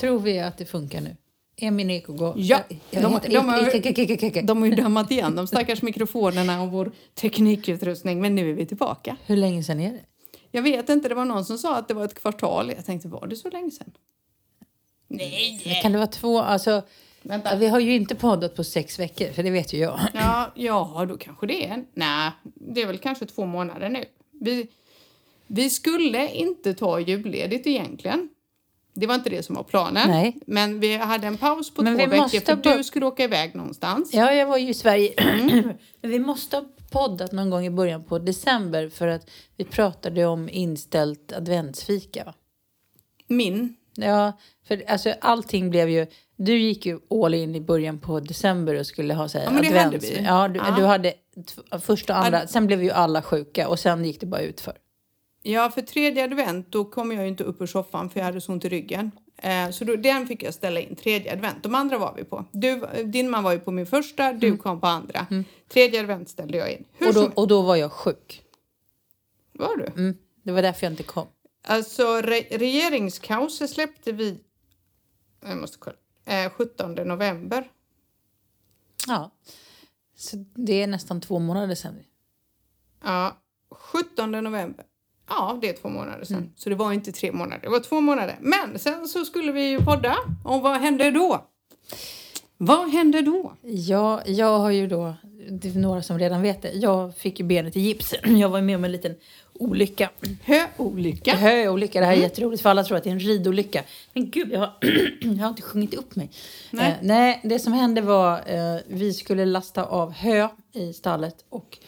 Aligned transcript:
Tror 0.00 0.18
vi 0.20 0.40
att 0.40 0.58
det 0.58 0.64
funkar 0.64 1.00
nu? 1.00 1.16
Är 1.56 1.70
min 1.70 1.90
ekogå... 1.90 2.34
Ja, 2.36 2.60
de- 2.90 3.12
har- 3.48 3.70
De 4.46 4.66
ju 4.66 4.74
dömat 4.74 5.10
igen 5.10 5.36
de 5.36 5.46
stackars 5.46 5.82
mikrofonerna 5.82 6.62
och 6.62 6.70
vår 6.72 6.92
teknikutrustning, 7.14 8.20
men 8.20 8.34
nu 8.34 8.50
är 8.50 8.54
vi 8.54 8.66
tillbaka. 8.66 9.16
Hur 9.26 9.36
länge 9.36 9.62
sedan 9.62 9.80
är 9.80 9.92
det? 9.92 10.00
Jag 10.50 10.62
vet 10.62 10.88
inte, 10.88 11.08
det 11.08 11.14
var 11.14 11.24
någon 11.24 11.44
som 11.44 11.58
sa 11.58 11.76
att 11.76 11.88
det 11.88 11.94
var 11.94 12.04
ett 12.04 12.14
kvartal. 12.14 12.72
Jag 12.76 12.86
tänkte, 12.86 13.08
var 13.08 13.26
det 13.26 13.36
så 13.36 13.50
länge 13.50 13.70
sedan? 13.70 13.90
Nej! 15.10 15.80
Kan 15.82 15.92
det 15.92 15.98
vara 15.98 16.06
två? 16.06 16.38
Alltså, 16.38 16.82
Vänta. 17.22 17.56
vi 17.56 17.68
har 17.68 17.80
ju 17.80 17.94
inte 17.94 18.14
poddat 18.14 18.56
på 18.56 18.64
sex 18.64 18.98
veckor, 18.98 19.32
för 19.32 19.42
det 19.42 19.50
vet 19.50 19.72
ju 19.72 19.78
jag. 19.78 20.00
Ja, 20.14 20.52
ja, 20.54 21.06
då 21.08 21.16
kanske 21.16 21.46
det 21.46 21.66
är... 21.66 21.84
Nej, 21.94 22.30
det 22.42 22.82
är 22.82 22.86
väl 22.86 22.98
kanske 22.98 23.26
två 23.26 23.46
månader 23.46 23.88
nu. 23.88 24.04
Vi, 24.40 24.68
vi 25.46 25.70
skulle 25.70 26.28
inte 26.28 26.74
ta 26.74 27.00
julledigt 27.00 27.66
egentligen. 27.66 28.28
Det 28.94 29.06
var 29.06 29.14
inte 29.14 29.30
det 29.30 29.42
som 29.42 29.54
var 29.54 29.62
planen. 29.62 30.08
Nej. 30.08 30.36
Men 30.46 30.80
vi 30.80 30.96
hade 30.96 31.26
en 31.26 31.36
paus 31.36 31.74
på 31.74 31.82
Men 31.82 31.98
två 31.98 32.06
veckor 32.06 32.40
för 32.40 32.76
du 32.76 32.84
skulle 32.84 33.06
åka 33.06 33.24
iväg 33.24 33.54
någonstans. 33.54 34.14
Ja, 34.14 34.32
jag 34.32 34.46
var 34.46 34.56
ju 34.56 34.68
i 34.68 34.74
Sverige. 34.74 35.14
Men 36.00 36.10
vi 36.10 36.18
måste 36.18 36.56
ha 36.56 36.64
poddat 36.90 37.32
någon 37.32 37.50
gång 37.50 37.66
i 37.66 37.70
början 37.70 38.04
på 38.04 38.18
december 38.18 38.88
för 38.88 39.08
att 39.08 39.30
vi 39.56 39.64
pratade 39.64 40.26
om 40.26 40.48
inställt 40.48 41.32
adventsfika. 41.32 42.34
Min. 43.26 43.76
Ja, 43.94 44.32
för 44.68 44.82
alltså 44.88 45.14
allting 45.20 45.70
blev 45.70 45.88
ju... 45.88 46.06
Du 46.36 46.58
gick 46.58 46.86
ju 46.86 46.98
all 47.24 47.34
in 47.34 47.54
i 47.54 47.60
början 47.60 47.98
på 47.98 48.20
december 48.20 48.78
och 48.78 48.86
skulle 48.86 49.14
ha 49.14 49.28
så 49.28 49.38
här, 49.38 49.44
Ja, 49.44 49.50
men 49.50 49.62
det 49.62 49.78
hade 49.78 49.98
vi. 49.98 50.22
Ja, 50.22 50.48
du, 50.48 50.58
Ja. 50.58 50.74
du 50.76 50.84
hade 50.84 51.14
första 51.80 52.18
och 52.18 52.24
andra. 52.24 52.46
Sen 52.46 52.66
blev 52.66 52.82
ju 52.82 52.90
alla 52.90 53.22
sjuka 53.22 53.68
och 53.68 53.78
sen 53.78 54.04
gick 54.04 54.20
det 54.20 54.26
bara 54.26 54.40
utför. 54.40 54.74
Ja, 55.42 55.70
för 55.70 55.82
tredje 55.82 56.24
advent 56.24 56.72
då 56.72 56.84
kom 56.84 57.12
jag 57.12 57.22
ju 57.22 57.28
inte 57.28 57.44
upp 57.44 57.60
ur 57.62 57.66
soffan 57.66 58.10
för 58.10 58.20
jag 58.20 58.24
hade 58.24 58.40
så 58.40 58.52
ont 58.52 58.64
i 58.64 58.68
ryggen. 58.68 59.10
Eh, 59.42 59.70
så 59.70 59.84
då, 59.84 59.96
den 59.96 60.26
fick 60.26 60.42
jag 60.42 60.54
ställa 60.54 60.80
in, 60.80 60.96
tredje 60.96 61.32
advent. 61.32 61.62
De 61.62 61.74
andra 61.74 61.98
var 61.98 62.14
vi 62.16 62.24
på. 62.24 62.44
Du, 62.52 62.86
din 63.04 63.30
man 63.30 63.44
var 63.44 63.52
ju 63.52 63.58
på 63.58 63.70
min 63.70 63.86
första, 63.86 64.32
du 64.32 64.56
kom 64.56 64.80
på 64.80 64.86
andra. 64.86 65.26
Tredje 65.72 66.00
advent 66.00 66.28
ställde 66.28 66.58
jag 66.58 66.72
in. 66.72 66.84
Hur 66.98 67.06
Mm. 67.06 67.08
Och 67.08 67.14
då, 67.14 67.20
som 67.22 67.32
och 67.42 67.48
då 67.48 67.62
var 67.62 67.76
jag 67.76 67.92
sjuk. 67.92 68.42
var 69.52 69.76
du? 69.76 69.86
Mm. 70.02 70.16
Det 70.42 70.52
var 70.52 70.62
därför 70.62 70.86
jag 70.86 70.92
inte 70.92 71.02
kom. 71.02 71.26
Alltså 71.62 72.20
re, 72.20 72.40
regeringskaoset 72.50 73.70
släppte 73.70 74.12
vi, 74.12 74.40
jag 75.40 75.58
måste 75.58 75.78
kolla, 75.78 75.96
eh, 76.24 76.50
17 76.50 76.94
november. 76.94 77.70
Ja. 79.06 79.30
Så 80.16 80.36
det 80.54 80.82
är 80.82 80.86
nästan 80.86 81.20
två 81.20 81.38
månader 81.38 81.74
sedan. 81.74 81.98
Ja, 83.04 83.36
17 83.70 84.30
november. 84.30 84.84
Ja, 85.28 85.58
det 85.60 85.68
är 85.68 85.72
två 85.72 85.88
månader 85.88 86.24
sedan. 86.24 86.52
Så 86.56 86.68
det 86.68 86.74
var 86.74 86.92
inte 86.92 87.12
tre 87.12 87.32
månader, 87.32 87.62
det 87.62 87.68
var 87.68 87.80
två 87.80 88.00
månader. 88.00 88.38
Men 88.40 88.78
sen 88.78 89.08
så 89.08 89.24
skulle 89.24 89.52
vi 89.52 89.70
ju 89.70 89.78
podda. 89.84 90.16
Och 90.44 90.60
vad 90.62 90.80
hände 90.80 91.10
då? 91.10 91.46
Vad 92.56 92.90
hände 92.90 93.22
då? 93.22 93.52
Ja, 93.62 94.22
jag 94.26 94.58
har 94.58 94.70
ju 94.70 94.86
då, 94.86 95.14
det 95.50 95.68
är 95.68 95.78
några 95.78 96.02
som 96.02 96.18
redan 96.18 96.42
vet 96.42 96.62
det, 96.62 96.72
jag 96.72 97.16
fick 97.16 97.40
ju 97.40 97.46
benet 97.46 97.76
i 97.76 97.80
gips. 97.80 98.14
Jag 98.24 98.48
var 98.48 98.60
med 98.60 98.76
om 98.76 98.84
en 98.84 98.92
liten 98.92 99.16
olycka. 99.60 100.10
Höolycka. 100.44 101.36
Höolycka, 101.36 102.00
det 102.00 102.06
här 102.06 102.12
är 102.12 102.16
jätteroligt 102.16 102.62
för 102.62 102.70
alla 102.70 102.84
tror 102.84 102.96
att 102.96 103.04
det 103.04 103.10
är 103.10 103.14
en 103.14 103.20
ridolycka. 103.20 103.84
Men 104.12 104.30
gud, 104.30 104.52
jag 104.52 104.60
har, 104.60 104.72
jag 105.20 105.42
har 105.42 105.48
inte 105.48 105.62
sjungit 105.62 105.94
upp 105.94 106.16
mig. 106.16 106.30
Nej. 106.70 106.90
Eh, 106.90 106.96
nej, 107.02 107.40
det 107.44 107.58
som 107.58 107.72
hände 107.72 108.00
var 108.00 108.42
eh, 108.46 108.80
vi 108.86 109.12
skulle 109.12 109.44
lasta 109.44 109.84
av 109.84 110.12
hö 110.12 110.48
i 110.72 110.92
stallet 110.92 111.44
och 111.48 111.78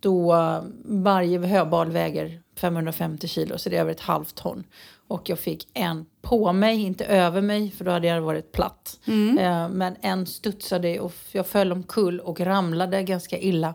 då 0.00 0.36
varje 0.84 1.38
höbal 1.38 1.90
väger 1.90 2.40
550 2.56 3.28
kilo 3.28 3.58
så 3.58 3.68
det 3.68 3.76
är 3.76 3.80
över 3.80 3.90
ett 3.90 4.00
halvt 4.00 4.34
ton. 4.34 4.64
Och 5.08 5.28
jag 5.28 5.38
fick 5.38 5.68
en 5.74 6.06
på 6.22 6.52
mig, 6.52 6.82
inte 6.82 7.04
över 7.04 7.40
mig 7.40 7.70
för 7.70 7.84
då 7.84 7.90
hade 7.90 8.06
jag 8.06 8.20
varit 8.20 8.52
platt. 8.52 8.98
Eh, 9.38 9.68
men 9.68 9.96
en 10.00 10.26
studsade 10.26 11.00
och 11.00 11.12
jag 11.32 11.46
föll 11.46 11.72
omkull 11.72 12.20
och 12.20 12.40
ramlade 12.40 13.02
ganska 13.02 13.38
illa. 13.38 13.74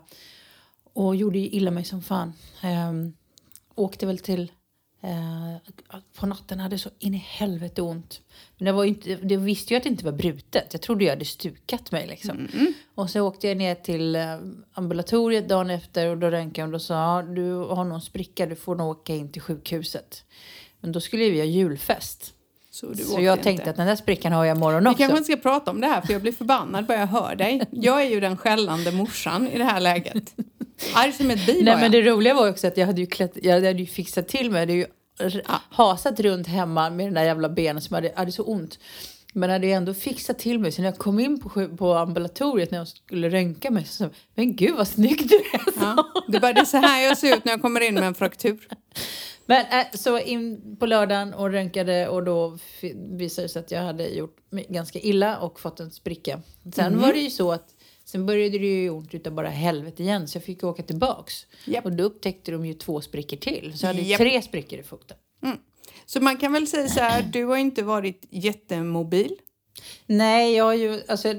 Och 0.93 1.15
gjorde 1.15 1.39
ju 1.39 1.47
illa 1.49 1.71
mig 1.71 1.83
som 1.85 2.01
fan. 2.01 2.33
Ehm, 2.61 3.13
åkte 3.75 4.05
väl 4.05 4.17
till... 4.19 4.51
Eh, 5.03 5.71
på 6.19 6.25
natten 6.25 6.59
hade 6.59 6.77
så 6.77 6.89
in 6.99 7.13
i 7.13 7.17
helvete 7.17 7.81
ont. 7.81 8.21
Men 8.57 8.65
det, 8.65 8.71
var 8.71 8.85
inte, 8.85 9.15
det 9.15 9.37
visste 9.37 9.73
ju 9.73 9.77
att 9.77 9.83
det 9.83 9.89
inte 9.89 10.05
var 10.05 10.11
brutet. 10.11 10.67
Jag 10.71 10.81
trodde 10.81 11.03
jag 11.03 11.11
hade 11.11 11.25
stukat 11.25 11.91
mig. 11.91 12.07
Liksom. 12.07 12.47
Och 12.95 13.09
så 13.09 13.21
åkte 13.21 13.47
jag 13.47 13.57
ner 13.57 13.75
till 13.75 14.15
eh, 14.15 14.35
ambulatoriet 14.73 15.49
dagen 15.49 15.69
efter 15.69 16.07
och 16.07 16.17
då 16.17 16.29
röntgade 16.29 16.71
de 16.71 16.75
och 16.75 16.81
sa 16.81 16.93
ja, 16.93 17.21
du 17.21 17.53
har 17.53 17.83
någon 17.83 18.01
spricka, 18.01 18.45
du 18.45 18.55
får 18.55 18.75
nog 18.75 18.87
åka 18.89 19.15
in 19.15 19.31
till 19.31 19.41
sjukhuset. 19.41 20.23
Men 20.79 20.91
då 20.91 20.99
skulle 21.01 21.29
vi 21.29 21.37
ha 21.39 21.45
julfest. 21.45 22.33
Så, 22.71 22.95
Så 22.95 23.21
jag 23.21 23.33
inte. 23.33 23.43
tänkte 23.43 23.69
att 23.69 23.75
den 23.75 23.87
där 23.87 23.95
sprickan 23.95 24.31
har 24.31 24.45
jag 24.45 24.57
imorgon 24.57 24.83
Vi 24.83 24.89
också. 24.89 24.97
kanske 24.97 25.17
inte 25.17 25.31
ska 25.31 25.41
prata 25.41 25.71
om 25.71 25.81
det 25.81 25.87
här 25.87 26.01
för 26.01 26.13
jag 26.13 26.21
blir 26.21 26.31
förbannad 26.31 26.85
bara 26.85 26.97
jag 26.99 27.07
hör 27.07 27.35
dig. 27.35 27.61
Jag 27.71 28.01
är 28.01 28.09
ju 28.09 28.19
den 28.19 28.37
skällande 28.37 28.91
morsan 28.91 29.47
i 29.47 29.57
det 29.57 29.63
här 29.63 29.79
läget. 29.79 30.35
Arg 30.95 31.11
som 31.11 31.31
ett 31.31 31.45
bi 31.45 31.53
Nej 31.63 31.75
men 31.75 31.83
jag. 31.83 31.91
det 31.91 32.01
roliga 32.01 32.33
var 32.33 32.49
också 32.49 32.67
att 32.67 32.77
jag 32.77 32.85
hade 32.87 33.01
ju, 33.01 33.07
klätt, 33.07 33.31
jag 33.43 33.53
hade 33.53 33.71
ju 33.71 33.85
fixat 33.85 34.27
till 34.27 34.51
mig. 34.51 34.59
Jag 34.59 34.67
hade 34.67 34.73
ju 34.73 35.41
hasat 35.69 36.19
runt 36.19 36.47
hemma 36.47 36.89
med 36.89 37.05
den 37.05 37.13
där 37.13 37.23
jävla 37.23 37.49
benen 37.49 37.81
som 37.81 37.93
hade, 37.93 38.13
hade 38.15 38.31
så 38.31 38.43
ont. 38.43 38.79
Men 39.33 39.49
hade 39.49 39.67
ju 39.67 39.73
ändå 39.73 39.93
fixat 39.93 40.39
till 40.39 40.59
mig. 40.59 40.71
Så 40.71 40.81
när 40.81 40.89
jag 40.89 40.97
kom 40.97 41.19
in 41.19 41.39
på, 41.39 41.67
på 41.77 41.93
ambulatoriet 41.93 42.71
när 42.71 42.77
jag 42.77 42.87
skulle 42.87 43.29
röntga 43.29 43.71
mig 43.71 43.85
så 43.85 44.03
jag, 44.03 44.11
men 44.35 44.55
gud 44.55 44.75
vad 44.75 44.87
snygg 44.87 45.29
du 45.29 45.35
är. 45.35 45.61
Ja. 45.79 46.11
Det, 46.27 46.39
bara, 46.39 46.53
det 46.53 46.59
är 46.61 46.65
så 46.65 46.77
här 46.77 47.03
jag 47.03 47.17
ser 47.17 47.37
ut 47.37 47.45
när 47.45 47.51
jag 47.51 47.61
kommer 47.61 47.81
in 47.81 47.93
med 47.93 48.03
en 48.03 48.13
fraktur. 48.15 48.67
Men 49.45 49.65
äh, 49.65 49.85
så 49.93 50.19
in 50.19 50.75
på 50.79 50.85
lördagen 50.85 51.33
och 51.33 51.51
röntgade 51.51 52.07
och 52.07 52.23
då 52.23 52.57
visade 53.17 53.47
det 53.47 53.49
sig 53.49 53.59
att 53.59 53.71
jag 53.71 53.81
hade 53.81 54.07
gjort 54.07 54.37
mig 54.49 54.65
ganska 54.69 54.99
illa 54.99 55.37
och 55.37 55.59
fått 55.59 55.79
en 55.79 55.91
spricka. 55.91 56.41
Sen 56.75 56.93
Mhm. 56.93 57.01
var 57.01 57.13
det 57.13 57.19
ju 57.19 57.29
så 57.29 57.51
att 57.51 57.65
sen 58.05 58.25
började 58.25 58.57
det 58.59 58.65
ju 58.81 58.89
ont 58.89 59.13
utav 59.15 59.33
bara 59.33 59.49
helvete 59.49 60.03
igen 60.03 60.27
så 60.27 60.37
jag 60.37 60.43
fick 60.43 60.63
åka 60.63 60.83
tillbaks. 60.83 61.45
Japp. 61.65 61.85
Och 61.85 61.91
då 61.91 62.03
upptäckte 62.03 62.51
de 62.51 62.65
ju 62.65 62.73
två 62.73 63.01
sprickor 63.01 63.37
till. 63.37 63.73
Så 63.77 63.85
jag 63.85 63.93
hade 63.93 64.01
Japp. 64.05 64.17
tre 64.17 64.41
sprickor 64.41 64.79
i 64.79 64.83
foten. 64.83 65.17
Så 66.05 66.21
man 66.21 66.37
kan 66.37 66.53
väl 66.53 66.67
säga 66.67 66.87
så 66.87 66.99
här, 66.99 67.23
du 67.33 67.45
har 67.45 67.57
inte 67.57 67.83
varit 67.83 68.25
jättemobil. 68.29 69.35
Nej, 70.05 70.55
jag 70.55 70.77
ju, 70.77 71.01
alltså, 71.07 71.33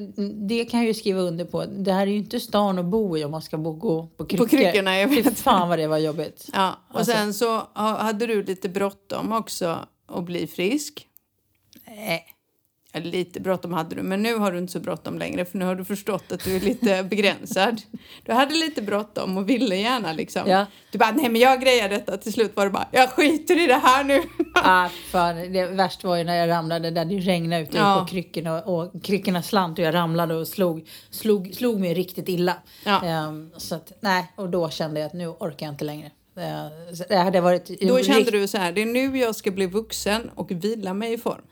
det 0.49 0.65
kan 0.65 0.81
jag 0.81 0.87
ju 0.87 0.95
skriva 0.95 1.21
under 1.21 1.45
på. 1.45 1.65
Det 1.65 1.93
här 1.93 2.07
är 2.07 2.11
ju 2.11 2.17
inte 2.17 2.41
stan 2.41 2.79
att 2.79 2.85
bo 2.85 3.17
i 3.19 3.25
om 3.25 3.31
man 3.31 3.43
ska 3.43 3.59
bo, 3.59 3.73
gå 3.73 4.07
på 4.07 4.25
kryckor. 4.27 4.47
kryckorna, 4.49 4.99
jag 4.99 5.11
Fy 5.15 5.23
vet. 5.23 5.39
fan 5.39 5.69
vad 5.69 5.79
det 5.79 5.87
var 5.87 5.99
jobbigt. 5.99 6.49
Ja, 6.53 6.77
och 6.91 6.99
Alltså- 6.99 7.13
sen 7.13 7.35
så 7.35 7.47
ha- 7.57 8.03
hade 8.03 8.27
du 8.27 8.43
lite 8.43 8.69
bråttom 8.69 9.33
också 9.33 9.79
att 10.07 10.25
bli 10.25 10.47
frisk. 10.47 11.07
Nej. 11.87 12.32
Lite 12.95 13.41
bråttom 13.41 13.73
hade 13.73 13.95
du, 13.95 14.03
men 14.03 14.23
nu 14.23 14.35
har 14.37 14.53
du 14.53 14.59
inte 14.59 14.73
så 14.73 14.81
bråttom 14.81 15.19
längre 15.19 15.45
för 15.45 15.59
nu 15.59 15.65
har 15.65 15.75
du 15.75 15.85
förstått 15.85 16.33
att 16.33 16.45
du 16.45 16.57
är 16.57 16.61
lite 16.61 17.03
begränsad. 17.11 17.83
Du 18.25 18.33
hade 18.33 18.55
lite 18.55 18.83
bråttom 18.83 19.37
och 19.39 19.49
ville 19.49 19.77
gärna 19.77 20.13
liksom. 20.13 20.43
Ja. 20.47 20.67
Du 20.91 20.99
bara, 20.99 21.11
nej 21.11 21.29
men 21.29 21.41
jag 21.41 21.61
grejar 21.61 21.89
detta. 21.89 22.17
Till 22.17 22.33
slut 22.33 22.57
var 22.57 22.65
det 22.65 22.71
bara, 22.71 22.89
jag 22.93 23.11
skiter 23.11 23.65
i 23.65 23.67
det 23.67 23.75
här 23.83 24.05
nu. 24.05 24.23
Ah, 24.55 24.89
fan, 24.89 25.53
det 25.53 25.67
värsta 25.67 26.09
var 26.09 26.17
ju 26.17 26.25
när 26.25 26.37
jag 26.37 26.49
ramlade 26.49 26.91
där 26.91 27.05
det 27.05 27.15
regnade 27.19 27.63
ute 27.63 27.77
Ja. 27.77 28.01
på 28.01 28.11
kryckorna 28.11 28.63
och 28.63 28.93
kryckorna 29.05 29.43
slant 29.43 29.79
och 29.79 29.85
jag 29.85 29.95
ramlade 29.95 30.35
och 30.35 30.49
slog, 30.49 30.89
slog, 31.11 31.55
slog 31.55 31.81
mig 31.81 31.95
riktigt 31.95 32.29
illa. 32.29 32.57
Ja. 32.85 33.05
Ehm, 33.05 33.51
så 33.57 33.75
att, 33.75 33.93
nej, 34.01 34.33
och 34.37 34.49
då 34.51 34.71
kände 34.71 35.01
jag 35.01 35.07
att 35.07 35.13
nu 35.13 35.27
orkar 35.29 35.67
jag 35.67 35.73
inte 35.73 35.85
längre. 35.85 36.11
Så 36.97 37.05
det 37.09 37.17
hade 37.17 37.41
varit... 37.41 37.81
Då 37.81 38.03
kände 38.03 38.31
du 38.31 38.49
så 38.49 38.59
här, 38.59 38.73
det 38.73 38.83
är 38.83 38.87
nu 38.87 39.19
jag 39.19 39.37
ska 39.37 39.51
bli 39.51 39.67
vuxen 39.67 40.31
och 40.35 40.51
vila 40.51 40.95
mig 40.95 41.13
i 41.13 41.19
form. 41.19 41.43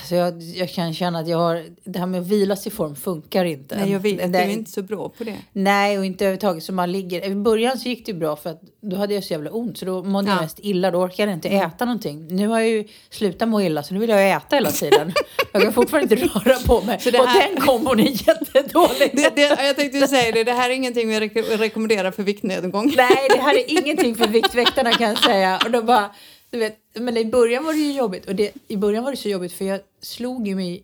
Alltså 0.00 0.14
jag, 0.14 0.42
jag 0.42 0.70
kan 0.70 0.94
känna 0.94 1.18
att 1.18 1.28
jag 1.28 1.38
har... 1.38 1.64
Det 1.84 1.98
här 1.98 2.06
med 2.06 2.20
att 2.20 2.26
vilas 2.26 2.66
i 2.66 2.70
form 2.70 2.96
funkar 2.96 3.44
inte. 3.44 3.76
Nej, 3.78 3.92
jag 3.92 4.00
vet, 4.00 4.18
Det- 4.18 4.26
du 4.26 4.38
är 4.38 4.48
inte 4.48 4.70
så 4.70 4.82
bra 4.82 5.08
på 5.08 5.24
det. 5.24 5.34
Nej, 5.52 5.98
och 5.98 6.04
inte 6.04 6.24
överhuvudtaget. 6.24 6.64
Så 6.64 6.72
man 6.72 6.92
ligger... 6.92 7.24
I 7.24 7.34
början 7.34 7.78
så 7.78 7.88
gick 7.88 8.06
det 8.06 8.14
bra 8.14 8.36
för 8.36 8.50
att 8.50 8.60
då 8.80 8.96
hade 8.96 9.14
jag 9.14 9.24
så 9.24 9.32
jävla 9.32 9.50
ont. 9.50 9.78
Så 9.78 9.84
då 9.84 10.02
mådde 10.04 10.28
jag 10.28 10.36
Ja. 10.36 10.42
mest 10.42 10.58
illa. 10.62 10.90
Då 10.90 10.98
orkade 10.98 11.30
jag 11.30 11.36
inte 11.36 11.48
äta 11.48 11.84
någonting. 11.84 12.26
Nu 12.36 12.48
har 12.48 12.58
jag 12.60 12.68
ju 12.68 12.84
slutat 13.10 13.48
må 13.48 13.60
illa 13.62 13.82
så 13.82 13.94
nu 13.94 14.00
vill 14.00 14.10
jag 14.10 14.30
äta 14.30 14.56
hela 14.56 14.70
tiden. 14.70 15.12
jag 15.52 15.62
kan 15.62 15.72
fortfarande 15.72 16.14
inte 16.14 16.26
röra 16.26 16.56
på 16.66 16.80
mig. 16.86 17.00
Så 17.00 17.10
det 17.10 17.18
Och 17.20 17.26
här- 17.26 17.48
den 17.48 17.60
kombon 17.60 18.00
är 18.00 18.28
jättedålig. 18.28 19.10
det, 19.12 19.36
det 19.36 19.42
jag 19.66 19.76
tänkte 19.76 20.06
säga 20.08 20.32
det, 20.32 20.44
det 20.44 20.52
här 20.52 20.70
är 20.70 20.74
ingenting 20.74 21.08
vi 21.08 21.20
rek- 21.20 21.56
rekommenderar 21.58 22.10
för 22.10 22.22
viktnedgång. 22.22 22.92
Nej, 22.96 23.28
det 23.36 23.40
här 23.42 23.54
är 23.54 23.70
ingenting 23.82 24.14
för 24.14 24.28
Viktväktarna 24.28 24.92
kan 24.92 25.08
jag 25.08 25.18
säga. 25.18 25.60
Och 25.64 25.70
då 25.70 25.82
bara, 25.82 26.10
du 26.50 26.58
vet, 26.58 26.78
men 26.94 27.16
i 27.16 27.24
början 27.24 27.64
var 27.64 27.72
det 27.72 27.78
ju 27.78 27.92
jobbigt. 27.92 28.26
Och 28.26 28.34
det, 28.34 28.52
i 28.68 28.76
början 28.76 29.04
var 29.04 29.10
det 29.10 29.16
så 29.16 29.28
jobbigt 29.28 29.52
för 29.52 29.64
jag 29.64 29.80
slog 30.00 30.48
ju 30.48 30.54
mig, 30.54 30.82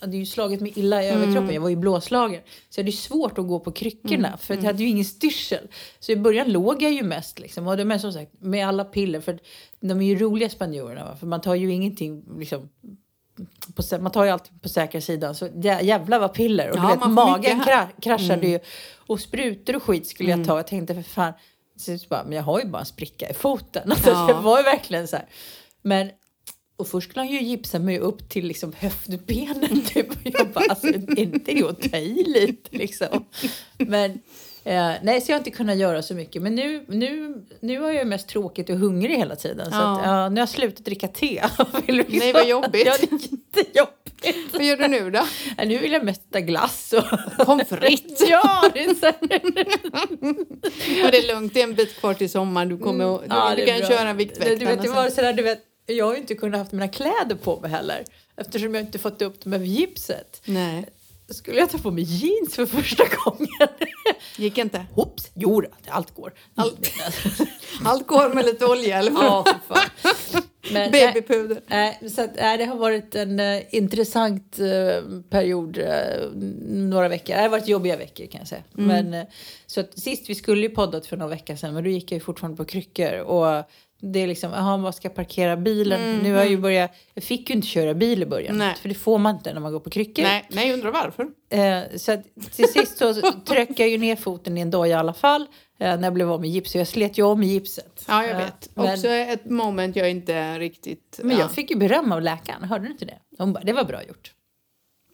hade 0.00 0.16
ju 0.16 0.26
slagit 0.26 0.60
mig 0.60 0.72
illa 0.76 1.02
i 1.02 1.08
överkroppen. 1.08 1.54
Jag 1.54 1.60
var 1.60 1.68
ju 1.68 1.76
blåslagen. 1.76 2.40
Så 2.70 2.80
jag 2.80 2.82
hade 2.82 2.90
ju 2.90 2.96
svårt 2.96 3.38
att 3.38 3.46
gå 3.48 3.60
på 3.60 3.72
kryckorna 3.72 4.36
för 4.36 4.54
att 4.54 4.60
jag 4.60 4.66
hade 4.66 4.82
ju 4.82 4.88
ingen 4.88 5.04
styrsel. 5.04 5.68
Så 6.00 6.12
i 6.12 6.16
början 6.16 6.52
låg 6.52 6.82
jag 6.82 6.92
ju 6.92 7.02
mest 7.02 7.38
liksom. 7.38 7.66
Och 7.68 7.76
det 7.76 7.84
men 7.84 8.00
som 8.00 8.12
sagt, 8.12 8.32
med 8.40 8.68
alla 8.68 8.84
piller. 8.84 9.20
För 9.20 9.38
de 9.80 10.00
är 10.00 10.04
ju 10.06 10.16
roliga 10.18 10.48
spanjorerna? 10.48 11.16
För 11.16 11.26
man 11.26 11.40
tar 11.40 11.54
ju 11.54 11.72
ingenting 11.72 12.24
liksom 12.38 12.68
på, 13.74 13.98
man 14.00 14.12
tar 14.12 14.24
ju 14.24 14.30
alltid 14.30 14.62
på 14.62 14.68
säkra 14.68 15.00
sidan. 15.00 15.34
Så 15.34 15.46
jä- 15.46 15.82
jävlar 15.82 16.18
vad 16.18 16.34
piller. 16.34 16.70
Och 16.70 16.76
Ja, 16.76 16.82
du 16.82 16.98
vet, 17.00 17.10
magen 17.10 17.60
kra- 17.60 17.88
kraschade 18.02 18.46
ju. 18.46 18.58
Och 18.96 19.20
sprutor 19.20 19.76
och 19.76 19.82
skit 19.82 20.06
skulle 20.06 20.28
Mm. 20.32 20.40
jag 20.40 20.48
ta. 20.48 20.56
Jag 20.56 20.66
tänkte 20.66 20.94
för 20.94 21.02
fan, 21.02 21.32
så 21.76 21.98
bara, 22.08 22.24
men 22.24 22.32
jag 22.32 22.42
har 22.42 22.60
ju 22.60 22.66
bara 22.66 22.80
en 22.80 22.86
spricka 22.86 23.30
i 23.30 23.34
foten. 23.34 23.82
Alltså, 23.92 24.10
Ja. 24.10 24.26
Det 24.26 24.34
var 24.40 24.58
ju 24.58 24.64
verkligen 24.64 25.08
så 25.08 25.16
här. 25.16 25.26
Men, 25.82 26.10
och 26.76 26.88
först 26.88 27.08
skulle 27.10 27.20
han 27.20 27.32
ju 27.32 27.42
gipsa 27.42 27.78
mig 27.78 27.98
upp 27.98 28.28
till 28.28 28.46
liksom 28.46 28.72
höftbenen 28.78 29.82
typ. 29.86 30.10
Och 30.10 30.16
jag 30.24 30.48
bara, 30.48 30.64
alltså 30.68 30.86
inte 31.16 31.54
det 31.54 31.62
att 31.62 31.90
ta 31.92 31.96
i 31.96 32.24
lite 32.24 32.76
liksom? 32.76 33.24
Men 33.78 34.20
eh, 34.64 34.92
nej, 35.02 35.20
så 35.20 35.30
jag 35.32 35.36
har 35.36 35.40
inte 35.40 35.50
kunnat 35.50 35.76
göra 35.76 36.02
så 36.02 36.14
mycket. 36.14 36.42
Men 36.42 36.54
nu, 36.54 36.84
nu, 36.88 37.34
nu 37.60 37.80
har 37.80 37.92
jag 37.92 38.06
mest 38.06 38.28
tråkigt 38.28 38.70
och 38.70 38.76
hungrig 38.76 39.16
hela 39.16 39.36
tiden. 39.36 39.66
Så 39.72 39.76
Ja. 39.76 39.92
att, 40.00 40.06
ja, 40.06 40.28
nu 40.28 40.34
har 40.34 40.42
jag 40.42 40.48
slutat 40.48 40.84
dricka 40.84 41.08
te. 41.08 41.42
Nej, 41.86 42.32
vad 42.32 42.46
jobbigt. 42.48 42.86
Ja, 42.86 42.94
det 43.00 43.12
är 43.12 43.64
jättejobbigt. 43.64 44.52
Vad 44.52 44.64
gör 44.64 44.76
du 44.76 44.88
nu 44.88 45.10
då? 45.10 45.26
Ja, 45.58 45.64
nu 45.64 45.78
vill 45.78 45.92
jag 45.92 46.04
mest 46.04 46.22
äta 46.30 46.40
glass 46.40 46.92
och... 46.92 47.46
Pommes 47.46 47.68
frites. 47.68 48.20
ja, 48.28 48.70
det 48.74 48.84
är 48.84 48.94
så. 48.94 49.12
Men 51.02 51.10
det 51.10 51.18
är 51.18 51.34
lugnt, 51.34 51.54
det 51.54 51.60
är 51.60 51.64
en 51.64 51.74
bit 51.74 51.96
kvar 52.00 52.14
till 52.14 52.30
sommaren. 52.30 52.68
Du, 52.68 52.78
kommer, 52.78 53.04
du, 53.04 53.10
Mm. 53.10 53.26
Ja, 53.30 53.52
du 53.56 53.66
kan 53.66 53.78
bra. 53.78 53.88
köra 53.88 54.12
Viktväktarna 54.12 54.58
Du 54.58 54.64
vet, 54.66 54.82
det 54.82 54.88
sen. 54.88 54.96
var 54.96 55.08
sådär, 55.10 55.32
du 55.32 55.42
vet, 55.42 55.58
jag 55.86 56.04
har 56.06 56.12
ju 56.12 56.18
inte 56.20 56.34
kunnat 56.34 56.58
haft 56.58 56.72
mina 56.72 56.88
kläder 56.88 57.36
på 57.42 57.60
mig 57.60 57.70
heller. 57.70 58.04
Eftersom 58.36 58.74
jag 58.74 58.82
inte 58.82 58.98
fått 58.98 59.22
upp 59.22 59.44
dem 59.44 59.52
över 59.52 59.66
gipset. 59.66 60.42
Nej, 60.44 60.84
Skulle 61.32 61.58
jag 61.58 61.70
ta 61.70 61.78
på 61.78 61.90
mig 61.90 62.04
jeans 62.04 62.54
för 62.54 62.66
första 62.66 63.04
gången? 63.24 63.68
gick 64.36 64.58
inte. 64.58 64.86
Hoops, 64.94 65.30
jo 65.34 65.62
allt 65.88 66.14
går. 66.14 66.32
Allt. 66.54 66.92
Allt 67.84 68.06
går 68.06 68.34
med 68.34 68.44
lite 68.44 68.66
olja 68.66 68.98
eller 68.98 69.12
ja, 69.12 69.44
fan. 69.68 70.42
Men, 70.72 70.82
äh, 70.82 70.90
Babypuder. 70.90 71.60
Nej, 71.66 72.00
så 72.10 72.22
att, 72.22 72.30
nej, 72.36 72.58
det 72.58 72.64
har 72.64 72.76
varit 72.76 73.14
en 73.14 73.40
eh, 73.40 73.74
intressant 73.74 74.58
eh, 74.58 75.20
period, 75.30 75.78
eh, 75.78 76.30
några 76.68 77.08
veckor. 77.08 77.34
Det 77.34 77.40
har 77.40 77.48
varit 77.48 77.68
jobbiga 77.68 77.96
veckor 77.96 78.26
kan 78.26 78.38
jag 78.38 78.48
säga. 78.48 78.62
Men, 78.72 79.14
eh, 79.14 79.24
så 79.66 79.80
att, 79.80 79.98
sist 79.98 80.30
vi 80.30 80.34
skulle 80.34 80.62
ju 80.62 80.68
poddat 80.68 81.06
för 81.06 81.16
några 81.16 81.30
veckor 81.30 81.56
sedan, 81.56 81.74
men 81.74 81.84
då 81.84 81.90
gick 81.90 82.12
jag 82.12 82.16
ju 82.16 82.20
fortfarande 82.20 82.56
på 82.56 82.64
kryckor. 82.64 83.18
Och 83.18 83.64
det 84.02 84.18
är 84.20 84.26
liksom, 84.26 84.52
jaha, 84.52 84.76
var 84.76 84.92
ska 84.92 85.08
parkera 85.08 85.56
bilen? 85.56 86.18
Nu 86.18 86.32
har 86.32 86.38
jag 86.40 86.50
ju 86.50 86.56
börjat, 86.58 86.90
jag 87.14 87.24
fick 87.24 87.50
ju 87.50 87.56
inte 87.56 87.66
köra 87.68 87.94
bil 87.94 88.22
i 88.22 88.26
början. 88.26 88.58
Nej. 88.58 88.74
För 88.74 88.88
det 88.88 88.94
får 88.94 89.18
man 89.18 89.34
inte 89.36 89.52
när 89.54 89.60
man 89.60 89.72
går 89.72 89.80
på 89.80 89.90
kryckor. 89.90 90.22
Nej, 90.22 90.44
nej, 90.50 90.66
jag 90.68 90.74
undrar 90.74 90.90
varför. 90.92 91.26
Eh, 91.50 91.96
så 91.98 92.12
att 92.12 92.22
till 92.56 92.68
sist 92.72 92.98
så 92.98 93.14
tryckte 93.46 93.82
jag 93.82 93.88
ju 93.90 93.98
ner 93.98 94.16
foten 94.16 94.58
i 94.58 94.60
en 94.60 94.70
doja 94.70 94.96
i 94.96 94.98
alla 94.98 95.14
fall. 95.14 95.42
Eh, 95.78 95.96
när 95.96 96.02
jag 96.02 96.12
blev 96.12 96.32
av 96.32 96.40
med 96.40 96.50
gips. 96.50 96.72
Så 96.72 96.78
jag 96.78 96.88
slet 96.88 97.18
ju 97.18 97.22
om 97.22 97.42
gipset. 97.42 98.04
Ja, 98.08 98.22
jag 98.22 98.30
Eh, 98.30 98.36
vet. 98.38 98.70
men- 98.74 98.92
Också 98.94 99.08
ett 99.08 99.44
moment 99.50 99.96
jag 99.96 100.10
inte 100.10 100.58
riktigt... 100.58 101.20
Men 101.22 101.36
ja. 101.36 101.42
jag 101.42 101.50
fick 101.52 101.70
ju 101.70 101.76
beröm 101.76 102.12
av 102.12 102.22
läkaren, 102.22 102.64
hörde 102.64 102.84
du 102.84 102.90
inte 102.92 103.04
det? 103.04 103.18
Hon 103.38 103.52
bara, 103.52 103.64
det 103.64 103.72
var 103.72 103.84
bra 103.84 104.02
gjort. 104.04 104.32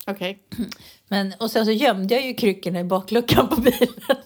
Okej. 0.07 0.39
Men, 1.09 1.35
och 1.41 1.51
sen 1.51 1.65
så 1.67 1.73
gömde 1.73 2.15
jag 2.15 2.27
ju 2.27 2.35
kryckorna 2.35 2.81
i 2.81 2.85
bakluckan 2.85 3.49
på 3.49 3.61
bilen. 3.61 3.89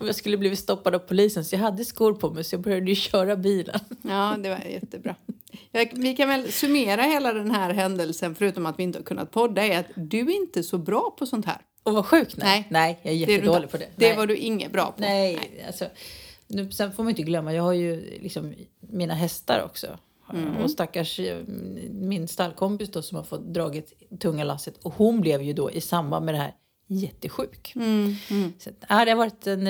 Om 0.00 0.06
jag 0.06 0.16
skulle 0.16 0.36
blivit 0.36 0.58
stoppad 0.58 0.94
av 0.94 0.98
polisen 0.98 1.44
så 1.44 1.54
jag 1.54 1.60
hade 1.60 1.84
skor 1.84 2.14
på 2.14 2.30
mig 2.30 2.44
så 2.44 2.54
jag 2.54 2.60
började 2.62 2.86
ju 2.90 2.94
köra 2.94 3.36
bilen. 3.36 3.80
Ja, 4.02 4.36
det 4.42 4.48
var 4.48 4.58
jättebra. 4.58 5.14
Jag, 5.72 5.90
vi 5.94 6.16
kan 6.16 6.28
väl 6.28 6.52
summera 6.52 7.02
hela 7.02 7.32
den 7.32 7.50
här 7.50 7.74
händelsen, 7.74 8.34
förutom 8.34 8.66
att 8.66 8.78
vi 8.78 8.82
inte 8.82 8.98
har 8.98 9.04
kunnat 9.04 9.30
podda, 9.30 9.62
är 9.66 9.78
att 9.78 9.86
du 9.94 10.20
är 10.20 10.36
inte 10.36 10.62
så 10.62 10.78
bra 10.78 11.14
på 11.18 11.26
sånt 11.26 11.46
här. 11.46 11.58
Och 11.82 11.92
var 11.94 12.02
sjuk? 12.02 12.36
Nej. 12.36 12.66
Nej. 12.70 12.98
Nej, 13.04 13.14
jag 13.14 13.22
är 13.22 13.26
Det 13.26 13.32
jättedålig 13.32 13.62
inte. 13.62 13.68
på 13.72 13.76
det. 13.76 13.88
Det 13.96 14.08
Nej. 14.08 14.16
var 14.16 14.26
du 14.26 14.36
inget 14.36 14.72
bra 14.72 14.86
på. 14.86 15.00
Nej, 15.00 15.38
alltså. 15.66 15.84
Nu, 16.46 16.70
sen 16.70 16.92
får 16.92 17.02
man 17.02 17.10
inte 17.10 17.22
glömma, 17.22 17.54
jag 17.54 17.62
har 17.62 17.72
ju 17.72 18.18
liksom 18.22 18.54
mina 18.80 19.14
hästar 19.14 19.62
också. 19.64 19.86
Mm. 20.32 20.56
Och 20.56 20.70
stackars 20.70 21.20
eh, 21.20 21.36
min 21.90 22.28
stallkompis 22.28 22.90
då 22.90 23.02
som 23.02 23.16
har 23.16 23.24
fått 23.24 23.54
dragit 23.54 23.92
tunga 24.20 24.44
lasset. 24.44 24.74
Och 24.82 24.94
hon 24.94 25.20
blev 25.20 25.42
ju 25.42 25.52
då 25.52 25.70
i 25.70 25.80
samband 25.80 26.24
med 26.24 26.34
det 26.34 26.38
här 26.38 26.52
jättesjuk. 26.88 27.72
Mm, 27.76 28.16
mm. 28.30 28.52
Så 28.58 28.70
ja, 28.88 29.04
det 29.04 29.10
har 29.10 29.16
varit 29.18 29.46
en, 29.46 29.66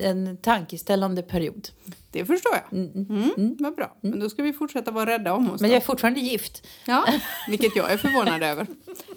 en 0.00 0.36
tankeställande 0.36 1.22
period. 1.22 1.68
Det 2.10 2.24
förstår 2.24 2.52
jag. 2.52 2.78
Mm, 2.78 3.56
Vad 3.58 3.74
bra. 3.74 3.96
Men 4.00 4.20
då 4.20 4.30
ska 4.30 4.42
vi 4.42 4.52
fortsätta 4.52 4.90
vara 4.90 5.10
rädda 5.10 5.32
om 5.34 5.50
oss. 5.50 5.60
Men 5.60 5.70
då. 5.70 5.74
jag 5.74 5.82
är 5.82 5.84
fortfarande 5.86 6.20
gift. 6.20 6.66
Ja, 6.86 7.06
vilket 7.48 7.76
jag 7.76 7.92
är 7.92 7.96
förvånad 7.96 8.42
över. 8.42 8.66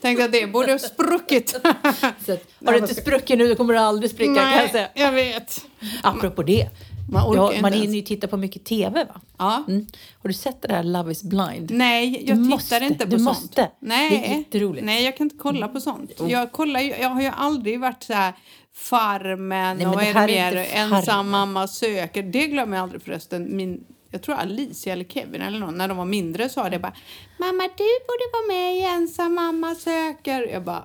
Tänkte 0.02 0.26
att 0.26 0.32
det 0.32 0.48
borde 0.48 0.72
ha 0.72 0.80
spruckit. 0.80 1.50
Så 2.26 2.38
har 2.66 2.74
du 2.74 2.78
inte 2.78 2.96
spruckit 2.96 3.38
nu 3.38 3.48
då 3.48 3.56
kommer 3.56 3.74
du 3.74 3.80
aldrig 3.80 4.12
spricka 4.12 4.36
kan 4.36 4.52
jag 4.52 4.72
säga. 4.72 4.90
jag 4.94 5.12
vet. 5.12 5.66
Apropå 6.04 6.44
det. 6.44 6.70
Man 7.12 7.28
orkar 7.28 7.56
Ja, 7.56 7.62
man 7.62 7.74
ens. 7.74 7.84
hinner 7.86 7.96
ju 7.96 8.02
titta 8.02 8.28
på 8.28 8.38
mycket 8.38 8.66
tv 8.66 9.04
va? 9.04 9.22
Ja. 9.38 9.64
Mm. 9.68 9.86
Har 10.22 10.28
du 10.28 10.34
sett 10.34 10.62
det 10.62 10.68
där 10.68 10.84
Love 10.84 11.12
is 11.12 11.24
blind? 11.24 11.72
Nej, 11.72 12.12
jag 12.28 12.38
Du 12.38 12.44
tittar 12.44 12.50
måste, 12.50 12.76
inte 12.76 13.06
på 13.06 13.12
du 13.12 13.18
sånt. 13.18 13.26
måste. 13.26 13.72
Nej. 13.80 14.10
Det 14.10 14.28
är 14.34 14.38
jätteroligt. 14.38 14.86
Nej, 14.86 15.04
jag 15.06 15.18
kan 15.18 15.26
inte 15.26 15.36
kolla 15.40 15.68
på 15.68 15.82
sånt. 15.82 16.12
Jag, 16.28 16.52
kollar 16.52 16.80
jag 16.80 17.10
har 17.10 17.22
ju 17.22 17.28
aldrig 17.36 17.80
varit 17.80 18.04
så 18.04 18.14
här 18.14 18.34
Farmen 18.74 19.78
Nej, 19.78 19.88
och 19.88 20.04
är 20.04 20.14
här 20.14 20.28
det 20.28 20.38
är 20.38 20.56
mer 20.56 20.64
Farmen. 20.64 20.94
ensam 20.94 21.30
mamma 21.30 21.68
söker. 21.68 22.24
Det 22.24 22.48
glömmer 22.48 22.78
jag 22.78 22.84
aldrig 22.84 23.02
förresten. 23.02 23.56
Min, 23.58 23.84
jag 24.12 24.22
tror 24.22 24.36
Alicia 24.36 24.94
eller 24.94 25.06
Kevin 25.06 25.42
eller 25.42 25.60
någon, 25.60 25.78
när 25.78 25.88
de 25.88 25.98
var 25.98 26.06
mindre 26.06 26.50
sa 26.50 26.70
det 26.70 26.80
bara 26.80 26.94
Mamma, 27.40 27.64
du 27.64 27.84
borde 28.08 28.26
vara 28.34 28.48
med 28.60 28.76
i 28.78 28.84
ensam 28.84 29.34
mamma 29.36 29.76
söker. 29.76 30.48
Jag 30.48 30.64
bara, 30.64 30.84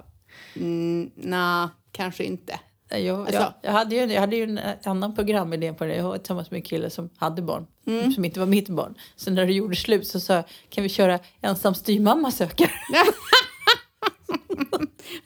mm, 0.57 1.11
nej, 1.17 1.69
kanske 1.93 2.25
inte. 2.25 2.61
Jag, 2.99 3.21
Alltså- 3.21 3.35
jag, 3.41 3.53
jag, 3.63 3.73
hade 3.73 3.95
ju, 3.95 4.13
jag 4.13 4.21
hade 4.21 4.37
ju 4.37 4.43
en 4.43 4.61
annan 4.85 5.15
programidé 5.15 5.73
på 5.73 5.85
det. 5.85 5.97
Jag 5.97 6.05
var 6.05 6.19
tillsammans 6.19 6.51
med 6.51 6.59
en 6.59 6.63
kille 6.65 6.91
som 6.91 7.11
hade 7.17 7.43
barn. 7.43 7.67
Mm. 7.87 8.13
Som 8.13 8.25
inte 8.25 8.41
var 8.41 8.47
mitt 8.47 8.69
barn. 8.69 8.95
Så 9.17 9.31
när 9.31 9.47
det 9.47 9.53
gjorde 9.53 9.77
slut 9.77 10.07
så 10.07 10.21
sa 10.21 10.35
jag, 10.35 10.45
kan 10.71 10.83
vi 10.83 10.89
köra 10.89 11.19
ensam 11.43 11.75
styvmamma 11.75 12.31
söker? 12.31 12.71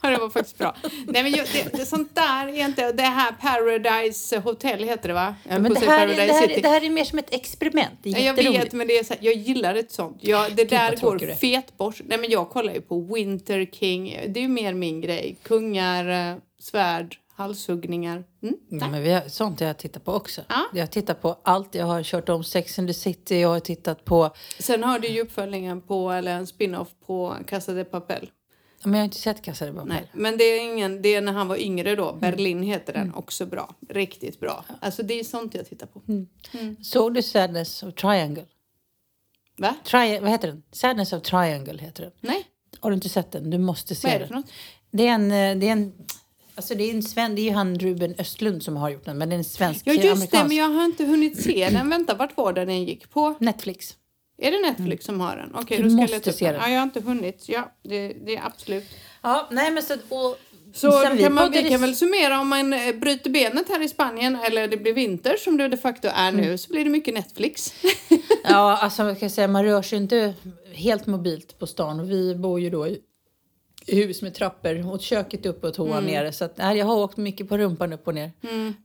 Det 0.02 0.16
var 0.16 0.30
faktiskt 0.30 0.58
bra. 0.58 0.76
Nej, 1.06 1.22
men 1.22 1.32
det, 1.32 1.72
det, 1.72 1.86
sånt 1.86 2.14
där 2.14 2.48
är 2.48 2.64
inte... 2.64 2.92
Det 2.92 3.02
här 3.02 3.32
Paradise 3.32 4.38
Hotel 4.38 4.82
heter 4.84 5.08
det 5.08 5.14
va? 5.14 5.34
Men 5.48 5.62
det 5.74 5.80
här, 5.86 6.08
är- 6.08 6.16
det, 6.16 6.32
här, 6.32 6.48
City. 6.48 6.60
det 6.60 6.68
här 6.68 6.84
är 6.84 6.90
mer 6.90 7.04
som 7.04 7.18
ett 7.18 7.34
experiment. 7.34 7.98
Det 8.02 8.10
är 8.10 8.12
Ja, 8.12 8.18
jag 8.20 8.34
vet, 8.52 8.72
men 8.72 8.86
det 8.86 8.98
är 8.98 9.04
så 9.04 9.14
här, 9.14 9.22
jag 9.24 9.34
gillar 9.34 9.74
ett 9.74 9.92
sånt. 9.92 10.18
Jag, 10.20 10.56
det 10.56 10.64
där 10.64 10.90
vad 10.90 11.00
går 11.00 11.18
är. 11.30 11.34
Nej, 12.08 12.18
men 12.18 12.30
jag 12.30 12.50
kollar 12.50 12.72
ju 12.72 12.80
på 12.80 13.00
Winter 13.14 13.66
King. 13.72 14.20
Det 14.28 14.40
är 14.40 14.42
ju 14.42 14.48
mer 14.48 14.74
min 14.74 15.00
grej. 15.00 15.36
Kungar, 15.42 16.30
eh, 16.30 16.36
svärd, 16.60 17.16
halshuggningar. 17.38 18.24
Mm? 18.42 18.54
Ja, 18.68 18.88
men 18.88 19.02
vi 19.02 19.10
har, 19.12 19.28
sånt 19.28 19.60
jag 19.60 19.78
tittat 19.78 20.04
på 20.04 20.12
också. 20.12 20.42
Ja. 20.48 20.64
Jag 20.74 20.82
har 20.82 20.86
tittat 20.86 21.22
på 21.22 21.38
allt. 21.42 21.74
Jag 21.74 21.86
har 21.86 22.02
kört 22.02 22.28
om 22.28 22.44
Sex 22.44 22.78
and 22.78 22.88
the 22.88 22.94
City. 22.94 23.40
Jag 23.40 23.48
har 23.48 23.60
tittat 23.60 24.04
på... 24.04 24.30
Sen 24.58 24.82
har 24.82 24.98
du 24.98 25.08
ju 25.08 25.20
uppföljningen 25.22 25.80
på, 25.80 26.10
eller 26.10 26.32
en 26.36 26.46
spin-off 26.46 26.88
på 27.06 27.36
Casa 27.46 27.72
de 27.72 27.84
Papel. 27.84 28.30
Men 28.84 28.92
jag 28.92 29.00
har 29.00 29.04
inte 29.04 29.18
sett 29.18 29.42
Casa 29.42 29.66
de 29.66 29.72
Papel. 29.72 29.88
Nej, 29.88 30.10
men 30.12 30.36
det 30.38 30.44
är, 30.44 30.72
ingen, 30.72 31.02
det 31.02 31.14
är 31.14 31.20
när 31.20 31.32
han 31.32 31.48
var 31.48 31.56
yngre 31.56 31.94
då. 31.96 32.08
Mm. 32.08 32.20
Berlin 32.20 32.62
heter 32.62 32.92
den. 32.92 33.14
Också 33.14 33.46
bra. 33.46 33.74
Riktigt 33.88 34.40
bra. 34.40 34.64
Alltså 34.80 35.02
det 35.02 35.20
är 35.20 35.24
sånt 35.24 35.54
jag 35.54 35.66
tittar 35.68 35.86
på. 35.86 36.02
Mm. 36.08 36.76
Såg 36.82 37.14
du 37.14 37.22
Sadness 37.22 37.82
of 37.82 37.94
Triangle? 37.94 38.44
Va? 39.58 39.74
Tri 39.84 40.18
vad 40.18 40.30
heter 40.30 40.48
den? 40.48 40.62
Sadness 40.72 41.12
of 41.12 41.22
Triangle 41.22 41.78
heter 41.82 42.02
den. 42.02 42.12
Nej, 42.20 42.46
Har 42.80 42.90
du 42.90 42.94
inte 42.94 43.08
sett 43.08 43.32
den? 43.32 43.50
Du 43.50 43.58
måste 43.58 43.94
se 43.94 44.08
vad 44.08 44.14
är 44.14 44.18
det 44.18 44.24
den. 44.24 44.28
för 44.28 44.34
något? 44.34 44.50
Det 44.90 45.06
är 45.08 45.12
en... 45.14 45.30
eh, 45.32 45.56
Det 45.60 45.68
är 45.68 45.72
en 45.72 45.92
Alltså 46.58 46.74
det 46.74 46.90
är 46.90 46.94
en 46.94 47.02
sven, 47.02 47.34
det 47.34 47.40
är 47.40 47.44
ju 47.44 47.50
han 47.50 47.78
Ruben 47.78 48.14
Östlund 48.18 48.62
som 48.62 48.76
har 48.76 48.90
gjort 48.90 49.04
den, 49.04 49.18
men 49.18 49.28
det 49.28 49.34
är 49.34 49.38
en 49.38 49.44
svensk 49.44 49.82
Ja 49.86 49.92
just 49.92 50.30
det, 50.30 50.44
men 50.48 50.56
jag 50.56 50.68
har 50.68 50.84
inte 50.84 51.04
hunnit 51.04 51.42
se 51.42 51.68
den. 51.72 51.90
Vänta, 51.90 52.14
vart 52.14 52.36
var 52.36 52.52
den 52.52 52.66
den 52.66 52.84
gick 52.84 53.10
på? 53.10 53.34
Netflix. 53.40 53.94
Är 54.38 54.50
det 54.50 54.58
Netflix 54.68 55.04
som 55.04 55.20
har 55.20 55.36
den? 55.36 55.54
Okej, 55.54 55.76
Du 55.76 55.82
då 55.82 55.88
ska 55.88 55.94
jag 55.96 56.00
måste 56.00 56.16
leta 56.16 56.32
se 56.32 56.44
den. 56.44 56.54
den. 56.54 56.62
Ja, 56.62 56.68
jag 56.70 56.78
har 56.78 56.84
inte 56.84 57.00
hunnit. 57.00 57.44
Ja, 57.48 57.72
det, 57.84 58.08
det 58.08 58.36
är 58.36 58.46
absolut. 58.46 58.84
Ja, 59.22 59.48
nej 59.50 59.70
men 59.70 59.82
så... 59.82 59.94
Och, 60.08 60.38
Så 60.74 60.90
kan 60.90 61.34
man, 61.34 61.50
vi 61.50 61.68
kan 61.70 61.80
väl 61.80 61.96
summera 61.96 62.40
om 62.40 62.48
man 62.48 62.72
eh, 62.72 62.94
bryter 62.94 63.30
benet 63.30 63.68
här 63.68 63.84
i 63.84 63.88
Spanien 63.88 64.38
eller 64.46 64.68
det 64.68 64.76
blir 64.76 64.92
vinter 64.92 65.36
som 65.36 65.56
det 65.56 65.68
de 65.68 65.76
facto 65.76 66.08
är 66.14 66.32
nu 66.32 66.42
Mm. 66.44 66.58
så 66.58 66.68
blir 66.72 66.84
det 66.84 66.90
mycket 66.90 67.14
Netflix. 67.14 67.74
Ja, 68.44 68.76
alltså 68.82 69.02
man 69.04 69.16
kan 69.16 69.30
säga 69.30 69.48
man 69.48 69.64
rör 69.64 69.82
sig 69.82 69.98
inte 69.98 70.34
helt 70.72 71.06
mobilt 71.06 71.58
på 71.58 71.66
stan 71.66 72.00
och 72.00 72.10
vi 72.10 72.34
bor 72.34 72.60
ju 72.60 72.70
då 72.70 72.86
i 72.86 72.98
hus 73.88 74.22
med 74.22 74.34
trappor 74.34 74.90
och 74.92 75.00
köket 75.00 75.46
uppe 75.46 75.66
och 75.68 75.74
toan 75.74 76.04
nere. 76.04 76.32
Så 76.32 76.44
att, 76.44 76.56
nej, 76.58 76.76
jag 76.78 76.86
har 76.86 76.96
åkt 76.96 77.16
mycket 77.16 77.48
på 77.48 77.58
rumpan 77.58 77.92
upp 77.92 78.06
och 78.08 78.14
ner. 78.14 78.30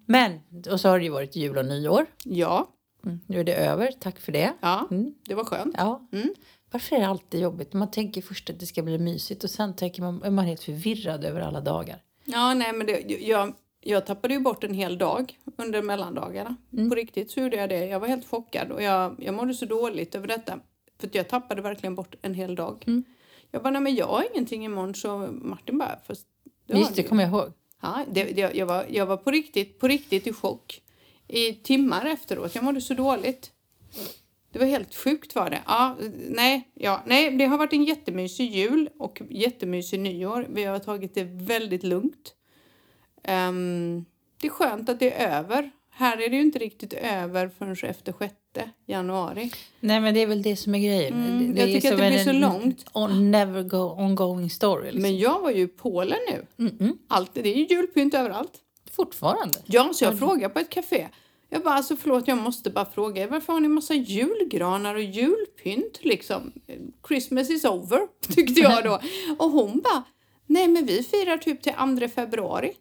Men, 0.05 0.39
och 0.71 0.79
så 0.79 0.89
har 0.89 0.99
det 0.99 1.05
ju 1.05 1.11
varit 1.11 1.35
jul 1.35 1.57
och 1.57 1.65
nyår. 1.65 2.05
Ja, 2.23 2.69
Mm, 3.05 3.19
nu 3.27 3.39
är 3.39 3.43
det 3.43 3.53
över, 3.55 3.91
tack 3.99 4.19
för 4.19 4.31
det. 4.31 4.53
ja, 4.61 4.87
Mm. 4.91 5.13
det 5.27 5.35
var 5.35 5.43
skönt. 5.45 5.75
Ja. 5.77 6.07
Mm. 6.13 6.33
Varför 6.71 6.95
är 6.95 6.99
det 6.99 7.07
alltid 7.07 7.41
jobbigt? 7.41 7.73
Man 7.73 7.91
tänker 7.91 8.21
först 8.21 8.49
att 8.49 8.59
det 8.59 8.65
ska 8.65 8.81
bli 8.81 8.97
mysigt 8.97 9.43
och 9.43 9.49
sen 9.49 9.75
tänker 9.75 10.01
man, 10.01 10.23
är 10.23 10.29
man 10.31 10.45
helt 10.45 10.63
förvirrad 10.63 11.25
över 11.25 11.41
alla 11.41 11.61
dagar. 11.61 11.97
Ja, 12.25 12.53
nej 12.53 12.73
men 12.73 12.87
det, 12.87 12.99
jag, 13.21 13.53
jag 13.81 14.05
tappade 14.05 14.33
ju 14.33 14.39
bort 14.39 14.63
en 14.63 14.73
hel 14.73 14.97
dag 14.97 15.37
under 15.57 15.81
mellandagarna. 15.81 16.55
Mm. 16.73 16.89
På 16.89 16.95
riktigt 16.95 17.31
så 17.31 17.39
gjorde 17.39 17.57
jag 17.57 17.69
det. 17.69 17.85
Jag 17.85 17.99
var 17.99 18.07
helt 18.07 18.27
chockad 18.29 18.71
och 18.71 18.81
jag, 18.83 19.15
jag 19.19 19.33
mådde 19.33 19.53
så 19.53 19.65
dåligt 19.65 20.15
över 20.15 20.27
detta. 20.27 20.59
För 20.99 21.07
att 21.07 21.15
jag 21.15 21.27
tappade 21.29 21.61
verkligen 21.61 21.95
bort 21.95 22.15
en 22.21 22.33
hel 22.33 22.55
dag. 22.55 22.83
Jag 23.53 23.63
bara, 23.63 23.71
nej 23.71 23.81
men 23.81 23.95
jag 23.95 24.07
har 24.07 24.25
ingenting 24.33 24.65
imorgon 24.65 24.95
så 24.95 25.17
Martin 25.31 25.77
bara, 25.77 25.99
fast 26.07 26.27
det 26.67 26.77
Just 26.77 26.95
det, 26.95 27.03
kommer 27.03 27.23
jag 27.23 27.31
ihåg. 27.31 27.53
Ja, 27.81 28.05
det, 28.11 28.23
det, 28.23 28.55
jag, 28.55 28.65
var, 28.65 28.85
jag 28.89 29.05
var 29.05 29.17
på 29.17 29.31
riktigt, 29.31 29.79
på 29.79 29.87
riktigt 29.87 30.27
i 30.27 30.33
chock 30.33 30.81
i 31.27 31.53
timmar 31.53 32.05
efteråt. 32.05 32.55
Jag 32.55 32.63
mådde 32.63 32.81
så 32.81 32.93
dåligt. 32.93 33.51
Det 34.51 34.59
var 34.59 34.65
helt 34.65 34.95
sjukt 34.95 35.35
var 35.35 35.49
det. 35.49 35.61
Ja, 35.65 35.97
nej, 36.29 36.71
ja, 36.73 37.03
nej, 37.05 37.37
det 37.37 37.45
har 37.45 37.57
varit 37.57 37.73
en 37.73 37.83
jättemysig 37.83 38.51
jul 38.51 38.89
och 38.99 39.21
jättemysig 39.29 39.99
nyår. 39.99 40.47
Vi 40.49 40.63
har 40.63 40.79
tagit 40.79 41.15
det 41.15 41.23
väldigt 41.23 41.83
lugnt. 41.83 42.35
Ehm, 43.23 44.05
det 44.41 44.47
är 44.47 44.51
skönt 44.51 44.89
att 44.89 44.99
det 44.99 45.13
är 45.13 45.37
över. 45.39 45.71
Här 45.89 46.17
är 46.17 46.29
det 46.29 46.35
ju 46.35 46.41
inte 46.41 46.59
riktigt 46.59 46.93
över 46.93 47.49
förrän 47.49 47.89
efter 47.89 48.13
6 48.19 48.35
januari. 48.85 49.51
Nej 49.79 50.01
men 50.01 50.13
det 50.13 50.21
är 50.21 50.27
väl 50.27 50.41
det 50.41 50.55
som 50.55 50.75
är 50.75 50.79
grejen. 50.79 51.13
Mm, 51.13 51.55
det 51.55 51.61
jag 51.61 51.69
tycker 51.69 51.91
att 51.91 51.99
det 51.99 52.09
blir 52.09 52.23
så 52.23 52.31
långt. 52.31 52.85
On, 52.93 53.31
never 53.31 53.63
go 53.63 53.95
ongoing 53.97 54.49
story. 54.49 54.85
Liksom. 54.85 55.01
Men 55.01 55.17
jag 55.17 55.41
var 55.41 55.51
ju 55.51 55.61
i 55.61 55.67
Polen 55.67 56.19
nu. 56.31 56.65
Mm-mm. 56.65 56.97
Allt, 57.07 57.33
det 57.33 57.53
är 57.53 57.57
ju 57.57 57.67
julpynt 57.75 58.13
överallt. 58.13 58.59
Fortfarande. 58.91 59.59
Ja, 59.65 59.89
så 59.93 60.05
jag 60.05 60.19
frågade 60.19 60.53
på 60.53 60.59
ett 60.59 60.69
café. 60.69 61.07
Jag 61.49 61.63
bara, 61.63 61.73
alltså 61.73 61.95
förlåt, 61.95 62.27
jag 62.27 62.37
måste 62.37 62.69
bara 62.69 62.85
fråga. 62.85 63.27
Varför 63.27 63.53
har 63.53 63.59
ni 63.59 63.67
massa 63.67 63.93
julgranar 63.93 64.95
och 64.95 65.01
julpynt 65.01 65.99
liksom? 66.01 66.51
Christmas 67.07 67.49
is 67.49 67.65
over, 67.65 68.07
tyckte 68.35 68.61
jag 68.61 68.83
då. 68.83 68.99
Och 69.39 69.51
hon 69.51 69.81
bara, 69.81 70.03
nej 70.45 70.67
men 70.67 70.85
vi 70.85 71.03
firar 71.03 71.37
typ 71.37 71.61
till 71.61 71.73
2 71.99 72.07
februari. 72.07 72.71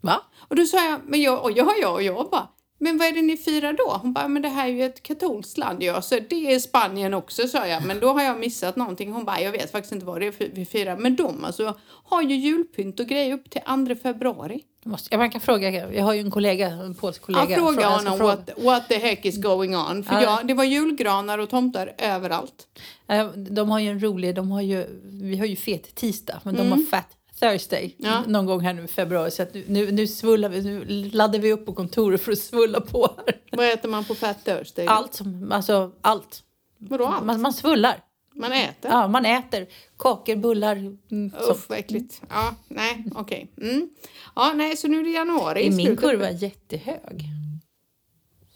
Va? 0.00 0.22
Och 0.48 0.56
då 0.56 0.64
sa 0.64 0.90
jag, 0.90 1.00
men 1.06 1.22
jag, 1.22 1.44
och 1.44 1.52
jag, 1.52 1.72
jag 1.80 1.94
och 1.94 2.02
jag 2.02 2.30
bara, 2.30 2.48
men 2.80 2.98
vad 2.98 3.08
är 3.08 3.12
det 3.12 3.22
ni 3.22 3.36
firar 3.36 3.72
då? 3.72 3.98
Hon 4.02 4.12
bara, 4.12 4.28
men 4.28 4.42
det 4.42 4.48
här 4.48 4.68
är 4.68 4.72
ju 4.72 4.82
ett 4.84 5.02
katolskt 5.02 5.58
land. 5.58 5.82
Ja, 5.82 6.02
så 6.02 6.18
det 6.30 6.54
är 6.54 6.58
Spanien 6.58 7.14
också, 7.14 7.48
sa 7.48 7.66
jag. 7.66 7.84
Men 7.86 8.00
då 8.00 8.08
har 8.12 8.22
jag 8.22 8.38
missat 8.40 8.76
någonting. 8.76 9.12
Hon 9.12 9.24
bara, 9.24 9.40
jag 9.40 9.52
vet 9.52 9.72
faktiskt 9.72 9.92
inte 9.92 10.06
vad 10.06 10.20
det 10.20 10.26
är 10.26 10.50
vi 10.54 10.66
firar. 10.66 10.96
Men 10.96 11.16
de 11.16 11.44
alltså 11.44 11.78
har 12.04 12.22
ju 12.22 12.34
julpynt 12.36 13.00
och 13.00 13.06
grejer 13.06 13.34
upp 13.34 13.50
till 13.50 13.60
2 13.86 13.94
februari. 14.02 14.60
Jag, 14.82 14.90
måste, 14.90 15.28
kan 15.28 15.40
fråga, 15.40 15.70
jag 15.92 16.04
har 16.04 16.14
ju 16.14 16.20
en 16.20 16.30
kollega, 16.30 16.66
en 16.66 16.94
polsk 16.94 17.22
kollega. 17.22 17.50
Jag 17.56 17.74
ska 17.74 17.86
honom 17.88 18.18
fråga- 18.18 18.36
what, 18.36 18.50
what 18.64 18.88
the 18.88 18.98
heck 18.98 19.24
is 19.24 19.36
going 19.42 19.76
on. 19.76 20.04
För 20.04 20.14
Ja. 20.14 20.22
ja, 20.22 20.40
det 20.44 20.54
var 20.54 20.64
julgranar 20.64 21.38
och 21.38 21.50
tomtar 21.50 21.94
överallt. 21.98 22.66
Eh, 23.08 23.26
De 23.28 23.70
har 23.70 23.78
ju 23.78 23.88
en 23.90 24.00
rolig, 24.02 24.34
de 24.34 24.50
har 24.50 24.60
ju, 24.62 24.86
vi 25.22 25.36
har 25.38 25.46
ju 25.46 25.56
fet 25.56 25.94
tisdag, 25.94 26.40
men 26.44 26.56
de 26.56 26.72
har 26.72 26.78
fat 26.90 27.08
Thursday. 27.40 27.94
Ja. 27.98 28.22
någon 28.26 28.46
gång 28.46 28.60
här 28.60 28.72
nu 28.72 28.84
i 28.84 28.88
februari. 28.88 29.30
Så 29.30 29.42
att 29.42 29.54
nu, 29.54 29.92
nu, 29.92 30.06
svullar 30.06 30.48
vi, 30.48 30.62
nu 30.62 30.84
laddar 31.12 31.38
vi 31.38 31.52
upp 31.52 31.66
på 31.66 31.72
kontoret 31.72 32.22
för 32.22 32.32
att 32.32 32.38
svulla 32.38 32.80
på 32.80 33.14
här. 33.16 33.40
Vad 33.52 33.72
äter 33.72 33.88
man 33.88 34.04
på 34.04 34.14
Fat 34.14 34.44
Thursday? 34.44 34.86
Allt, 34.86 35.14
som, 35.14 35.52
alltså 35.52 35.92
allt. 36.00 36.42
Vadå 36.78 37.04
allt? 37.06 37.24
Man, 37.24 37.40
man 37.40 37.52
svullar. 37.52 38.00
Man 38.34 38.52
äter? 38.52 38.90
Ja, 38.90 39.08
man 39.08 39.26
äter 39.26 39.66
kakor, 39.98 40.36
bullar. 40.36 40.76
Mm. 41.10 41.32
Uff, 41.50 41.68
vad 41.68 41.78
äckligt. 41.78 42.22
Ja, 42.28 42.54
nej, 42.68 43.04
okej. 43.14 43.52
Mm. 43.56 43.90
Ja, 44.36 44.52
nej, 44.54 44.76
så 44.76 44.88
nu 44.88 45.00
är 45.00 45.04
det 45.04 45.10
januari. 45.10 45.66
Är 45.66 45.70
min 45.70 45.96
kurva 45.96 46.30
jättehög? 46.30 47.24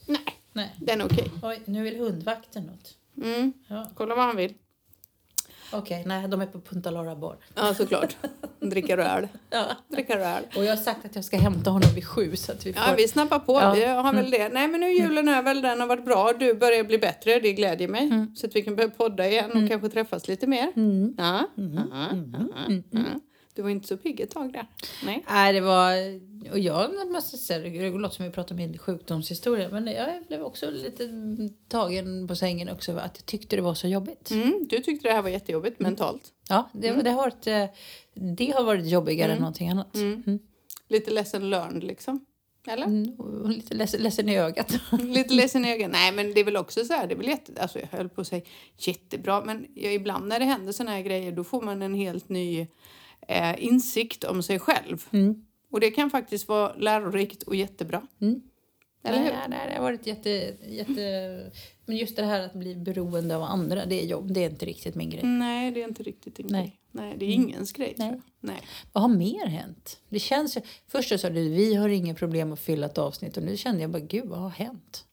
Nej, 0.06 0.24
Nej. 0.52 0.74
den 0.80 1.00
är 1.00 1.06
okej. 1.06 1.30
Oj, 1.42 1.60
nu 1.64 1.82
vill 1.82 1.98
hundvakten 1.98 2.62
något. 2.62 2.94
Mm. 3.22 3.52
Ja. 3.68 3.90
Kolla 3.94 4.14
vad 4.14 4.24
han 4.24 4.36
vill. 4.36 4.54
Okej, 5.72 6.02
nej, 6.06 6.28
de 6.28 6.40
är 6.40 6.46
på 6.46 6.60
Punta 6.60 6.90
Lara 6.90 7.16
bar. 7.16 7.36
Ja, 7.54 7.74
såklart. 7.74 8.16
Dricker 8.60 8.98
öl. 8.98 9.28
Ja. 9.50 9.64
Dricker 9.88 10.18
öl. 10.18 10.42
Och 10.56 10.64
jag 10.64 10.70
har 10.70 10.82
sagt 10.82 11.04
att 11.04 11.14
jag 11.14 11.24
ska 11.24 11.36
hämta 11.36 11.70
honom 11.70 11.88
vid 11.94 12.06
sju 12.06 12.36
så 12.36 12.52
att 12.52 12.66
vi 12.66 12.72
får... 12.72 12.82
Ja, 12.86 12.94
vi 12.96 13.08
snappar 13.08 13.38
på. 13.38 13.52
Ja. 13.52 13.72
Vi 13.74 13.84
har 13.84 14.12
väl 14.12 14.30
det. 14.30 14.48
Nej, 14.48 14.68
men 14.68 14.80
nu 14.80 14.86
är 14.86 15.00
julen 15.00 15.28
över. 15.28 15.54
Den 15.54 15.80
har 15.80 15.86
varit 15.86 16.04
bra. 16.04 16.32
Du 16.32 16.54
börjar 16.54 16.84
bli 16.84 16.98
bättre. 16.98 17.40
Det 17.40 17.52
glädjer 17.52 17.88
mig. 17.88 18.10
Så 18.34 18.46
att 18.46 18.56
vi 18.56 18.62
kan 18.62 18.76
börja 18.76 18.90
podda 18.90 19.28
igen 19.28 19.50
och 19.62 19.68
kanske 19.68 19.88
träffas 19.88 20.28
lite 20.28 20.46
mer. 20.46 20.72
Ja. 21.18 21.48
Du 23.54 23.62
var 23.62 23.70
inte 23.70 23.88
så 23.88 23.96
pigg 23.96 24.20
ett 24.20 24.30
tag 24.30 24.52
där. 24.52 24.66
Nej. 25.04 25.24
Nej, 25.28 25.52
det 25.52 25.60
var... 25.60 25.92
Och 26.52 26.58
jag 26.58 27.10
måste 27.12 27.38
säga, 27.38 27.58
det 27.58 27.90
låter 27.90 28.16
som 28.16 28.24
vi 28.24 28.30
pratar 28.30 28.54
om 28.54 28.56
min 28.56 28.78
sjukdomshistoria, 28.78 29.68
men 29.68 29.86
jag 29.86 30.26
blev 30.28 30.42
också 30.42 30.70
lite 30.70 31.08
tagen 31.68 32.28
på 32.28 32.36
sängen 32.36 32.68
också 32.68 32.92
att 32.92 33.16
jag 33.16 33.26
tyckte 33.26 33.56
det 33.56 33.62
var 33.62 33.74
så 33.74 33.88
jobbigt. 33.88 34.30
Mm, 34.30 34.66
du 34.70 34.80
tyckte 34.80 35.08
det 35.08 35.14
här 35.14 35.22
var 35.22 35.30
jättejobbigt 35.30 35.80
mentalt. 35.80 36.32
Ja, 36.48 36.70
det, 36.72 36.92
det, 36.92 37.10
har 37.10 37.16
varit, 37.16 37.46
eh, 37.46 37.66
det 38.14 38.50
har 38.50 38.64
varit 38.64 38.86
jobbigare 38.86 39.32
än 39.32 39.38
någonting 39.38 39.68
annat. 39.68 39.94
Mm. 39.94 40.38
Lite 40.88 41.10
lesson 41.10 41.50
learned 41.50 41.84
liksom. 41.84 42.26
Eller? 42.66 42.86
Mm, 42.86 43.50
lite 43.50 43.74
ledsen, 43.74 44.02
ledsen 44.02 44.28
i 44.28 44.38
ögat. 44.38 44.72
Lite 44.92 45.34
ledsen 45.34 45.64
i 45.64 45.72
ögat. 45.72 45.90
Nej, 45.92 46.12
men 46.12 46.34
det 46.34 46.40
är 46.40 46.44
väl 46.44 46.56
också 46.56 46.84
så 46.84 46.92
här. 46.92 47.06
Det 47.06 47.14
är 47.14 47.16
väl 47.16 47.28
jätte, 47.28 47.62
alltså 47.62 47.78
jag 47.78 47.86
höll 47.86 48.08
på 48.08 48.20
att 48.20 48.26
säga 48.26 48.42
jättebra, 48.78 49.44
men 49.44 49.66
ja, 49.74 49.90
ibland 49.90 50.28
när 50.28 50.38
det 50.38 50.44
händer 50.44 50.72
såna 50.72 50.90
här 50.90 51.02
grejer 51.02 51.32
då 51.32 51.44
får 51.44 51.62
man 51.62 51.82
en 51.82 51.94
helt 51.94 52.28
ny 52.28 52.66
eh, 53.28 53.64
insikt 53.64 54.24
om 54.24 54.42
sig 54.42 54.58
själv. 54.58 55.04
Mm. 55.12 55.44
Och 55.70 55.80
det 55.80 55.90
kan 55.90 56.10
faktiskt 56.10 56.48
vara 56.48 56.74
lärorikt 56.74 57.42
och 57.42 57.56
jättebra. 57.56 58.02
Eller 59.04 59.18
hur? 59.18 59.30
nej, 59.30 59.46
nej, 59.48 59.68
det 59.68 59.74
har 59.74 59.82
varit 59.82 60.06
jätte, 60.06 60.30
jätte... 60.68 61.50
Men 61.86 61.96
just 61.96 62.16
det 62.16 62.24
här 62.24 62.40
att 62.40 62.54
bli 62.54 62.74
beroende 62.74 63.36
av 63.36 63.42
andra, 63.42 63.86
det 63.86 64.02
är 64.02 64.06
jobb. 64.06 64.32
Det 64.32 64.44
är 64.44 64.50
inte 64.50 64.66
riktigt 64.66 64.94
min 64.94 65.10
grej. 65.10 65.22
Nej, 65.24 65.70
det 65.70 65.82
är 65.82 65.88
inte 65.88 66.02
riktigt 66.02 66.36
din 66.36 66.46
Nej. 66.50 66.62
grej. 66.62 66.80
Nej, 66.90 67.14
det 67.18 67.24
är 67.24 67.30
ingens 67.30 67.72
grej. 67.72 67.94
tror 67.94 68.06
Nej. 68.06 68.20
jag. 68.40 68.50
Nej. 68.50 68.60
Vad 68.92 69.02
har 69.02 69.08
mer 69.08 69.46
hänt? 69.46 70.00
Det 70.08 70.18
känns 70.18 70.56
ju... 70.56 70.60
Först 70.88 71.08
så 71.08 71.18
sa 71.18 71.30
du 71.30 71.48
vi 71.48 71.74
har 71.74 71.88
inga 71.88 72.14
problem 72.14 72.52
att 72.52 72.60
fylla 72.60 72.86
ett 72.86 72.98
avsnitt 72.98 73.36
och 73.36 73.42
nu 73.42 73.56
kände 73.56 73.82
jag 73.82 73.90
bara 73.90 74.02
gud 74.02 74.24
vad 74.24 74.38
har 74.38 74.50
hänt? 74.50 75.04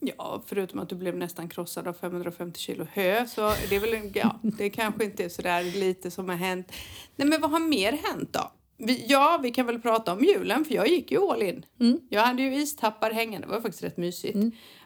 Ja, 0.00 0.42
förutom 0.46 0.78
att 0.78 0.88
du 0.88 0.94
blev 0.94 1.16
nästan 1.16 1.48
krossad 1.48 1.88
av 1.88 1.92
550 1.92 2.60
kilo 2.60 2.86
hö 2.92 3.26
så 3.26 3.52
det 3.68 3.76
är 3.76 3.80
väl 3.80 3.94
en, 3.94 4.12
ja, 4.14 4.40
det 4.42 4.70
kanske 4.70 5.04
inte 5.04 5.24
är 5.24 5.28
sådär 5.28 5.62
lite 5.62 6.10
som 6.10 6.28
har 6.28 6.36
hänt. 6.36 6.72
Nej, 7.16 7.28
men 7.28 7.40
vad 7.40 7.50
har 7.50 7.60
mer 7.60 7.92
hänt 7.92 8.32
då? 8.32 8.52
Vi, 8.76 9.06
ja, 9.08 9.40
vi 9.42 9.50
kan 9.50 9.66
väl 9.66 9.80
prata 9.80 10.12
om 10.12 10.24
julen 10.24 10.64
för 10.64 10.74
jag 10.74 10.88
gick 10.88 11.10
ju 11.10 11.30
all 11.30 11.42
in. 11.42 11.64
Jag 12.08 12.22
hade 12.22 12.42
ju 12.42 12.54
istappar 12.54 13.10
hängande, 13.10 13.46
det 13.46 13.52
var 13.52 13.60
faktiskt 13.60 13.84
rätt 13.84 13.96
mysigt. 13.96 14.36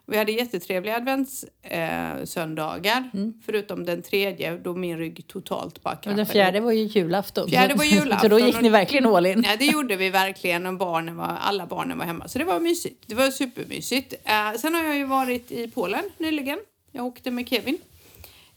Vi 0.07 0.17
hade 0.17 0.33
jättetrevliga 0.33 0.97
adventssöndagar, 0.97 2.21
eh, 2.21 2.25
söndagar, 2.25 3.11
förutom 3.45 3.85
den 3.85 4.03
tredje 4.03 4.57
då 4.57 4.75
min 4.75 4.99
rygg 4.99 5.27
totalt 5.27 5.83
bara 5.83 5.99
Men 6.05 6.17
den 6.17 6.27
fjärde 6.27 6.61
var 6.61 6.73
ju 6.73 6.83
julafton. 6.83 7.49
Fjärde 7.49 7.75
var 7.75 7.85
julafton 7.85 8.19
Så 8.21 8.29
då 8.29 8.39
gick 8.39 8.61
ni 8.61 8.69
verkligen 8.69 9.07
all 9.07 9.27
in. 9.27 9.45
Ja, 9.47 9.57
det 9.59 9.67
gjorde 9.67 9.97
vi 9.97 10.11
verkligen. 10.11 10.67
Och 10.67 10.75
barnen 10.75 11.17
var, 11.17 11.27
alla 11.27 11.67
barnen 11.67 11.99
var 11.99 12.05
hemma. 12.05 12.29
Så 12.29 12.39
det 12.39 12.45
var 12.45 12.61
mysigt. 12.61 13.05
Det 13.07 13.15
var 13.15 13.31
supermysigt. 13.31 14.15
Eh, 14.25 14.59
sen 14.59 14.75
har 14.75 14.85
jag 14.85 14.97
ju 14.97 15.05
varit 15.05 15.53
i 15.53 15.69
Polen 15.69 16.05
nyligen. 16.19 16.59
Jag 16.93 17.07
åkte 17.07 17.31
med 17.31 17.49
Kevin. 17.49 17.79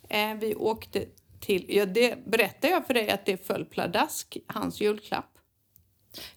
Eh, 0.10 0.34
vi 0.40 0.56
åkte 0.56 1.06
till... 1.40 1.66
Ja, 1.70 1.86
det 1.86 2.26
berättade 2.26 2.74
jag 2.74 2.88
för 2.88 2.94
dig 2.94 3.10
att 3.10 3.26
det 3.26 3.48
föll 3.48 3.66
pladask, 3.66 4.38
hans 4.48 4.82
julklapp. 4.82 5.30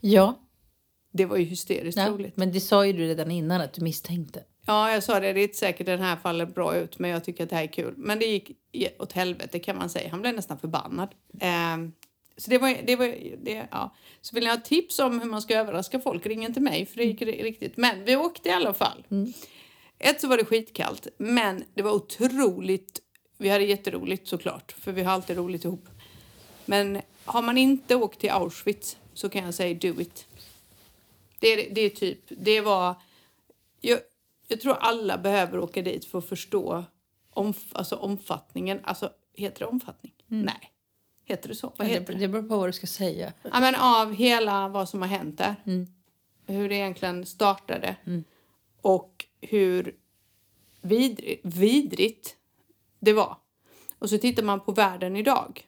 Ja, 0.01 0.39
Det 1.13 1.25
var 1.25 1.37
ju 1.37 1.45
hysteriskt 1.45 1.99
ja, 1.99 2.09
roligt. 2.09 2.37
men 2.37 2.53
det 2.53 2.61
sa 2.61 2.87
ju 2.87 2.93
du 2.93 3.07
redan 3.07 3.31
innan 3.31 3.61
att 3.61 3.73
du 3.73 3.83
misstänkte. 3.83 4.45
Ja, 4.71 4.93
jag 4.93 5.03
sa 5.03 5.21
det. 5.21 5.33
Det 5.33 5.41
är 5.41 5.43
inte 5.43 5.57
säkert 5.57 5.87
den 5.87 6.01
här 6.01 6.17
faller 6.17 6.47
bra 6.47 6.77
ut, 6.77 6.99
men 6.99 7.11
jag 7.11 7.25
tycker 7.25 7.45
att 7.45 7.51
det 7.51 7.57
här 7.57 7.63
är 7.63 7.67
kul. 7.73 7.95
Men 7.97 8.19
det 8.19 8.27
gick 8.27 8.51
åt 8.99 9.13
helvete 9.13 9.59
kan 9.59 9.77
man 9.77 9.91
säga. 9.91 10.11
Han 10.11 10.21
blev 10.21 10.35
nästan 10.35 10.59
förbannad. 10.59 11.09
Ehm, 11.41 11.93
så 12.37 12.51
det 12.51 12.59
var, 12.59 12.77
det 12.85 12.97
var 12.97 13.07
det, 13.45 13.69
ja. 13.71 13.95
Så 14.21 14.35
vill 14.35 14.45
ni 14.45 14.51
ha 14.51 14.57
tips 14.57 14.99
om 14.99 15.21
hur 15.21 15.31
man 15.31 15.43
ska 15.43 15.55
överraska 15.57 16.01
folk, 16.01 16.27
ring 16.27 16.45
inte 16.45 16.61
mig 16.61 16.87
för 16.87 16.97
det 16.97 17.05
gick 17.05 17.23
ri- 17.23 17.43
riktigt. 17.43 17.77
Men 17.77 18.05
vi 18.05 18.17
åkte 18.17 18.49
i 18.49 18.53
alla 18.53 18.75
fall. 18.75 19.05
Ett 19.99 20.21
så 20.21 20.29
var 20.29 20.37
det 20.37 20.45
skitkallt, 20.45 21.07
men 21.19 21.65
det 21.75 21.83
var 21.83 21.93
otroligt. 21.93 23.01
Vi 23.39 23.49
hade 23.49 23.65
jätteroligt 23.65 24.29
såklart, 24.29 24.73
för 24.73 24.93
vi 24.93 25.03
har 25.03 25.13
alltid 25.13 25.37
roligt 25.37 25.65
ihop. 25.65 25.89
Men 26.67 27.01
har 27.25 27.43
man 27.43 27.59
inte 27.59 27.95
åkt 27.97 28.21
till 28.21 28.31
Auschwitz 28.31 28.97
så 29.15 29.29
kan 29.29 29.45
jag 29.45 29.55
säga 29.55 29.75
do 29.75 30.01
it. 30.01 30.27
Det 31.41 31.49
är, 31.49 31.75
det 31.75 31.81
är 31.81 31.91
typ, 31.91 32.21
det 32.29 32.61
var... 32.61 32.95
Jag, 33.81 34.01
jag 34.51 34.61
tror 34.61 34.75
alla 34.75 35.19
behöver 35.19 35.59
åka 35.59 35.83
dit 35.83 36.05
för 36.05 36.19
att 36.19 36.29
förstå 36.29 36.85
omf, 37.31 37.57
alltså 37.73 37.97
omfattningen. 37.97 38.81
Alltså, 38.85 39.11
heter 39.35 39.59
det 39.59 39.67
omfattning? 39.67 40.13
Nej. 40.27 40.73
Heter 41.25 41.49
det 41.49 41.55
så? 41.55 41.73
Vad 41.77 41.87
Det, 41.89 41.93
heter 41.93 42.13
det? 42.13 42.19
det 42.19 42.29
beror 42.29 42.43
på 42.49 42.57
vad 42.57 42.69
du 42.69 42.73
ska 42.73 42.87
säga. 42.87 43.33
Ja, 43.43 43.61
men 43.61 43.75
av 43.75 44.13
hela 44.15 44.69
vad 44.69 44.89
som 44.89 45.03
har 45.03 45.09
hänt 45.09 45.39
där. 45.39 45.57
Hur 46.47 46.69
det 46.69 46.75
egentligen 46.75 47.27
startade. 47.27 47.97
Och 48.81 49.27
hur 49.41 49.97
vidrigt, 50.81 51.41
vidrigt 51.47 52.37
det 53.01 53.13
var. 53.13 53.37
Och 53.99 54.11
så 54.11 54.19
tittar 54.19 54.43
man 54.43 54.61
på 54.61 54.73
världen 54.73 55.17
idag. 55.17 55.67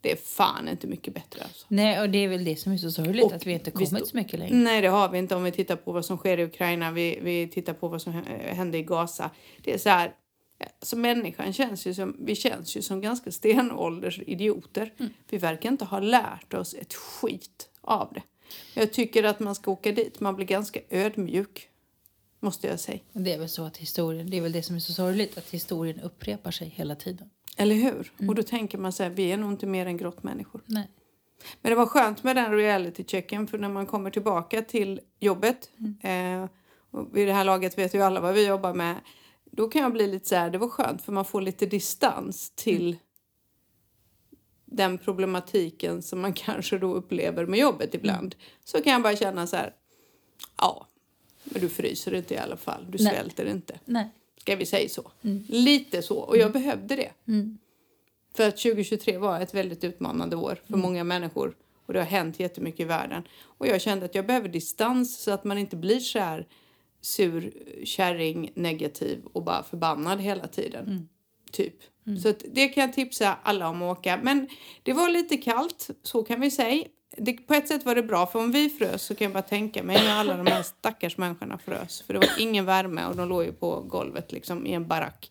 Det 0.00 0.12
är 0.12 0.16
fan 0.16 0.68
inte 0.68 0.86
mycket 0.86 1.14
bättre 1.14 1.42
alltså. 1.42 1.66
Nej, 1.68 2.00
och 2.00 2.10
det 2.10 2.18
är 2.18 2.28
väl 2.28 2.44
det 2.44 2.56
som 2.56 2.72
är 2.72 2.76
så 2.76 2.90
sorgligt, 2.90 3.24
Och 3.24 3.32
att 3.32 3.46
vi 3.46 3.52
inte 3.52 3.70
kommit 3.70 4.08
så 4.08 4.16
mycket 4.16 4.38
längre. 4.38 4.54
Nej, 4.56 4.80
det 4.80 4.88
har 4.88 5.08
vi 5.08 5.18
inte 5.18 5.34
om 5.36 5.44
vi 5.44 5.52
tittar 5.52 5.76
på 5.76 5.92
vad 5.92 6.04
som 6.04 6.16
sker 6.16 6.38
i 6.38 6.44
Ukraina. 6.44 6.90
Vi, 6.90 7.18
vi 7.22 7.48
tittar 7.48 7.72
på 7.74 7.88
vad 7.88 8.02
som 8.02 8.12
hä- 8.12 8.52
hände 8.54 8.78
i 8.78 8.82
Gaza. 8.82 9.30
Det 9.64 9.74
är 9.74 9.78
så 9.78 9.88
här, 9.88 10.14
så 10.82 10.96
människan 10.96 11.52
känns 11.52 11.86
ju 11.86 11.94
som, 11.94 12.16
vi 12.20 12.34
känns 12.36 12.76
ju 12.76 12.82
som 12.82 13.00
ganska 13.00 13.32
stenålders 13.32 14.20
idioter. 14.26 14.92
Vi 15.30 15.38
verkar 15.38 15.68
inte 15.70 15.84
ha 15.84 16.00
lärt 16.00 16.54
oss 16.54 16.74
ett 16.74 16.94
skit 16.94 17.68
av 17.80 18.12
det. 18.14 18.22
Jag 18.74 18.92
tycker 18.92 19.24
att 19.24 19.40
man 19.40 19.54
ska 19.54 19.70
åka 19.70 19.92
dit. 19.92 20.20
Man 20.20 20.36
blir 20.36 20.46
ganska 20.46 20.80
ödmjuk, 20.90 21.68
måste 22.40 22.66
jag 22.66 22.80
säga. 22.80 22.98
Det 23.12 23.32
är 23.32 23.38
väl 23.38 23.48
så 23.48 23.64
att 23.64 23.76
historien, 23.76 24.30
det 24.30 24.36
är 24.36 24.40
väl 24.40 24.52
det 24.52 24.62
som 24.62 24.76
är 24.76 24.80
så 24.80 24.92
sorgligt, 24.92 25.38
att 25.38 25.50
historien 25.50 26.00
upprepar 26.00 26.50
sig 26.50 26.68
hela 26.68 26.94
tiden. 26.94 27.30
Eller 27.60 27.74
hur? 27.74 28.12
Och 28.28 28.34
då 28.34 28.42
tänker 28.42 28.78
man 28.78 28.92
så 28.92 29.02
här, 29.02 29.10
vi 29.10 29.32
är 29.32 29.36
nog 29.36 29.52
inte 29.52 29.66
mer 29.66 29.86
än 29.86 29.96
grottmänniskor. 29.96 30.62
Nej. 30.66 30.90
Men 31.62 31.70
det 31.70 31.76
var 31.76 31.86
skönt 31.86 32.22
med 32.22 32.36
den 32.36 32.52
reality-checken 32.52 33.46
för 33.46 33.58
när 33.58 33.68
man 33.68 33.86
kommer 33.86 34.10
tillbaka 34.10 34.62
till 34.62 35.00
jobbet. 35.18 35.70
Eh, 36.02 36.46
och 36.90 37.16
vid 37.16 37.28
det 37.28 37.32
här 37.32 37.44
laget 37.44 37.78
vet 37.78 37.94
ju 37.94 38.02
alla 38.02 38.20
vad 38.20 38.34
vi 38.34 38.46
jobbar 38.46 38.74
med. 38.74 38.96
Då 39.44 39.68
kan 39.68 39.82
jag 39.82 39.92
bli 39.92 40.06
lite 40.06 40.28
så 40.28 40.34
här, 40.34 40.50
det 40.50 40.58
var 40.58 40.68
skönt 40.68 41.02
för 41.02 41.12
man 41.12 41.24
får 41.24 41.40
lite 41.40 41.66
distans 41.66 42.50
till 42.50 42.96
den 44.64 44.98
problematiken 44.98 46.02
som 46.02 46.20
man 46.20 46.32
kanske 46.34 46.78
då 46.78 46.94
upplever 46.94 47.46
med 47.46 47.58
jobbet 47.58 47.94
ibland. 47.94 48.34
Så 48.64 48.82
kan 48.82 48.92
jag 48.92 49.02
bara 49.02 49.16
känna 49.16 49.46
så 49.46 49.56
här, 49.56 49.74
ja, 50.58 50.86
men 51.44 51.60
du 51.60 51.68
fryser 51.68 52.14
inte 52.14 52.34
i 52.34 52.38
alla 52.38 52.56
fall, 52.56 52.86
du 52.88 53.04
Nej. 53.04 53.14
svälter 53.14 53.46
inte. 53.46 53.80
Nej. 53.84 54.10
Ska 54.40 54.56
vi 54.56 54.66
säga 54.66 54.88
så? 54.88 55.10
Lite 55.48 56.02
så, 56.02 56.18
och 56.18 56.36
jag 56.36 56.52
behövde 56.52 56.96
det. 56.96 57.10
Mm. 57.28 57.58
För 58.36 58.48
att 58.48 58.56
2023 58.56 59.18
var 59.18 59.40
ett 59.40 59.54
väldigt 59.54 59.84
utmanande 59.84 60.36
år 60.36 60.58
för 60.66 60.76
många 60.76 61.04
människor. 61.04 61.56
Och 61.86 61.92
det 61.92 62.00
har 62.00 62.06
hänt 62.06 62.40
jättemycket 62.40 62.80
i 62.80 62.84
världen. 62.84 63.22
Och 63.42 63.66
jag 63.66 63.80
kände 63.80 64.04
att 64.04 64.14
jag 64.14 64.26
behöver 64.26 64.48
distans 64.48 65.22
så 65.22 65.30
att 65.30 65.44
man 65.44 65.58
inte 65.58 65.76
blir 65.76 66.00
så 66.00 66.18
här 66.18 66.46
sur, 67.00 67.52
kärring, 67.84 68.52
negativ 68.54 69.22
och 69.32 69.44
bara 69.44 69.62
förbannad 69.62 70.20
hela 70.20 70.46
tiden. 70.46 71.08
Typ. 71.52 71.74
Så 72.22 72.28
att 72.28 72.44
det 72.52 72.68
kan 72.68 72.80
jag 72.80 72.92
tipsa 72.92 73.36
alla 73.42 73.68
om 73.68 73.82
att 73.82 73.98
åka. 73.98 74.20
Men 74.22 74.48
det 74.82 74.92
var 74.92 75.08
lite 75.08 75.36
kallt, 75.36 75.90
så 76.02 76.22
kan 76.22 76.40
vi 76.40 76.50
säga. 76.50 76.84
Det, 77.16 77.32
på 77.32 77.54
ett 77.54 77.68
sätt 77.68 77.84
var 77.84 77.94
det 77.94 78.02
bra, 78.02 78.26
för 78.26 78.38
om 78.38 78.52
vi 78.52 78.70
frös 78.70 79.02
så 79.02 79.14
kan 79.14 79.24
jag 79.24 79.32
bara 79.32 79.42
tänka 79.42 79.82
mig 79.82 79.96
när 79.96 80.14
alla 80.14 80.36
de 80.36 80.46
här 80.46 80.62
stackars 80.62 81.16
människorna 81.16 81.58
frös. 81.58 82.02
För 82.02 82.14
det 82.14 82.18
var 82.18 82.28
ingen 82.38 82.64
värme 82.64 83.06
och 83.06 83.16
de 83.16 83.28
låg 83.28 83.44
ju 83.44 83.52
på 83.52 83.80
golvet 83.80 84.32
liksom 84.32 84.66
i 84.66 84.72
en 84.72 84.86
barack. 84.88 85.30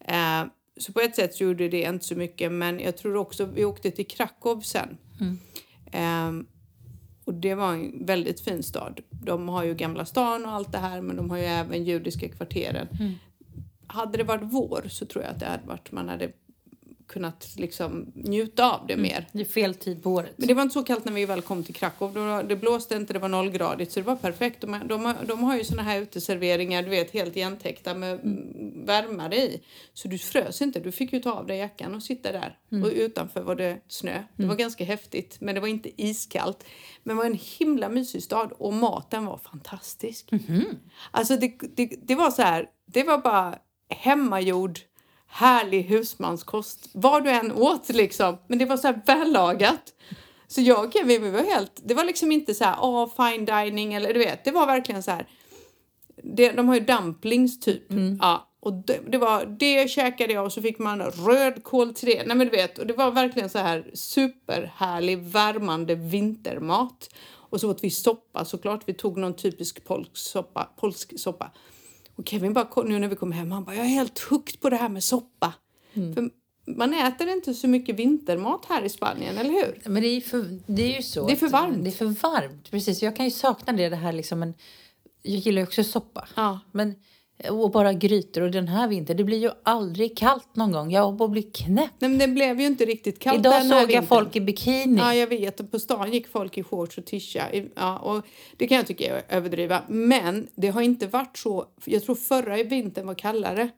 Eh, 0.00 0.44
så 0.76 0.92
på 0.92 1.00
ett 1.00 1.16
sätt 1.16 1.34
så 1.34 1.44
gjorde 1.44 1.68
det 1.68 1.82
inte 1.82 2.04
så 2.04 2.14
mycket, 2.14 2.52
men 2.52 2.80
jag 2.80 2.96
tror 2.96 3.16
också 3.16 3.44
vi 3.44 3.64
åkte 3.64 3.90
till 3.90 4.06
Krakow 4.06 4.60
sen. 4.60 4.98
Ehm, 5.92 6.46
och 7.24 7.34
det 7.34 7.54
var 7.54 7.72
en 7.72 8.06
väldigt 8.06 8.40
fin 8.40 8.62
stad. 8.62 9.00
De 9.10 9.48
har 9.48 9.64
ju 9.64 9.74
Gamla 9.74 10.04
stan 10.04 10.44
och 10.44 10.52
allt 10.52 10.72
det 10.72 10.78
här, 10.78 11.00
men 11.00 11.16
de 11.16 11.30
har 11.30 11.38
ju 11.38 11.44
även 11.44 11.84
judiska 11.84 12.28
kvarteren. 12.28 12.88
Hade 13.86 14.18
det 14.18 14.24
varit 14.24 14.42
vår 14.44 14.86
så 14.90 15.06
tror 15.06 15.24
jag 15.24 15.30
att 15.32 15.40
det 15.40 15.46
hade 15.46 15.66
varit, 15.66 15.92
man 15.92 16.08
hade 16.08 16.32
kunnat 17.08 17.54
liksom 17.56 18.12
njuta 18.14 18.70
av 18.72 18.86
det 18.86 18.96
mer. 18.96 19.26
Det 19.32 19.40
är 19.40 19.44
fel 19.44 19.74
tid 19.74 20.02
på 20.02 20.10
året. 20.10 20.32
Men 20.36 20.48
det 20.48 20.54
var 20.54 20.62
inte 20.62 20.72
så 20.72 20.82
kallt 20.82 21.04
när 21.04 21.12
vi 21.12 21.26
väl 21.26 21.42
kom 21.42 21.64
till 21.64 21.74
Krakow. 21.74 22.14
Då- 22.14 22.42
Det 22.42 22.56
blåste 22.56 22.94
inte, 22.96 23.12
det 23.12 23.18
var 23.18 23.28
nollgradigt 23.28 23.92
så 23.92 24.00
det 24.00 24.06
var 24.06 24.16
perfekt. 24.16 24.60
De, 24.60 24.80
de, 24.88 25.04
har- 25.04 25.16
de 25.26 25.44
har 25.44 25.56
ju 25.56 25.64
såna 25.64 25.82
här 25.82 26.00
uteserveringar, 26.00 26.82
du 26.82 26.88
vet, 26.88 27.10
helt 27.10 27.36
igentäckta 27.36 27.94
med 27.94 28.12
mm. 28.20 28.84
värmare 28.86 29.36
i. 29.36 29.62
Så 29.94 30.08
du 30.08 30.18
frös 30.18 30.62
inte, 30.62 30.80
du 30.80 30.92
fick 30.92 31.12
ju 31.12 31.20
ta 31.20 31.32
av 31.32 31.46
dig 31.46 31.58
jackan 31.58 31.94
och 31.94 32.02
sitta 32.02 32.32
där. 32.32 32.58
Och 32.84 32.90
utanför 32.94 33.40
var 33.42 33.54
det 33.54 33.78
snö. 33.88 34.22
Det 34.36 34.46
var 34.46 34.56
ganska 34.56 34.84
häftigt, 34.84 35.36
men 35.40 35.54
det 35.54 35.60
var 35.60 35.68
inte 35.68 36.02
iskallt. 36.02 36.64
Men 37.02 37.16
det 37.16 37.22
var 37.22 37.30
en 37.30 37.38
himla 37.58 37.88
mysig 37.88 38.22
stad 38.22 38.52
och 38.58 38.72
maten 38.72 39.26
var 39.26 39.38
fantastisk. 39.38 40.30
Alltså 41.10 41.36
det, 41.36 41.52
det, 41.76 41.86
det 42.02 42.14
var 42.14 42.30
så 42.30 42.42
här, 42.42 42.66
det 42.86 43.02
var 43.02 43.18
bara 43.18 43.58
hemmagjord 43.88 44.80
härlig 45.28 45.82
husmanskost. 45.82 46.88
Vad 46.92 47.24
du 47.24 47.30
än 47.30 47.52
åt 47.52 47.88
liksom. 47.88 48.38
Men 48.46 48.58
det 48.58 48.64
var 48.64 48.76
så 48.76 48.86
här 48.86 49.00
vällagat. 49.06 49.92
Så 50.48 50.60
jag 50.60 50.84
och 50.84 50.92
Kevin, 50.92 51.22
vi 51.22 51.30
var 51.30 51.42
helt... 51.42 51.80
Det 51.84 51.94
var 51.94 52.04
liksom 52.04 52.32
inte 52.32 52.54
så 52.54 52.64
här, 52.64 52.76
åh, 52.80 53.08
fine 53.16 53.44
dining 53.44 53.94
eller 53.94 54.14
du 54.14 54.18
vet. 54.18 54.44
Det 54.44 54.50
var 54.50 54.66
verkligen 54.66 55.02
så 55.02 55.10
här... 55.10 55.26
Det, 56.22 56.52
de 56.52 56.68
har 56.68 56.74
ju 56.74 56.80
dumplings 56.80 57.60
typ. 57.60 57.82
Ja, 58.20 58.48
och 58.60 58.72
det, 58.72 59.00
det 59.08 59.18
var 59.18 59.46
det 59.46 59.90
käkade 59.90 60.32
jag 60.32 60.44
och 60.44 60.52
så 60.52 60.62
fick 60.62 60.78
man 60.78 61.02
rödkål 61.02 61.94
till 61.94 62.08
det. 62.08 62.26
Nej 62.26 62.36
men 62.36 62.46
du 62.46 62.50
vet, 62.50 62.78
och 62.78 62.86
det 62.86 62.94
var 62.94 63.10
verkligen 63.10 63.50
så 63.50 63.58
här 63.58 63.90
superhärlig 63.94 65.18
värmande 65.18 65.94
vintermat. 65.94 67.10
Och 67.32 67.60
så 67.60 67.70
åt 67.70 67.84
vi 67.84 67.90
soppa 67.90 68.44
såklart. 68.44 68.82
Vi 68.86 68.94
tog 68.94 69.18
någon 69.18 69.36
typisk 69.36 69.84
polsk 69.84 70.16
soppa. 70.16 70.68
Polsk 70.76 71.20
soppa. 71.20 71.50
Och 72.16 72.28
Kevin 72.28 72.52
bara, 72.52 72.82
nu 72.84 72.98
när 72.98 73.08
vi 73.08 73.16
kom 73.16 73.32
hem, 73.32 73.52
han 73.52 73.64
bara, 73.64 73.76
jag 73.76 73.84
är 73.84 73.90
helt 73.90 74.18
hooked 74.18 74.60
på 74.60 74.70
det 74.70 74.76
här 74.76 74.88
med 74.88 75.04
soppa. 75.04 75.54
För 76.14 76.30
man 76.66 76.94
äter 76.94 77.28
inte 77.28 77.54
så 77.54 77.68
mycket 77.68 77.96
vintermat 77.96 78.64
här 78.68 78.82
i 78.82 78.88
Spanien, 78.88 79.38
eller 79.38 79.50
hur? 79.50 79.82
Men 79.84 80.02
det 80.02 80.08
är, 80.08 80.20
för, 80.20 80.60
det 80.66 80.82
är 80.82 80.96
ju 80.96 81.02
så. 81.02 81.26
Det 81.26 81.32
är 81.32 81.36
för 81.36 81.48
varmt. 81.48 81.84
Det 81.84 81.90
är 81.90 81.92
för 81.92 82.06
varmt, 82.06 82.70
precis. 82.70 83.02
Jag 83.02 83.16
kan 83.16 83.24
ju 83.24 83.30
sakna 83.30 83.72
det, 83.72 83.88
det 83.88 83.96
här 83.96 84.12
liksom. 84.12 84.38
Men 84.38 84.54
jag 85.22 85.34
gillar 85.36 85.62
ju 85.62 85.66
också 85.66 85.84
soppa. 85.84 86.28
Ja. 86.36 86.60
Men, 86.72 86.94
och 87.50 87.70
bara 87.70 87.92
grytor. 87.92 88.42
Och 88.42 88.50
den 88.50 88.68
här 88.68 88.88
vintern, 88.88 89.16
det 89.16 89.24
blir 89.24 89.38
ju 89.38 89.50
aldrig 89.62 90.16
kallt 90.16 90.56
någon 90.56 90.72
gång. 90.72 90.90
Jag 90.90 91.04
håller 91.04 91.18
på 91.18 91.24
att 91.24 91.30
bli 91.30 91.42
knäpp. 91.42 91.90
Nej, 91.98 92.10
men 92.10 92.18
det 92.18 92.28
blev 92.28 92.60
ju 92.60 92.66
inte 92.66 92.84
riktigt 92.84 93.18
kallt 93.18 93.38
Idag 93.38 93.52
den 93.52 93.68
såg 93.68 93.78
jag 93.78 93.86
vintern. 93.86 94.06
folk 94.06 94.36
i 94.36 94.40
bikini. 94.40 94.98
Ja, 94.98 95.14
jag 95.14 95.26
vet. 95.26 95.60
Och 95.60 95.70
på 95.70 95.78
stan 95.78 96.12
gick 96.12 96.28
folk 96.28 96.58
i 96.58 96.62
shorts 96.62 96.98
och 96.98 97.04
tisha. 97.04 97.44
Ja, 97.74 97.98
och 97.98 98.26
det 98.56 98.66
kan 98.66 98.76
jag 98.76 98.86
tycka 98.86 99.16
är 99.16 99.36
överdriva. 99.36 99.82
Men 99.88 100.48
det 100.54 100.68
har 100.68 100.82
inte 100.82 101.06
varit 101.06 101.38
så. 101.38 101.66
Jag 101.84 102.04
tror 102.04 102.14
förra 102.14 102.62
vintern 102.62 103.06
var 103.06 103.14
kallare. 103.14 103.68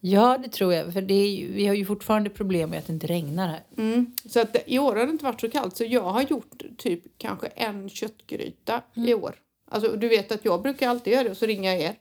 Ja, 0.00 0.38
det 0.42 0.48
tror 0.48 0.74
jag. 0.74 0.92
För 0.92 1.02
det 1.02 1.14
är 1.14 1.48
vi 1.48 1.66
har 1.66 1.74
ju 1.74 1.84
fortfarande 1.84 2.30
problem 2.30 2.70
med 2.70 2.78
att 2.78 2.86
det 2.86 2.92
inte 2.92 3.06
regnar 3.06 3.48
här. 3.48 3.64
Mm. 3.78 4.06
Så 4.24 4.40
att 4.40 4.56
i 4.66 4.78
år 4.78 4.96
har 4.96 5.06
det 5.06 5.12
inte 5.12 5.24
varit 5.24 5.40
så 5.40 5.50
kallt. 5.50 5.76
Så 5.76 5.84
jag 5.84 6.02
har 6.02 6.22
gjort 6.22 6.62
typ 6.76 7.02
kanske 7.18 7.46
en 7.46 7.88
köttgryta 7.88 8.82
i 8.94 9.14
år. 9.14 9.34
Alltså, 9.70 9.96
du 9.96 10.08
vet 10.08 10.32
att 10.32 10.44
jag 10.44 10.62
brukar 10.62 10.88
alltid 10.88 11.12
göra 11.12 11.24
det 11.24 11.30
och 11.30 11.36
så 11.36 11.46
ringer 11.46 11.72
jag 11.72 11.80
er. 11.80 11.94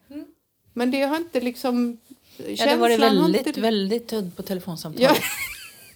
Men 0.77 0.91
det 0.91 1.01
har 1.01 1.17
inte 1.17 1.41
liksom... 1.41 1.97
Ja, 2.37 2.65
det 2.65 2.75
var 2.75 2.89
det 2.89 2.97
väldigt, 2.97 3.47
inte- 3.47 3.61
väldigt 3.61 4.07
tunt 4.07 4.35
på 4.37 4.43
telefonsamtal. 4.43 5.01
Ja, 5.03 5.11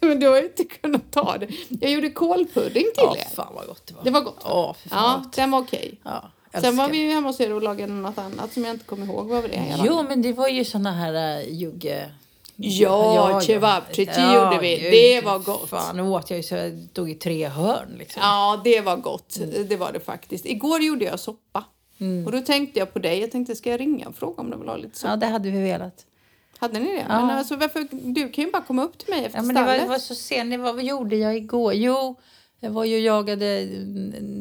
men 0.08 0.20
du 0.20 0.28
har 0.28 0.36
ju 0.36 0.42
inte 0.42 0.64
kunnat 0.64 1.10
ta 1.12 1.38
det. 1.38 1.48
Jag 1.80 1.90
gjorde 1.90 2.10
kålpudding 2.10 2.82
till 2.84 2.92
Ja, 2.96 3.16
er. 3.16 3.34
fan 3.34 3.54
vad 3.54 3.66
gott 3.66 3.86
det 3.86 3.94
var. 3.94 4.04
Det 4.04 4.10
var 4.10 4.20
gott. 4.20 4.40
Ja, 4.44 4.74
fan 4.88 4.98
Ja, 5.12 5.20
gott. 5.24 5.32
den 5.32 5.50
var 5.50 5.60
okej. 5.60 6.00
Ja, 6.04 6.30
Sen 6.60 6.76
var 6.76 6.88
vi 6.88 6.98
ju 6.98 7.10
hemma 7.10 7.28
hos 7.28 7.40
er 7.40 7.52
och 7.52 7.62
lagade 7.62 7.92
något 7.92 8.18
annat 8.18 8.52
som 8.52 8.64
jag 8.64 8.74
inte 8.74 8.84
kommer 8.84 9.06
ihåg. 9.06 9.26
Vad 9.28 9.42
var 9.42 9.48
det? 9.48 9.74
Jo, 9.84 10.02
men 10.08 10.22
det 10.22 10.32
var 10.32 10.48
ju 10.48 10.64
såna 10.64 10.92
här 10.92 11.40
uh, 11.42 11.52
jugge... 11.54 12.10
Ja, 12.62 13.40
kebabchichi 13.40 14.20
gjorde 14.34 14.58
vi. 14.60 14.78
gud, 14.78 14.92
Det 14.92 15.20
var 15.24 15.38
gott. 15.38 15.68
Fan, 15.70 15.96
nu 15.96 16.02
åt 16.02 16.30
jag 16.30 16.36
ju 16.36 16.42
så 16.42 16.54
jag 16.54 16.88
tog 16.92 17.10
i 17.10 17.14
tre 17.14 17.48
hörn 17.48 17.94
liksom. 17.98 18.22
Ja, 18.22 18.60
det 18.64 18.80
var 18.80 18.96
gott. 18.96 19.38
Det 19.68 19.76
var 19.76 19.92
det 19.92 20.00
faktiskt. 20.00 20.46
Igår 20.46 20.80
gjorde 20.82 21.04
jag 21.04 21.20
soppa. 21.20 21.64
Och 22.26 22.32
då 22.32 22.40
tänkte 22.40 22.78
jag 22.78 22.92
på 22.92 22.98
dig. 22.98 23.20
Jag 23.20 23.30
tänkte, 23.30 23.56
ska 23.56 23.70
jag 23.70 23.80
ringa 23.80 24.08
och 24.08 24.14
fråga 24.14 24.42
om 24.42 24.50
du 24.50 24.56
vill 24.56 24.68
ha 24.68 24.76
lite 24.76 24.98
soppa? 24.98 25.10
Ja, 25.10 25.16
det 25.16 25.26
hade 25.26 25.50
vi 25.50 25.60
velat. 25.62 26.06
Hade 26.58 26.78
ni 26.80 26.86
det? 26.86 27.06
Ja. 27.08 27.26
Men 27.26 27.30
alltså, 27.38 27.56
varför, 27.56 27.86
du 27.90 28.28
kan 28.28 28.44
ju 28.44 28.50
bara 28.50 28.62
komma 28.62 28.84
upp 28.84 28.98
till 28.98 29.14
mig 29.14 29.24
efter 29.24 29.38
Ja, 29.38 29.42
men 29.42 29.54
det 29.54 29.60
var, 29.60 29.68
stallet. 29.68 29.82
det 29.82 29.88
var 29.88 29.98
så 29.98 30.14
sent. 30.14 30.50
Det 30.50 30.56
var, 30.56 30.72
vad 30.72 30.84
gjorde 30.84 31.16
jag 31.16 31.36
igår? 31.36 31.74
Jo, 31.74 32.16
jag 32.60 32.70
var 32.70 32.84
ju 32.84 32.98
jagade... 33.00 33.66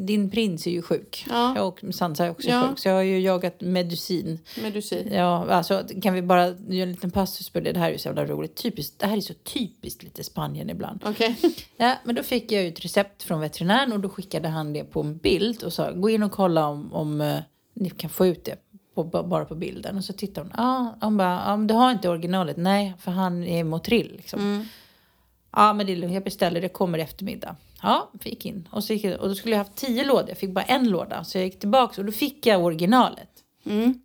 Din 0.05 0.29
prins 0.29 0.67
är 0.67 0.71
ju 0.71 0.81
sjuk. 0.81 1.25
Ja. 1.29 1.61
Och 1.61 1.79
Sansa 1.91 2.25
är 2.25 2.29
också 2.29 2.47
Ja. 2.49 2.67
sjuk. 2.69 2.79
Så 2.79 2.87
jag 2.89 2.95
har 2.95 3.01
ju 3.01 3.19
jagat 3.19 3.61
medicin. 3.61 4.39
Medicin. 4.63 5.09
Ja, 5.13 5.45
alltså 5.49 5.83
kan 6.01 6.13
vi 6.13 6.21
bara 6.21 6.45
göra 6.47 6.83
en 6.83 6.91
liten 6.91 7.11
passus 7.11 7.49
på 7.49 7.59
det? 7.59 7.71
Det 7.71 7.79
här 7.79 7.87
är 7.87 7.91
ju 7.91 7.97
så 7.97 8.07
jävla 8.07 8.25
roligt. 8.25 8.55
Typiskt, 8.55 8.99
det 8.99 9.07
här 9.07 9.17
är 9.17 9.21
så 9.21 9.33
typiskt 9.33 10.03
lite 10.03 10.23
Spanien 10.23 10.69
ibland. 10.69 11.03
Okej. 11.05 11.35
Ja, 11.77 11.95
men 12.03 12.15
då 12.15 12.23
fick 12.23 12.51
jag 12.51 12.63
ju 12.63 12.67
ett 12.69 12.85
recept 12.85 13.23
från 13.23 13.39
veterinären 13.39 13.93
och 13.93 13.99
då 13.99 14.09
skickade 14.09 14.47
han 14.47 14.73
det 14.73 14.83
på 14.83 15.01
en 15.01 15.17
bild 15.17 15.63
och 15.63 15.73
sa 15.73 15.91
gå 15.91 16.09
in 16.09 16.23
och 16.23 16.31
kolla 16.31 16.67
om, 16.67 16.93
om 16.93 17.21
eh, 17.21 17.37
ni 17.73 17.89
kan 17.89 18.09
få 18.09 18.27
ut 18.27 18.45
det 18.45 18.55
på, 18.95 19.03
ba- 19.03 19.23
bara 19.23 19.45
på 19.45 19.55
bilden. 19.55 19.97
Och 19.97 20.03
så 20.03 20.13
tittade 20.13 20.47
hon. 20.47 20.53
Ja, 20.57 20.97
hon 21.01 21.17
bara, 21.17 21.57
men 21.57 21.67
du 21.67 21.73
har 21.73 21.91
inte 21.91 22.09
originalet. 22.09 22.57
Nej, 22.57 22.93
för 22.99 23.11
han 23.11 23.43
är 23.43 23.63
motrill 23.63 24.13
liksom. 24.17 24.67
Ja, 25.51 25.73
men 25.73 25.85
det 25.85 25.91
är 25.91 25.95
lugnt. 25.95 26.13
Jag 26.13 26.23
beställer, 26.23 26.61
det 26.61 26.69
kommer 26.69 26.97
i 26.97 27.01
eftermiddag. 27.01 27.55
Ja, 27.81 28.11
fick 28.19 28.45
in. 28.45 28.67
Och, 28.71 28.83
så 28.83 28.93
gick 28.93 29.19
och 29.19 29.29
då 29.29 29.35
skulle 29.35 29.55
jag 29.55 29.63
haft 29.63 29.75
tio 29.75 30.05
lådor. 30.05 30.29
Jag 30.29 30.37
fick 30.37 30.49
bara 30.49 30.65
en 30.65 30.89
låda. 30.89 31.23
Så 31.23 31.37
jag 31.37 31.45
gick 31.45 31.59
tillbaka 31.59 32.01
och 32.01 32.05
då 32.05 32.11
fick 32.11 32.45
jag 32.45 32.63
originalet. 32.63 33.29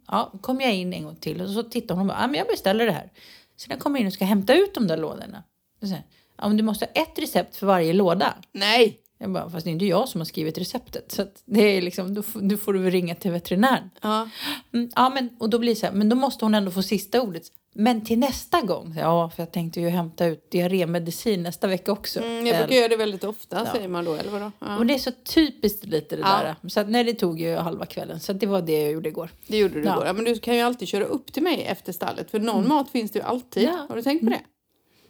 Ja, 0.07 0.33
kom 0.41 0.61
jag 0.61 0.75
in 0.75 0.93
en 0.93 1.05
gång 1.05 1.17
till 1.17 1.41
och 1.41 1.51
så 1.51 1.63
tittade 1.63 2.01
hon 2.01 2.11
och 2.11 2.17
bara, 2.17 2.23
ja 2.23 2.27
men 2.27 2.39
jag 2.39 2.47
beställer 2.47 2.87
det 2.87 2.93
här. 2.93 3.13
Så 3.57 3.69
när 3.69 3.77
jag 3.77 3.83
kommer 3.83 4.01
in 4.01 4.07
och 4.07 4.13
ska 4.13 4.25
hämta 4.25 4.55
ut 4.55 4.75
de 4.75 4.87
där 4.87 4.97
lådorna. 4.97 5.43
Säger 5.81 5.95
hon, 5.95 6.03
ja 6.39 6.49
men 6.49 6.57
du 6.57 6.63
måste 6.63 6.85
ha 6.85 7.03
ett 7.03 7.19
recept 7.19 7.57
för 7.57 7.67
varje 7.67 7.93
låda. 7.93 8.35
Nej. 8.53 9.01
Jag 9.19 9.33
bara, 9.33 9.51
fast 9.51 9.65
det 9.65 9.71
är 9.71 9.73
inte 9.73 9.85
jag 9.85 10.09
som 10.09 10.21
har 10.21 10.25
skrivit 10.25 10.59
receptet. 10.59 11.13
Så 11.13 11.23
att 11.23 11.43
det 11.45 11.61
är 11.61 11.83
liksom, 11.83 12.15
då, 12.15 12.23
då 12.35 12.57
får 12.57 12.73
du 12.73 12.79
väl 12.79 12.91
ringa 12.91 13.15
till 13.15 13.31
veterinären. 13.31 13.91
Ja. 14.03 14.29
Mm, 14.73 14.91
ja, 14.95 15.11
men, 15.11 15.37
och 15.39 15.51
då 15.51 15.59
blir 15.59 15.75
det 15.75 15.81
så 15.81 15.87
här, 15.87 15.93
men 15.93 16.09
då 16.09 16.17
måste 16.17 16.45
hon 16.45 16.55
ändå 16.55 16.71
få 16.71 16.83
sista 16.83 17.23
ordet. 17.23 17.43
Men 17.77 18.05
till 18.05 18.19
nästa 18.19 18.61
gång. 18.61 18.95
Ja, 18.99 19.31
för 19.31 19.43
jag 19.43 19.53
tänkte 19.53 19.81
ju 19.81 19.89
hämta 19.89 20.27
ut 20.27 20.51
diarrémedicin 20.51 21.43
nästa 21.43 21.67
vecka 21.67 21.93
också. 21.93 22.21
Mm, 22.21 22.47
jag 22.47 22.57
brukar 22.59 22.75
göra 22.75 22.89
det 22.89 22.97
väldigt 22.97 23.25
ofta, 23.25 23.67
säger 23.67 23.89
man 23.89 24.05
då. 24.05 24.15
Eller 24.15 24.31
vadå? 24.31 24.53
Ja. 24.59 24.79
Och 24.79 24.87
det 24.87 24.95
är 24.95 24.99
så 24.99 25.11
typiskt 25.25 25.85
lite 25.85 26.17
det 26.17 26.23
Ja. 26.23 26.41
där. 26.63 26.69
Så 26.69 26.81
att, 26.81 26.89
nej, 26.91 27.05
det 27.05 27.15
tog 27.15 27.41
ju 27.41 27.57
halva 27.57 27.87
kvällen. 27.87 28.21
Så 28.21 28.33
det 28.33 28.47
var 28.47 28.63
det 28.63 28.83
jag 28.83 28.93
gjorde 28.93 29.09
igår. 29.09 29.31
Det 29.47 29.59
gjorde 29.59 29.75
du 29.75 29.85
Ja. 29.87 29.93
igår. 29.95 30.07
Ja, 30.07 30.13
men 30.13 30.25
du 30.25 30.39
kan 30.39 30.55
ju 30.57 30.61
alltid 30.61 30.89
köra 30.89 31.05
upp 31.05 31.33
till 31.33 31.43
mig 31.43 31.63
efter 31.65 31.93
stallet. 31.93 32.31
För 32.31 32.39
någon 32.39 32.69
mat 32.69 32.91
finns 32.91 33.11
det 33.11 33.19
ju 33.19 33.25
alltid. 33.25 33.63
Ja. 33.63 33.87
Har 33.89 33.97
du 33.97 34.03
tänkt 34.03 34.25
på 34.25 34.31
det? 34.31 34.41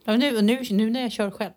Ja, 0.05 0.13
men 0.13 0.21
nu, 0.21 0.43
nu, 0.43 0.63
nu 0.71 0.91
när 0.91 1.01
jag 1.03 1.13
kör 1.13 1.31
själv. 1.31 1.53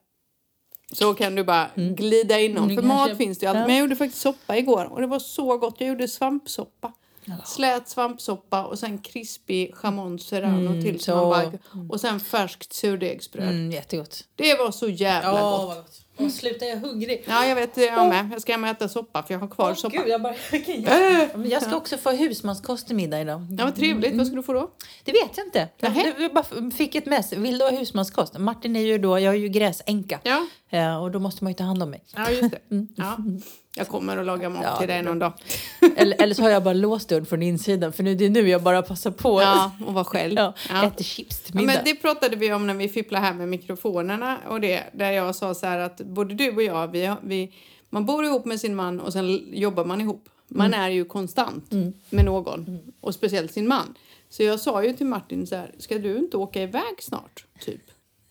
Så 0.94 1.14
kan 1.14 1.36
du 1.36 1.44
bara 1.44 1.68
glida 1.76 2.40
inom. 2.40 2.64
Mm, 2.64 2.76
För 2.76 2.82
kanske- 2.84 3.10
mat 3.10 3.18
finns 3.18 3.38
det 3.38 3.44
ju 3.46 3.50
alltid. 3.50 3.62
Ja. 3.62 3.68
Men 3.68 3.76
jag 3.76 3.82
gjorde 3.82 3.96
faktiskt 3.96 4.22
soppa 4.22 4.58
igår 4.58 4.86
och 4.86 5.02
det 5.02 5.08
var 5.08 5.20
så 5.20 5.58
gott. 5.58 5.76
Jag 5.80 5.90
gjorde 5.90 6.08
svampsoppa. 6.08 6.94
Slät 7.46 7.88
svampsoppa 7.90 8.64
och 8.64 8.80
sen 8.80 8.98
krispig 8.98 9.74
jamon 9.84 10.20
serrano 10.20 10.82
till. 10.82 11.00
Som 11.00 11.18
man 11.18 11.30
bara, 11.30 11.52
och 11.90 12.02
sen 12.02 12.20
färskt 12.20 12.74
surdegsbröd. 12.74 13.50
Mm, 13.50 13.72
jättegott. 13.72 14.24
Det 14.36 14.54
var 14.58 14.72
så 14.72 14.90
jävla 14.90 15.32
gott. 15.32 15.42
vad 15.68 15.78
gott. 15.78 16.02
Och 16.18 16.32
sluta, 16.32 16.66
jag 16.66 16.78
är 16.78 16.82
hungrig. 16.82 17.24
Ja, 17.28 17.46
jag 17.46 17.56
vet. 17.56 17.78
Jag 17.78 18.10
med. 18.10 18.30
Jag 18.32 18.42
ska 18.42 18.52
hem 18.52 18.64
och 18.64 18.70
äta 18.70 18.90
soppa 18.90 19.24
för 19.24 19.34
jag 19.34 19.40
har 19.40 19.48
kvar 19.48 19.70
Åh, 19.70 19.76
soppa. 19.76 19.98
Gud, 19.98 20.08
jag, 20.08 20.22
bara, 20.22 20.36
vilken 20.52 20.86
Äh. 20.88 21.46
jag 21.52 21.64
ska 21.64 21.76
också 21.76 21.98
få 21.98 22.12
husmanskost 22.12 22.88
till 22.88 22.96
middag 22.96 23.22
idag. 23.22 23.48
Ja, 23.58 23.66
vad 23.66 23.76
trevligt. 23.76 24.16
Vad 24.16 24.28
ska 24.28 24.36
du 24.36 24.44
få 24.44 24.54
då? 24.54 24.72
Det 25.04 25.12
vet 25.12 25.38
jag 25.38 25.48
inte. 25.48 25.70
Nähä. 25.80 26.04
Jag, 26.08 26.22
jag 26.22 26.34
bara 26.34 26.72
fick 26.72 26.96
ett 26.96 27.06
mess. 27.06 27.34
Vill 27.34 27.58
du 27.58 27.66
ha 27.66 27.72
husmanskost? 27.72 28.38
Martin 28.38 28.76
är 28.76 28.80
ju 28.82 28.98
då, 28.98 29.20
jag 29.20 29.34
är 29.34 29.38
ju 29.38 29.50
gräsänka. 29.50 30.20
Ja, 30.24 30.46
Eh, 30.70 30.98
och 31.04 31.12
då 31.12 31.20
måste 31.20 31.44
man 31.44 31.52
ju 31.52 31.56
ta 31.56 31.64
hand 31.64 31.84
om 31.84 31.90
mig. 31.90 32.04
ja 32.16 32.30
just 32.32 32.52
det. 32.52 32.60
Ja. 32.96 33.18
Jag 33.78 33.88
kommer 33.88 34.18
att 34.18 34.26
laga 34.26 34.50
mat 34.50 34.58
Mm. 34.60 34.72
Ja, 34.72 34.80
till 34.80 34.88
dig 34.88 35.02
någon 35.04 35.20
dag. 35.20 35.34
eller, 35.96 36.22
eller 36.22 36.36
så 36.36 36.42
har 36.42 36.50
jag 36.50 36.64
bara 36.64 36.74
låst 36.74 37.10
dörren 37.10 37.26
från 37.26 37.44
insidan. 37.44 37.94
För 37.94 38.04
nu, 38.04 38.16
det 38.16 38.26
är 38.26 38.30
nu 38.30 38.50
jag 38.50 38.64
bara 38.64 38.82
passar 38.82 39.12
på. 39.12 39.42
Ja, 39.42 39.72
och 39.88 39.94
vara 39.94 40.06
själv. 40.06 40.34
Ja, 40.38 40.54
Ja. 40.70 40.86
Äter 40.86 41.04
chips 41.04 41.40
till 41.40 41.56
Ja, 41.56 41.62
middag. 41.62 41.74
men 41.74 41.86
det 41.86 41.96
pratade 41.96 42.36
vi 42.36 42.54
om 42.54 42.68
när 42.68 42.74
vi 42.74 42.90
fipplade 42.90 43.26
här 43.26 43.34
med 43.34 43.50
mikrofonerna 43.50 44.38
och 44.50 44.62
det 44.62 44.84
där 44.94 45.12
jag 45.12 45.36
sa 45.36 45.54
så 45.54 45.66
här 45.66 45.80
att 45.80 45.98
både 45.98 46.34
du 46.34 46.56
och 46.56 46.64
jag, 46.64 46.88
vi, 46.88 47.14
vi, 47.24 47.54
man 47.90 48.06
bor 48.06 48.26
ihop 48.26 48.46
med 48.46 48.60
sin 48.60 48.76
man 48.76 49.00
och 49.00 49.14
sen 49.14 49.40
jobbar 49.54 49.86
man 49.86 50.02
ihop. 50.02 50.30
Man 50.48 50.68
Mm. 50.68 50.80
är 50.82 50.90
ju 50.90 51.06
konstant 51.06 51.72
med 52.10 52.26
någon 52.26 52.80
och 53.02 53.14
speciellt 53.14 53.52
sin 53.54 53.68
man. 53.68 53.96
Så 54.30 54.44
jag 54.44 54.60
sa 54.60 54.84
ju 54.84 54.94
till 54.94 55.06
Martin 55.06 55.48
så 55.48 55.56
här, 55.56 55.72
ska 55.80 55.98
du 55.98 56.18
inte 56.18 56.38
åka 56.38 56.62
iväg 56.62 56.96
snart? 57.00 57.46
Typ. 57.60 57.82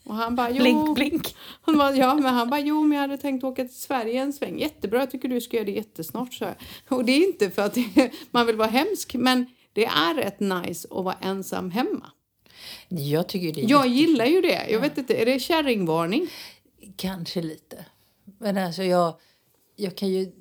Och 0.07 0.15
han 0.15 0.37
bara, 0.37 0.51
jo. 0.51 0.63
Blink, 0.63 0.95
blink. 0.95 1.37
Han 1.63 1.79
bara, 1.79 1.97
ja, 1.97 2.15
men 2.15 2.35
han 2.35 2.51
bara, 2.51 2.61
jo, 2.61 2.83
men 2.83 2.97
jag 2.97 3.03
hade 3.03 3.19
tänkt 3.19 3.45
åka 3.45 3.65
till 3.65 3.75
Sverige 3.75 4.23
en 4.23 4.33
sväng. 4.33 4.59
Jättebra, 4.59 4.99
jag 4.99 5.11
tycker 5.11 5.29
du 5.29 5.41
ska 5.41 5.57
göra 5.57 5.67
det 5.67 5.73
jättesnart. 5.73 6.35
Så. 6.35 6.47
Och 6.89 7.05
det 7.05 7.13
är 7.13 7.27
inte 7.27 7.51
för 7.51 7.63
att 7.63 7.75
det, 7.75 8.11
man 8.31 8.47
vill 8.47 8.57
vara 8.57 8.69
hemsk, 8.69 9.15
men 9.15 9.47
det 9.73 9.85
är 9.85 10.15
rätt 10.15 10.41
nice 10.41 10.89
att 10.91 11.05
vara 11.05 11.17
ensam 11.21 11.71
hemma. 11.71 12.11
Jag 12.89 13.29
tycker 13.29 13.53
det 13.53 13.61
Jag 13.61 13.87
gillar 13.87 14.25
ju 14.25 14.41
det. 14.41 14.71
Jag 14.71 14.81
vet 14.81 14.99
inte, 14.99 15.15
är 15.15 15.27
det 15.27 15.41
kärringvarning? 15.41 16.29
Kanske 16.97 17.43
lite. 17.43 17.85
Men 18.39 18.59
alltså 18.59 18.83
jag, 18.83 19.15
jag 19.77 19.97
kan 19.97 20.09
ju... 20.09 20.33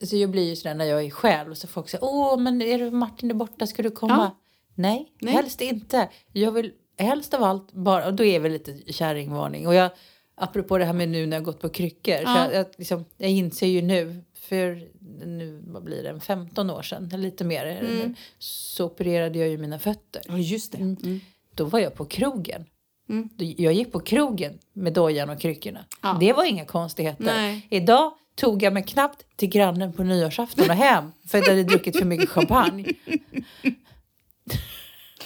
Alltså 0.00 0.16
jag 0.16 0.30
blir 0.30 0.48
ju 0.48 0.56
sådär 0.56 0.74
när 0.74 0.84
jag 0.84 1.04
är 1.04 1.10
själv 1.10 1.50
och 1.50 1.58
så 1.58 1.68
folk 1.68 1.88
säger 1.88 2.04
åh 2.04 2.38
men 2.38 2.62
är 2.62 2.78
du 2.78 2.90
Martin 2.90 3.30
är 3.30 3.34
borta 3.34 3.66
ska 3.66 3.82
du 3.82 3.90
komma? 3.90 4.16
Ja. 4.16 4.38
Nej, 4.74 5.12
Nej. 5.20 5.34
helst 5.34 5.60
inte. 5.60 6.08
Jag 6.32 6.52
vill 6.52 6.72
helst 6.98 7.34
av 7.34 7.42
allt 7.42 7.72
bara, 7.72 8.06
och 8.06 8.14
då 8.14 8.24
är 8.24 8.40
väl 8.40 8.52
lite 8.52 8.92
kärringvarning. 8.92 9.66
Och 9.66 9.74
jag, 9.74 9.90
apropå 10.34 10.78
det 10.78 10.84
här 10.84 10.92
med 10.92 11.08
nu 11.08 11.26
när 11.26 11.36
jag 11.36 11.44
gått 11.44 11.60
på 11.60 11.68
kryckor. 11.68 12.16
Så 12.16 12.22
Ja. 12.24 12.44
jag, 12.44 12.54
jag, 12.54 12.66
liksom, 12.78 13.04
jag 13.16 13.30
inser 13.30 13.66
ju 13.66 13.82
nu, 13.82 14.24
för 14.34 14.88
nu 15.26 15.62
vad 15.66 15.84
blir 15.84 16.02
det, 16.02 16.08
en 16.08 16.20
15 16.20 16.70
år 16.70 16.82
sedan, 16.82 17.10
eller 17.12 17.22
lite 17.22 17.44
mer 17.44 17.66
Mm. 17.66 17.98
nu, 17.98 18.14
så 18.38 18.84
opererade 18.86 19.38
jag 19.38 19.48
ju 19.48 19.58
mina 19.58 19.78
fötter. 19.78 20.22
Ja, 20.28 20.38
just 20.38 20.72
det. 20.72 20.78
Mm. 20.78 21.20
Då 21.54 21.64
var 21.64 21.78
jag 21.78 21.94
på 21.94 22.04
krogen. 22.04 22.64
Mm. 23.08 23.28
Jag 23.36 23.72
gick 23.72 23.92
på 23.92 24.00
krogen 24.00 24.58
med 24.72 24.92
dojan 24.92 25.30
och 25.30 25.40
kryckorna. 25.40 25.84
Ja. 26.02 26.16
Det 26.20 26.32
var 26.32 26.44
inga 26.44 26.64
konstigheter. 26.64 27.24
Nej. 27.24 27.66
Idag 27.70 28.12
tog 28.34 28.62
jag 28.62 28.72
mig 28.72 28.82
knappt 28.82 29.24
till 29.36 29.48
grannen 29.48 29.92
på 29.92 30.02
nyårsafton 30.04 30.70
och 30.70 30.76
hem 30.76 31.12
för 31.28 31.38
att 31.38 31.46
jag 31.46 31.52
hade 31.52 31.64
druckit 31.64 31.98
för 31.98 32.04
mycket 32.04 32.28
champagne. 32.28 32.84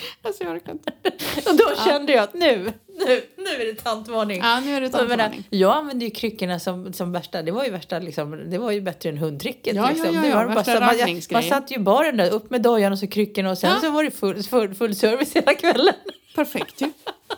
Alltså, 0.23 0.45
jag 0.45 0.53
orkar 0.55 0.73
inte. 0.73 0.93
Och 1.51 1.57
då 1.57 1.71
kände 1.85 2.13
jag 2.13 2.23
att 2.25 2.35
nu, 2.35 2.73
nu, 3.07 3.23
nu 3.37 3.51
är 3.51 3.67
det 3.67 3.75
tantvarning. 3.83 4.41
Ja, 4.43 4.61
nu 4.61 4.75
är 4.77 4.81
det 4.81 4.87
Jag, 4.87 4.93
tantvarning. 4.93 5.45
jag 5.51 5.77
använde 5.77 6.05
ju 6.05 6.11
kryckorna 6.11 6.59
som, 6.61 6.93
som 6.93 7.13
värsta, 7.13 7.43
det 7.43 7.53
var 7.53 7.65
ju 7.65 7.71
värsta 7.71 7.99
liksom, 7.99 8.51
det 8.51 8.59
var 8.59 8.71
ju 8.71 8.81
bättre 8.81 9.09
än 9.09 9.19
hundtricket. 9.19 9.77
Ja, 9.77 9.83
ja, 9.83 9.89
liksom. 9.91 10.15
ja, 10.15 10.21
Det 10.21 10.29
ja, 10.29 10.35
var 10.37 10.45
bara 10.47 10.55
värsta 10.55 10.75
så- 10.75 10.81
man, 10.81 10.99
jag, 10.99 11.23
man 11.33 11.43
satt 11.43 11.71
ju 11.71 11.77
i 11.77 11.79
baren 11.79 12.17
där, 12.17 12.31
upp 12.31 12.51
med 12.51 12.63
dojan 12.63 12.93
och 12.93 12.99
så 12.99 13.07
kryckorna 13.07 13.51
och 13.51 13.59
sen 13.59 13.71
Ja. 13.71 13.81
så 13.81 13.91
var 13.91 14.05
det 14.05 14.11
full, 14.11 14.43
full, 14.43 14.75
full 14.75 14.95
service 14.97 15.37
hela 15.37 15.55
kvällen. 15.55 15.95
Perfekt 16.35 16.81
ju. 16.81 16.93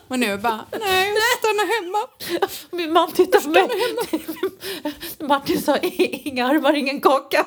Och 0.07 0.19
nu 0.19 0.37
bara, 0.37 0.65
nej, 0.71 1.13
stanna 1.39 1.63
hemma. 1.81 2.07
Min 2.71 2.93
man 2.93 3.11
tittade 3.11 3.43
på 3.43 3.49
mig. 3.49 3.67
Martin 5.19 5.61
sa 5.61 5.77
inga 5.77 6.47
armar, 6.47 6.73
ingen 6.73 7.01
kaka. 7.01 7.45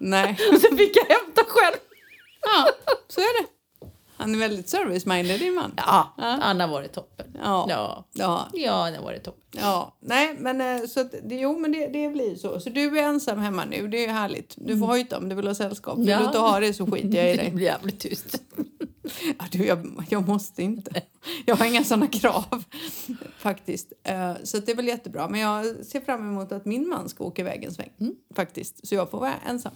Nej. 0.00 0.36
Och 0.52 0.60
så 0.60 0.76
fick 0.76 0.96
jag 0.96 1.04
hämta 1.04 1.42
själv. 1.48 1.76
Ja, 2.42 2.68
så 3.08 3.20
är 3.20 3.42
det. 3.42 3.48
Han 4.24 4.34
är 4.34 4.38
väldigt 4.38 4.66
service-minded, 4.68 5.38
din 5.38 5.54
man. 5.54 5.72
Ja, 5.76 6.14
Ja. 6.18 6.38
han 6.42 6.60
har 6.60 6.68
varit 6.68 6.92
toppen. 6.92 7.26
Ja. 7.42 7.66
Ja, 7.68 8.04
Ja. 8.12 8.48
ja 8.52 8.82
han 8.82 8.94
har 8.94 9.02
varit 9.02 9.24
toppen. 9.24 9.42
Ja, 9.62 9.96
nej, 10.00 10.36
men 10.38 10.60
eh, 10.60 10.86
så 10.86 11.00
att, 11.00 11.14
det, 11.24 11.34
jo, 11.34 11.58
men 11.58 11.72
det, 11.72 11.86
det 11.88 12.08
blir 12.08 12.36
så. 12.36 12.60
Så 12.60 12.70
du 12.70 12.98
är 12.98 13.02
ensam 13.02 13.38
hemma 13.38 13.64
nu, 13.64 13.88
det 13.88 14.04
är 14.06 14.12
härligt. 14.12 14.54
Du 14.56 14.78
får 14.78 14.86
hojta 14.86 15.18
om 15.18 15.28
du 15.28 15.34
vill 15.34 15.46
ha 15.46 15.54
sällskap. 15.54 15.98
Vill 15.98 16.08
Ja. 16.08 16.18
du 16.18 16.24
inte 16.24 16.38
ha 16.38 16.60
det 16.60 16.74
så 16.74 16.86
skiter 16.86 17.18
jag 17.18 17.30
i 17.30 17.32
Det 17.36 17.42
dig. 17.42 17.50
blir 17.50 17.66
jävligt 17.66 18.00
tyst. 18.00 18.42
Ja, 19.38 19.44
du, 19.52 19.64
jag, 19.66 20.04
jag 20.10 20.28
måste 20.28 20.62
inte. 20.62 21.02
Jag 21.46 21.56
har 21.56 21.66
inga 21.66 21.84
såna 21.84 22.06
krav 22.06 22.64
faktiskt. 23.38 23.92
Eh, 24.02 24.32
Så 24.42 24.58
det 24.58 24.72
är 24.72 24.76
väl 24.76 24.86
jättebra. 24.88 25.28
Men 25.28 25.40
jag 25.40 25.66
ser 25.86 26.00
fram 26.00 26.20
emot 26.28 26.52
att 26.52 26.64
min 26.64 26.88
man 26.88 27.08
ska 27.08 27.24
åka 27.24 27.42
iväg 27.42 27.64
en 27.64 27.74
sväng 27.74 27.90
faktiskt. 28.36 28.86
Så 28.88 28.94
jag 28.94 29.10
får 29.10 29.20
vara 29.20 29.34
ensam. 29.48 29.72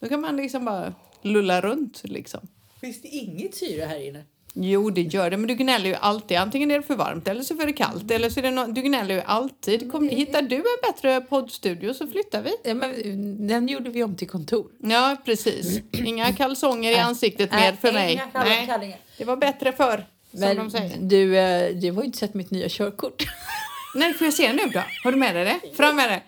Då 0.00 0.08
kan 0.08 0.20
man 0.20 0.36
liksom 0.36 0.64
bara 0.64 0.94
lulla 1.22 1.60
runt 1.60 2.00
liksom. 2.04 2.40
Finns 2.84 3.02
det 3.02 3.08
inget 3.08 3.54
syre 3.54 3.84
här 3.84 4.06
inne? 4.08 4.22
Jo, 4.54 4.90
det 4.90 5.00
gör 5.00 5.30
det. 5.30 5.36
Men 5.36 5.46
du 5.48 5.54
gnäller 5.54 5.86
ju 5.88 5.94
alltid. 5.94 6.36
Antingen 6.36 6.70
är 6.70 6.76
det 6.80 6.82
för 6.86 6.96
varmt 6.96 7.28
eller 7.28 7.42
så 7.42 7.60
är 7.62 7.66
det 7.66 7.72
kallt. 7.72 8.10
Eller 8.10 8.30
så 8.30 8.40
är 8.40 8.42
det 8.42 8.48
no- 8.50 8.72
du 8.72 8.82
gnäller 8.82 9.14
ju 9.14 9.20
alltid. 9.20 9.92
Kom, 9.92 10.08
hittar 10.08 10.42
du 10.42 10.56
en 10.56 10.62
bättre 10.92 11.20
poddstudio 11.20 11.94
så 11.94 12.06
flyttar 12.06 12.42
vi. 12.42 12.50
Ja, 12.64 12.74
men, 12.74 13.46
den 13.46 13.68
gjorde 13.68 13.90
vi 13.90 14.02
om 14.02 14.16
till 14.16 14.28
kontor. 14.28 14.66
Ja, 14.78 15.16
precis. 15.24 15.80
Inga 15.92 16.32
kalsonger 16.32 16.92
i 16.92 16.96
ansiktet 16.96 17.50
mer 17.52 17.58
Nej, 17.58 17.76
för 17.80 17.92
mig. 17.92 18.12
inga 18.12 18.26
kalla- 18.26 18.78
Nej, 18.78 19.00
det 19.18 19.24
var 19.24 19.36
bättre 19.36 19.72
förr, 19.72 20.06
som 20.30 20.40
Men 20.40 20.56
de 20.56 20.70
säger. 20.70 20.96
du, 21.00 21.38
eh, 21.38 21.74
du 21.74 21.90
har 21.92 22.02
ju 22.02 22.06
inte 22.06 22.18
sett 22.18 22.34
mitt 22.34 22.50
nya 22.50 22.68
körkort. 22.68 23.24
Nej, 23.94 24.14
får 24.14 24.24
jag 24.26 24.34
se 24.34 24.52
nu 24.52 24.62
då? 24.72 24.82
Har 25.04 25.12
du 25.12 25.18
med 25.18 25.34
dig 25.34 25.44
det? 25.44 25.76
Fram 25.76 25.96
med 25.96 26.10
det. 26.10 26.22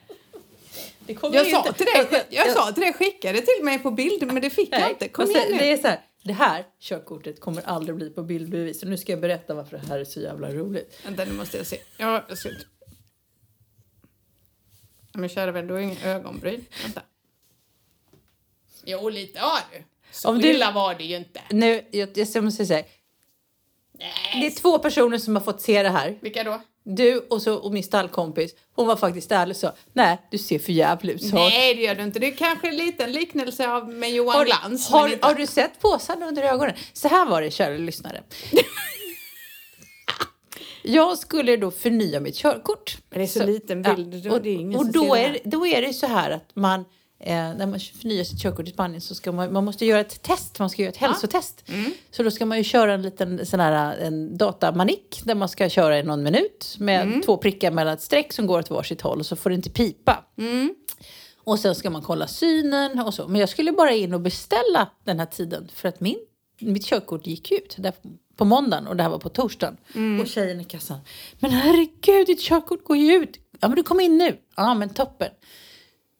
Det 1.07 1.13
Jag 1.33 1.47
sa 1.47 1.59
inte- 1.59 1.73
till 1.73 1.87
dig, 2.11 2.25
jag 2.31 2.51
sa 2.53 2.73
till 2.73 2.81
dig, 2.83 2.93
skicka 2.93 3.33
det 3.33 3.41
till 3.41 3.65
mig 3.65 3.79
på 3.79 3.91
bild, 3.91 4.27
men 4.27 4.43
det 4.43 4.51
fick 4.51 4.69
jag 4.73 4.81
Nej, 4.81 4.91
inte. 4.91 5.09
Kom 5.09 5.25
och 5.25 5.31
igen 5.31 5.45
nu. 5.51 5.59
Det 5.59 5.73
är 5.73 5.77
så 5.77 5.89
här, 5.89 6.01
det 6.27 6.33
här 6.33 6.67
körkortet 6.81 7.41
kommer 7.41 7.63
aldrig 7.63 7.97
bli 7.97 8.11
på 8.11 8.23
bildbevis. 8.23 8.83
Och 8.83 8.89
nu 8.89 8.97
ska 8.97 9.13
jag 9.13 9.21
berätta 9.21 9.55
varför 9.55 9.79
det 9.79 9.87
här 9.87 9.99
är 9.99 10.05
så 10.05 10.21
jävla 10.21 10.53
roligt. 10.53 11.01
Vänta, 11.05 11.25
nu 11.25 11.33
måste 11.33 11.57
jag 11.57 11.67
se. 11.67 11.81
Ja, 11.97 12.25
jag 12.29 12.39
ska... 12.39 12.51
Men 15.13 15.29
kära 15.29 15.53
vän, 15.53 15.67
du 15.67 15.75
har 15.75 15.81
inga 15.81 16.01
ögonbryn. 16.05 16.65
Vänta. 16.83 17.03
Jo, 18.85 19.09
lite 19.09 19.41
har 19.41 19.61
du. 19.73 19.85
Så 20.11 20.29
Om 20.29 20.39
du- 20.39 20.51
illa 20.51 20.73
var 20.73 20.95
det 20.95 21.05
ju 21.05 21.17
inte. 21.17 21.41
Nu, 21.51 21.87
jag, 21.91 22.09
jag 22.35 22.45
måste 22.45 22.67
säga, 22.67 22.85
Nej. 23.93 24.41
det 24.41 24.47
är 24.47 24.51
två 24.61 24.79
personer 24.79 25.19
som 25.19 25.37
har 25.37 25.43
fått 25.43 25.61
se 25.61 25.83
det 25.83 25.89
här. 25.89 26.19
Vilka 26.21 26.45
då? 26.45 26.61
Du 26.89 27.19
och, 27.31 27.43
så, 27.43 27.55
och 27.55 27.73
min 27.73 27.83
stallkompis. 27.83 28.55
Hon 28.75 28.87
var 28.87 28.97
faktiskt 28.97 29.33
ärlig 29.33 29.53
och 29.55 29.61
sa, 29.61 29.73
nej 29.93 30.19
du 30.31 30.39
ser 30.39 30.59
för 30.59 30.73
jävligt 30.73 31.15
ut. 31.15 31.23
Så, 31.31 31.35
Nej, 31.37 31.75
det 31.75 31.83
gör 31.83 31.95
du 31.95 32.03
inte. 32.03 32.19
Det 32.19 32.27
är 32.27 32.37
kanske 32.37 32.69
en 32.69 32.77
liten 32.77 33.13
liknelse 33.13 33.71
av 33.71 33.89
med 33.89 34.11
Johan 34.13 34.37
har, 34.37 34.45
Glans. 34.45 34.89
har, 34.91 35.19
har 35.23 35.35
du 35.35 35.47
sett 35.47 35.81
påsarna 35.81 36.27
under 36.27 36.43
ögonen? 36.43 36.75
Så 36.93 37.09
här 37.09 37.27
var 37.27 37.43
det, 37.43 37.51
kära 37.51 37.77
lyssnare. 37.79 38.23
Jag 40.83 41.19
skulle 41.19 41.57
då 41.57 41.71
förnya 41.71 42.21
mitt 42.21 42.37
körkort. 42.37 42.99
Men 43.11 43.19
det 43.19 43.25
är 43.25 43.27
så 43.27 43.47
liten 43.47 43.83
bild, 43.83 44.25
då- 44.25 44.31
och, 44.31 44.81
och 44.81 44.93
då, 44.93 45.15
är, 45.15 45.39
då 45.45 45.67
är 45.67 45.83
det 45.83 45.93
så 45.93 46.07
här 46.07 46.31
att 46.31 46.51
man, 46.55 46.85
eh, 47.19 47.35
när 47.35 47.67
man 47.67 47.81
förnyar 47.81 48.25
sitt 48.25 48.43
körkort 48.43 48.69
i 48.69 48.71
Spanien 48.71 49.01
så 49.01 49.15
ska 49.15 49.33
man, 49.33 49.53
man 49.53 49.65
måste 49.65 49.87
göra 49.87 50.01
ett 50.01 50.23
test, 50.23 50.59
man 50.59 50.71
ska 50.71 50.83
göra 50.83 50.91
ett 50.93 50.97
hälsotest. 50.97 51.65
Mm. 51.69 51.93
Så 52.11 52.23
då 52.23 52.31
ska 52.31 52.47
man 52.47 52.59
ju 52.59 52.65
köra 52.65 52.95
en 52.95 53.03
liten 53.03 53.47
sån 53.47 53.61
här 53.61 53.97
en 53.97 54.37
datamanik 54.39 55.21
där 55.25 55.35
man 55.35 55.49
ska 55.49 55.69
köra 55.69 55.99
i 55.99 56.03
någon 56.03 56.23
minut 56.23 56.77
med 56.79 57.03
Mm. 57.03 57.23
två 57.23 57.37
prickar 57.37 57.71
mellan 57.71 57.95
ett 57.95 58.03
streck 58.03 58.33
som 58.33 58.47
går 58.47 58.59
åt 58.59 58.71
varsitt 58.71 59.01
håll 59.01 59.19
och 59.19 59.27
så 59.27 59.37
får 59.37 59.51
det 59.51 59.57
inte 59.57 59.71
pipa. 59.71 60.25
Mm. 60.39 60.75
Och 61.45 61.59
sen 61.59 61.75
ska 61.75 61.91
man 61.91 62.03
kolla 62.03 62.27
synen 62.27 63.01
och 63.01 63.15
så. 63.15 63.29
Men 63.29 63.41
jag 63.41 63.49
skulle 63.49 63.73
bara 63.73 63.91
in 63.93 64.15
och 64.15 64.21
beställa 64.21 64.91
den 65.05 65.19
här 65.19 65.27
tiden 65.27 65.69
för 65.75 65.89
att 65.89 66.01
min, 66.01 66.17
mitt 66.61 66.85
körkort 66.87 67.27
gick 67.27 67.53
ut 67.53 67.75
där 67.79 67.93
på 68.37 68.45
måndagen 68.45 68.87
och 68.87 68.97
det 68.97 69.03
här 69.03 69.11
var 69.11 69.19
på 69.19 69.29
torsdagen. 69.29 69.77
Och 70.21 70.27
tjejen 70.27 70.61
i 70.61 70.65
kassan, 70.65 70.99
men 71.39 71.51
herregud 71.51 72.27
ditt 72.27 72.41
körkort 72.41 72.85
går 72.85 72.97
ju 72.97 73.13
ut. 73.15 73.37
Ja 73.61 73.69
men 73.69 73.77
du 73.77 73.83
kom 73.83 74.01
in 74.01 74.19
nu. 74.19 74.37
Ja 74.57 74.75
men 74.75 74.89
toppen. 74.95 75.29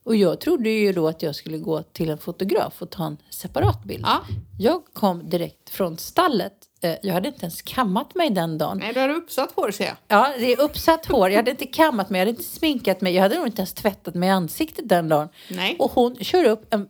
Och 0.07 0.17
jag 0.17 0.41
trodde 0.41 0.71
ju 0.71 0.93
då 0.93 1.09
att 1.09 1.23
jag 1.23 1.35
skulle 1.35 1.59
gå 1.59 1.83
till 1.83 2.11
en 2.11 2.19
fotograf 2.19 2.83
och 2.83 2.91
ta 2.91 3.07
en 3.07 3.17
separat 3.31 3.85
bild. 3.85 4.05
Ja. 4.07 4.21
Jag 4.59 4.83
kom 4.93 5.31
direkt 5.31 5.71
från 5.71 5.99
stallet. 5.99 6.53
Eh, 6.81 6.95
Jag 7.03 7.15
hade 7.15 7.29
inte 7.29 7.41
ens 7.43 7.63
kammat 7.63 8.15
mig 8.15 8.31
den 8.31 8.59
dagen. 8.59 8.79
Nej, 8.79 8.93
du 8.95 9.01
har 9.01 9.09
uppsatt 9.09 9.53
hår 9.57 9.71
ser 9.71 9.85
jag. 9.85 9.97
Ja, 10.09 10.33
det 10.39 10.53
är 10.53 10.61
uppsatt 10.61 11.07
hår. 11.07 11.31
Jag 11.31 11.37
hade 11.37 11.51
inte 11.51 11.67
kammat 11.67 12.11
mig, 12.11 12.19
jag 12.19 12.27
hade 12.27 12.31
inte 12.39 12.51
sminkat 12.51 13.01
mig. 13.01 13.15
Jag 13.15 13.23
hade 13.23 13.37
nog 13.37 13.47
inte 13.47 13.61
ens 13.61 13.73
tvättat 13.75 14.15
mig 14.15 14.29
i 14.29 14.33
ansiktet 14.33 14.89
den 14.89 15.09
dagen. 15.09 15.29
Nej. 15.51 15.77
Och 15.79 15.91
hon 15.91 16.17
kör 16.17 16.45
upp 16.45 16.75
en 16.75 16.89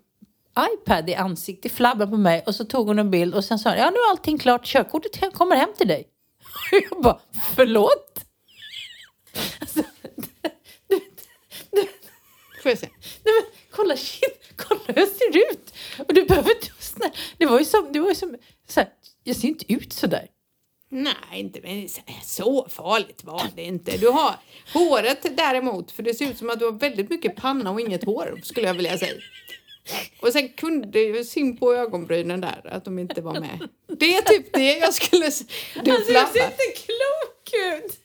iPad 0.74 1.10
i 1.10 1.14
ansiktet, 1.14 1.72
i 1.72 1.74
flabben 1.74 2.10
på 2.10 2.16
mig 2.16 2.42
och 2.46 2.54
så 2.54 2.64
tog 2.64 2.86
hon 2.86 2.98
en 2.98 3.10
bild 3.10 3.34
och 3.34 3.44
sen 3.44 3.58
sa 3.58 3.70
hon, 3.70 3.78
ja 3.78 3.90
nu 3.90 3.96
är 3.96 4.10
allting 4.10 4.38
klart, 4.38 4.66
körkortet 4.66 5.34
kommer 5.34 5.56
hem 5.56 5.68
till 5.78 5.88
dig. 5.88 6.04
Och 6.72 6.80
jag 6.90 7.02
bara, 7.02 7.18
förlåt? 7.56 8.20
Alltså, 9.60 9.82
Får 12.66 12.70
jag 12.70 12.78
se? 12.78 12.88
Nej, 13.24 13.34
men, 13.34 13.44
kolla, 13.70 13.96
shit, 13.96 14.40
kolla 14.56 14.80
hur 14.86 14.94
jag 14.98 15.08
ser 15.08 15.36
ut! 15.52 15.74
Och 16.08 16.14
du 16.14 16.24
behöver 16.24 16.50
inte 16.50 16.66
snäll. 16.78 17.10
Det 17.38 17.46
var 17.46 17.58
ju 17.58 17.64
som, 17.64 17.92
det 17.92 18.00
var 18.00 18.08
ju 18.08 18.14
som 18.14 18.36
så 18.68 18.80
här, 18.80 18.88
jag 19.24 19.36
ser 19.36 19.48
inte 19.48 19.72
ut 19.72 19.92
så 19.92 20.06
där. 20.06 20.26
Nej, 20.88 21.14
inte 21.32 21.60
men 21.62 21.88
så 22.24 22.66
farligt 22.70 23.24
var 23.24 23.42
det 23.56 23.62
inte. 23.62 23.96
Du 23.96 24.08
har 24.08 24.34
Håret 24.72 25.36
däremot, 25.36 25.90
för 25.92 26.02
det 26.02 26.14
ser 26.14 26.30
ut 26.30 26.38
som 26.38 26.50
att 26.50 26.58
du 26.58 26.64
har 26.64 26.72
väldigt 26.72 27.10
mycket 27.10 27.36
panna 27.36 27.70
och 27.70 27.80
inget 27.80 28.04
hår 28.04 28.40
skulle 28.44 28.66
jag 28.66 28.74
vilja 28.74 28.98
säga. 28.98 29.14
Och 30.20 30.32
sen 30.32 30.48
kunde 30.48 31.00
ju 31.00 31.24
synd 31.24 31.58
på 31.60 31.74
ögonbrynen 31.74 32.40
där, 32.40 32.60
att 32.72 32.84
de 32.84 32.98
inte 32.98 33.20
var 33.20 33.40
med. 33.40 33.68
Det 33.98 34.14
är 34.16 34.22
typ 34.22 34.52
det 34.52 34.78
jag 34.78 34.94
skulle... 34.94 35.30
Du 35.84 35.90
Alltså, 35.90 36.10
flappar. 36.12 36.32
ser 36.32 36.44
inte 36.44 36.80
klok 36.84 37.52
ut! 37.84 38.00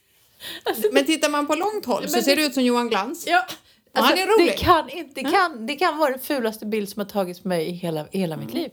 Alltså, 0.63 0.87
Men 0.91 1.05
tittar 1.05 1.29
man 1.29 1.47
på 1.47 1.55
långt 1.55 1.85
håll 1.85 2.09
så 2.09 2.21
ser 2.21 2.35
det 2.35 2.41
ut 2.41 2.53
som 2.53 2.63
Johan 2.63 2.89
Glans. 2.89 3.27
ja. 3.27 3.45
Alltså, 3.93 4.15
är 4.15 4.27
rolig. 4.27 4.47
Det 4.47 4.57
kan, 4.57 4.89
inte, 4.89 5.21
det, 5.21 5.29
kan, 5.31 5.65
det 5.67 5.75
kan 5.75 5.97
vara 5.97 6.09
den 6.11 6.19
fulaste 6.19 6.65
bild 6.65 6.89
som 6.89 6.99
har 6.99 7.05
tagits 7.07 7.43
med 7.43 7.67
i 7.67 7.71
hela, 7.71 8.05
hela 8.11 8.37
mitt 8.37 8.53
liv. 8.53 8.69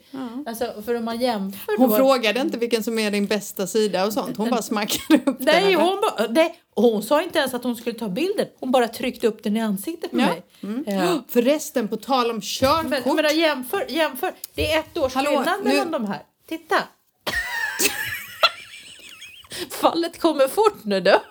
Alltså, 0.47 0.83
för 0.87 0.95
om 0.95 1.05
man 1.05 1.21
jämför 1.21 1.79
Hon 1.79 1.91
då... 1.91 1.97
frågade 1.97 2.41
inte 2.41 2.59
vilken 2.59 2.83
som 2.85 2.99
är 2.99 3.11
din 3.11 3.27
bästa 3.27 3.67
sida 3.67 4.07
och 4.07 4.13
sånt. 4.13 4.37
Hon 4.37 4.51
bara 4.51 4.63
smackade 4.63 5.21
upp 5.31 5.37
Nej, 5.41 5.65
den. 5.73 5.75
hon, 5.81 6.01
bara, 6.01 6.27
nej, 6.31 6.55
hon 6.75 7.03
sa 7.03 7.23
inte 7.23 7.39
ens 7.39 7.55
att 7.55 7.65
hon 7.65 7.77
skulle 7.77 7.99
ta 7.99 8.09
bilden. 8.09 8.47
Hon 8.61 8.71
bara 8.71 8.89
tryckte 8.89 9.27
upp 9.27 9.43
den 9.43 9.57
i 9.57 9.61
ansiktet 9.61 10.11
på 10.11 10.19
Ja. 10.21 10.27
mig. 10.27 10.43
Ja. 10.87 11.25
Förresten, 11.29 11.89
på 11.89 11.97
tal 11.97 12.31
om 12.31 12.41
körkort. 12.41 12.91
Men, 12.91 13.03
men 13.17 13.25
då, 13.25 13.31
jämför, 13.31 13.85
jämför. 13.89 14.33
Det 14.55 14.73
är 14.73 14.79
ett 14.81 14.99
års 14.99 15.15
Hallå, 15.15 15.31
skillnad 15.31 15.55
nu- 15.65 15.69
mellan 15.71 15.91
de 15.93 16.05
här. 16.05 16.23
Titta! 16.49 16.77
Fallet 19.71 20.21
kommer 20.21 20.49
fort 20.49 20.85
nu 20.85 21.01
då. 21.01 21.23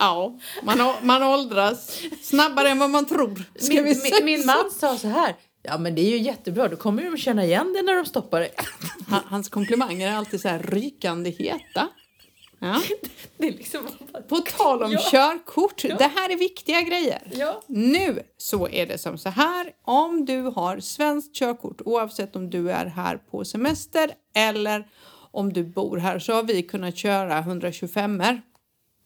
Ja, 0.00 0.38
man, 0.62 0.94
man 1.02 1.22
åldras 1.22 2.00
snabbare 2.22 2.68
än 2.68 2.78
vad 2.78 2.90
man 2.90 3.06
tror. 3.06 3.42
Min, 3.68 3.84
min, 3.84 4.24
min 4.24 4.46
man 4.46 4.70
sa 4.70 4.96
så 4.96 5.08
här. 5.08 5.36
Ja 5.62 5.78
men 5.78 5.94
det 5.94 6.00
är 6.02 6.10
ju 6.10 6.18
jättebra, 6.18 6.68
då 6.68 6.76
kommer 6.76 7.02
de 7.02 7.16
känna 7.16 7.44
igen 7.44 7.72
det 7.72 7.82
när 7.82 7.94
de 7.96 8.04
stoppar 8.06 8.40
det. 8.40 8.50
Han- 9.08 9.22
Hans 9.26 9.48
komplimanger 9.48 10.08
är 10.12 10.16
alltid 10.16 10.40
så 10.40 10.48
här 10.48 10.58
rykande 10.58 11.30
heta. 11.30 11.88
Ja. 12.58 12.80
Det 13.38 13.46
är 13.48 13.52
liksom... 13.52 13.88
På 14.28 14.36
tal 14.38 14.82
om 14.82 14.92
Ja. 14.92 15.00
körkort, 15.10 15.82
det 15.82 16.10
här 16.16 16.30
är 16.32 16.36
viktiga 16.36 16.80
grejer. 16.80 17.22
Ja. 17.32 17.62
Nu 17.66 18.22
så 18.36 18.68
är 18.68 18.86
det 18.86 18.98
som 18.98 19.18
så 19.18 19.28
här, 19.28 19.70
om 19.84 20.24
du 20.24 20.40
har 20.42 20.80
svenskt 20.80 21.34
körkort 21.34 21.80
oavsett 21.84 22.36
om 22.36 22.50
du 22.50 22.70
är 22.70 22.86
här 22.86 23.16
på 23.16 23.44
semester 23.44 24.10
eller 24.34 24.88
om 25.32 25.52
du 25.52 25.64
bor 25.64 25.96
här 25.96 26.18
så 26.18 26.32
har 26.32 26.42
vi 26.42 26.62
kunnat 26.62 26.96
köra 26.96 27.38
125 27.38 28.20
er 28.20 28.42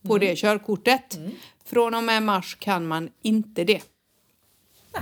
på 0.09 0.19
det 0.19 0.37
körkortet. 0.37 1.19
Från 1.65 1.95
och 1.95 2.05
med 2.05 2.23
mars 2.23 2.57
kan 2.61 2.87
man 2.87 3.11
inte 3.23 3.65
det. 3.65 3.83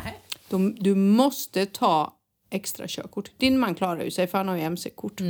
Nej. 0.05 0.19
De, 0.49 0.75
du 0.75 0.95
måste 0.95 1.67
ta 1.67 2.17
extra 2.51 2.87
körkort. 2.88 3.31
Din 3.37 3.59
man 3.59 3.75
klarar 3.75 4.05
ju 4.05 4.11
sig 4.11 4.27
för 4.27 4.38
han 4.38 4.49
har 4.49 4.57
ju 4.57 4.62
mc-kort. 4.62 5.21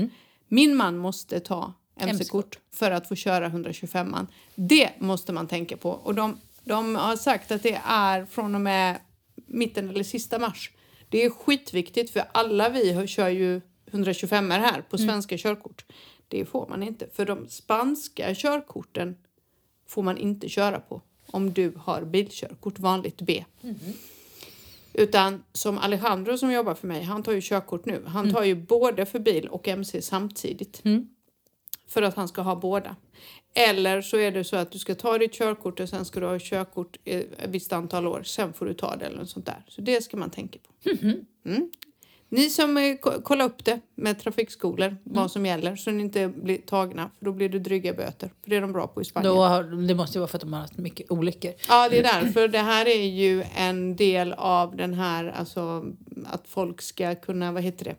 Min 0.49 0.77
man 0.77 0.97
måste 0.97 1.41
ta 1.41 1.73
mc-kort 2.01 2.59
för 2.75 2.91
att 2.91 3.09
få 3.09 3.15
köra 3.15 3.47
125 3.47 4.15
an 4.15 4.27
Det 4.55 4.91
måste 4.99 5.33
man 5.33 5.47
tänka 5.47 5.77
på. 5.77 5.91
Och 5.91 6.15
de, 6.15 6.41
de 6.65 6.95
har 6.95 7.17
sagt 7.17 7.53
att 7.53 7.63
det 7.63 7.81
är 7.85 8.27
från 8.27 8.55
och 8.55 8.61
med 8.61 9.01
mitten 9.47 9.91
eller 9.91 10.05
sista 10.05 10.39
mars. 10.39 10.71
Det 11.09 11.25
är 11.25 11.31
skitviktigt 11.31 12.13
för 12.13 12.25
alla 12.33 12.69
vi 12.69 13.07
kör 13.07 13.29
ju 13.29 13.61
125 13.91 14.51
här 14.51 14.83
på 14.91 14.99
svenska 14.99 15.39
körkort. 15.39 15.85
Det 16.29 16.45
får 16.45 16.69
man 16.69 16.83
inte. 16.83 17.09
För 17.13 17.27
de 17.27 17.49
spanska 17.49 18.35
körkorten 18.35 19.17
får 19.93 20.03
man 20.03 20.19
inte 20.19 20.49
köra 20.49 20.81
på 20.81 21.01
om 21.27 21.53
du 21.53 21.73
har 21.77 22.03
bilkörkort, 22.05 22.79
vanligt 22.79 23.21
B. 23.21 23.45
Utan 24.93 25.43
som 25.53 25.79
Alejandro 25.79 26.39
som 26.39 26.53
jobbar 26.53 26.75
för 26.75 26.89
mig, 26.89 27.03
han 27.03 27.23
tar 27.23 27.33
ju 27.33 27.41
körkort 27.43 27.85
nu. 27.87 28.03
Han 28.07 28.33
tar 28.33 28.45
ju 28.45 28.55
både 28.55 29.07
för 29.07 29.19
bil 29.19 29.49
och 29.49 29.69
MC 29.69 30.03
samtidigt. 30.03 30.83
För 31.87 32.03
att 32.03 32.15
han 32.15 32.29
ska 32.29 32.43
ha 32.43 32.57
båda. 32.57 32.97
Eller 33.55 34.03
så 34.03 34.17
är 34.17 34.31
det 34.33 34.45
så 34.45 34.57
att 34.57 34.71
du 34.73 34.79
ska 34.79 34.95
ta 34.95 35.19
ditt 35.19 35.33
körkort 35.33 35.81
och 35.81 35.89
sen 35.89 36.05
ska 36.05 36.21
du 36.21 36.27
ha 36.27 36.39
körkort 36.41 36.97
ett 37.05 37.27
visst 37.49 37.73
antal 37.73 38.07
år. 38.07 38.23
Sen 38.23 38.53
får 38.53 38.67
du 38.67 38.75
ta 38.75 38.97
det 38.97 39.07
eller 39.07 39.19
något 39.19 39.31
sånt 39.31 39.47
där. 39.47 39.65
Så 39.69 39.81
det 39.81 40.05
ska 40.05 40.17
man 40.17 40.31
tänka 40.31 40.59
på. 40.59 40.91
Mm. 41.45 41.71
Ni 42.35 42.51
som 42.51 42.77
eh, 42.77 42.97
ko- 42.97 43.21
kolla 43.25 43.45
upp 43.45 43.65
det 43.65 43.81
med 43.95 44.19
trafikskolor, 44.21 44.97
vad 45.05 45.31
som 45.31 45.47
gäller 45.47 45.77
så 45.77 45.91
ni 45.91 46.03
inte 46.03 46.29
blir 46.29 46.59
tagna. 46.59 47.11
För 47.19 47.25
då 47.25 47.33
blir 47.33 47.49
det 47.49 47.59
dryga 47.59 47.93
böter. 47.95 48.31
För 48.43 48.51
det 48.51 48.57
är 48.57 48.61
de 48.61 48.73
bra 48.73 48.87
på 48.87 49.03
i 49.03 49.05
Spanien. 49.05 49.35
Då 49.35 49.43
har, 49.43 49.63
det 49.89 49.95
måste 49.95 50.19
ju 50.19 50.21
vara 50.21 50.29
för 50.29 50.39
att 50.39 50.43
de 50.43 50.53
har 50.53 50.61
haft 50.61 50.77
mycket 50.79 51.11
olyckor. 51.11 51.53
Ja, 51.69 51.89
det 51.89 51.99
är 51.99 52.03
därför. 52.03 52.49
Det 52.49 52.59
här 52.59 52.87
är 52.89 53.05
ju 53.07 53.45
en 53.57 53.97
del 53.97 54.33
av 54.33 54.77
den 54.77 54.95
här, 54.95 55.25
alltså 55.39 55.85
att 56.27 56.49
folk 56.49 56.83
ska 56.83 57.15
kunna, 57.15 57.53
vad 57.53 57.63
heter 57.63 57.85
det, 57.85 57.97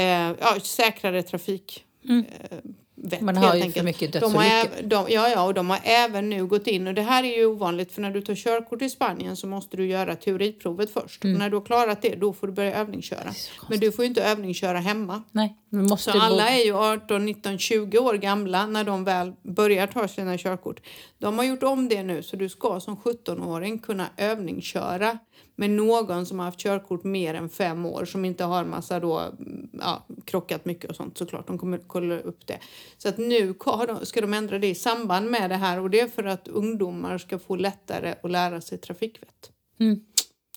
eh, 0.00 0.34
ja, 0.40 0.60
säkrare 0.62 1.22
trafik. 1.22 1.84
Eh, 2.08 2.58
vett, 3.02 3.20
Man 3.20 3.36
har 3.36 3.54
ju 3.54 3.60
för 3.60 3.66
enkelt. 3.66 3.84
mycket 3.84 4.12
de 4.12 4.34
har, 4.34 4.42
dödsolyckor. 4.44 4.88
de, 4.88 5.06
Ja, 5.12 5.28
ja, 5.28 5.44
och 5.44 5.54
de 5.54 5.70
har 5.70 5.78
även 5.82 6.30
nu 6.30 6.46
gått 6.46 6.66
in, 6.66 6.86
och 6.88 6.94
det 6.94 7.02
här 7.02 7.24
är 7.24 7.36
ju 7.36 7.46
ovanligt, 7.46 7.92
för 7.92 8.02
när 8.02 8.10
du 8.10 8.20
tar 8.20 8.34
körkort 8.34 8.82
i 8.82 8.90
Spanien 8.90 9.36
så 9.36 9.46
måste 9.46 9.76
du 9.76 9.86
göra 9.86 10.16
teoriprovet 10.16 10.90
först. 10.92 11.24
Och 11.24 11.30
när 11.30 11.50
du 11.50 11.56
har 11.56 11.64
klarat 11.64 12.02
det, 12.02 12.14
då 12.14 12.32
får 12.32 12.46
du 12.46 12.52
börja 12.52 12.74
övningsköra. 12.74 13.20
Mm. 13.20 13.34
Men 13.68 13.80
du 13.80 13.92
får 13.92 14.04
ju 14.04 14.08
inte 14.08 14.22
övningsköra 14.22 14.78
hemma. 14.78 15.22
Nej, 15.30 15.56
måste 15.70 16.12
Så 16.12 16.18
bo- 16.18 16.24
alla 16.24 16.48
är 16.48 16.64
ju 16.64 16.76
18, 16.76 17.24
19, 17.26 17.58
20 17.58 17.98
år 17.98 18.14
gamla 18.14 18.66
när 18.66 18.84
de 18.84 19.04
väl 19.04 19.32
börjar 19.42 19.86
ta 19.86 20.08
sina 20.08 20.38
körkort. 20.38 20.80
De 21.18 21.38
har 21.38 21.44
gjort 21.44 21.62
om 21.62 21.88
det 21.88 22.02
nu 22.02 22.22
så 22.22 22.36
du 22.36 22.48
ska 22.48 22.80
som 22.80 22.96
17-åring 22.96 23.78
kunna 23.78 24.06
övningsköra 24.16 25.18
med 25.60 25.70
någon 25.70 26.26
som 26.26 26.38
har 26.38 26.46
haft 26.46 26.60
körkort 26.60 27.04
mer 27.04 27.34
än 27.34 27.48
fem 27.48 27.86
år 27.86 28.04
som 28.04 28.24
inte 28.24 28.44
har 28.44 28.64
massa 28.64 29.00
då, 29.00 29.18
mm, 29.18 29.70
ja, 29.72 30.06
krockat 30.24 30.64
mycket 30.64 30.90
och 30.90 30.96
sånt 30.96 31.18
såklart. 31.18 31.46
De 31.46 31.58
kommer 31.58 31.78
kolla 31.78 32.18
upp 32.18 32.46
det. 32.46 32.58
Så 32.98 33.08
att 33.08 33.18
nu 33.18 33.54
ska 34.02 34.20
de 34.20 34.34
ändra 34.34 34.58
det 34.58 34.66
i 34.66 34.74
samband 34.74 35.30
med 35.30 35.50
det 35.50 35.56
här 35.56 35.80
och 35.80 35.90
det 35.90 36.00
är 36.00 36.08
för 36.08 36.24
att 36.24 36.48
ungdomar 36.48 37.18
ska 37.18 37.38
få 37.38 37.56
lättare 37.56 38.14
att 38.22 38.30
lära 38.30 38.60
sig 38.60 38.78
trafikvett. 38.78 39.52
Mm. 39.80 40.04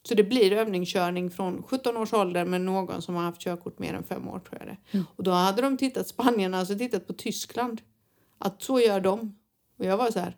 Så 0.04 0.16
det 0.16 0.24
blir 0.24 0.52
övningskörning 0.52 1.32
från 1.32 1.64
17 1.64 1.98
års 1.98 2.14
ålder 2.14 2.46
med 2.46 2.62
någon 2.62 3.02
som 3.02 3.16
har 3.16 3.24
haft 3.24 3.42
körkort 3.42 3.80
mer 3.80 3.94
än 3.94 4.04
fem 4.04 4.28
år 4.28 4.40
tror 4.40 4.60
jag 4.60 4.68
det. 4.68 4.78
Mm. 4.92 5.06
Och 5.16 5.24
då 5.24 5.32
hade 5.32 5.62
de 5.62 5.78
tittat, 5.78 6.08
Spanien 6.08 6.54
alltså 6.54 6.78
tittat 6.78 7.08
på 7.08 7.14
Tyskland. 7.14 7.82
Att 8.38 8.62
så 8.62 8.80
gör 8.80 9.00
de. 9.00 9.36
Och 9.80 9.86
jag 9.86 9.98
var 9.98 10.12
så 10.12 10.20
här, 10.20 10.38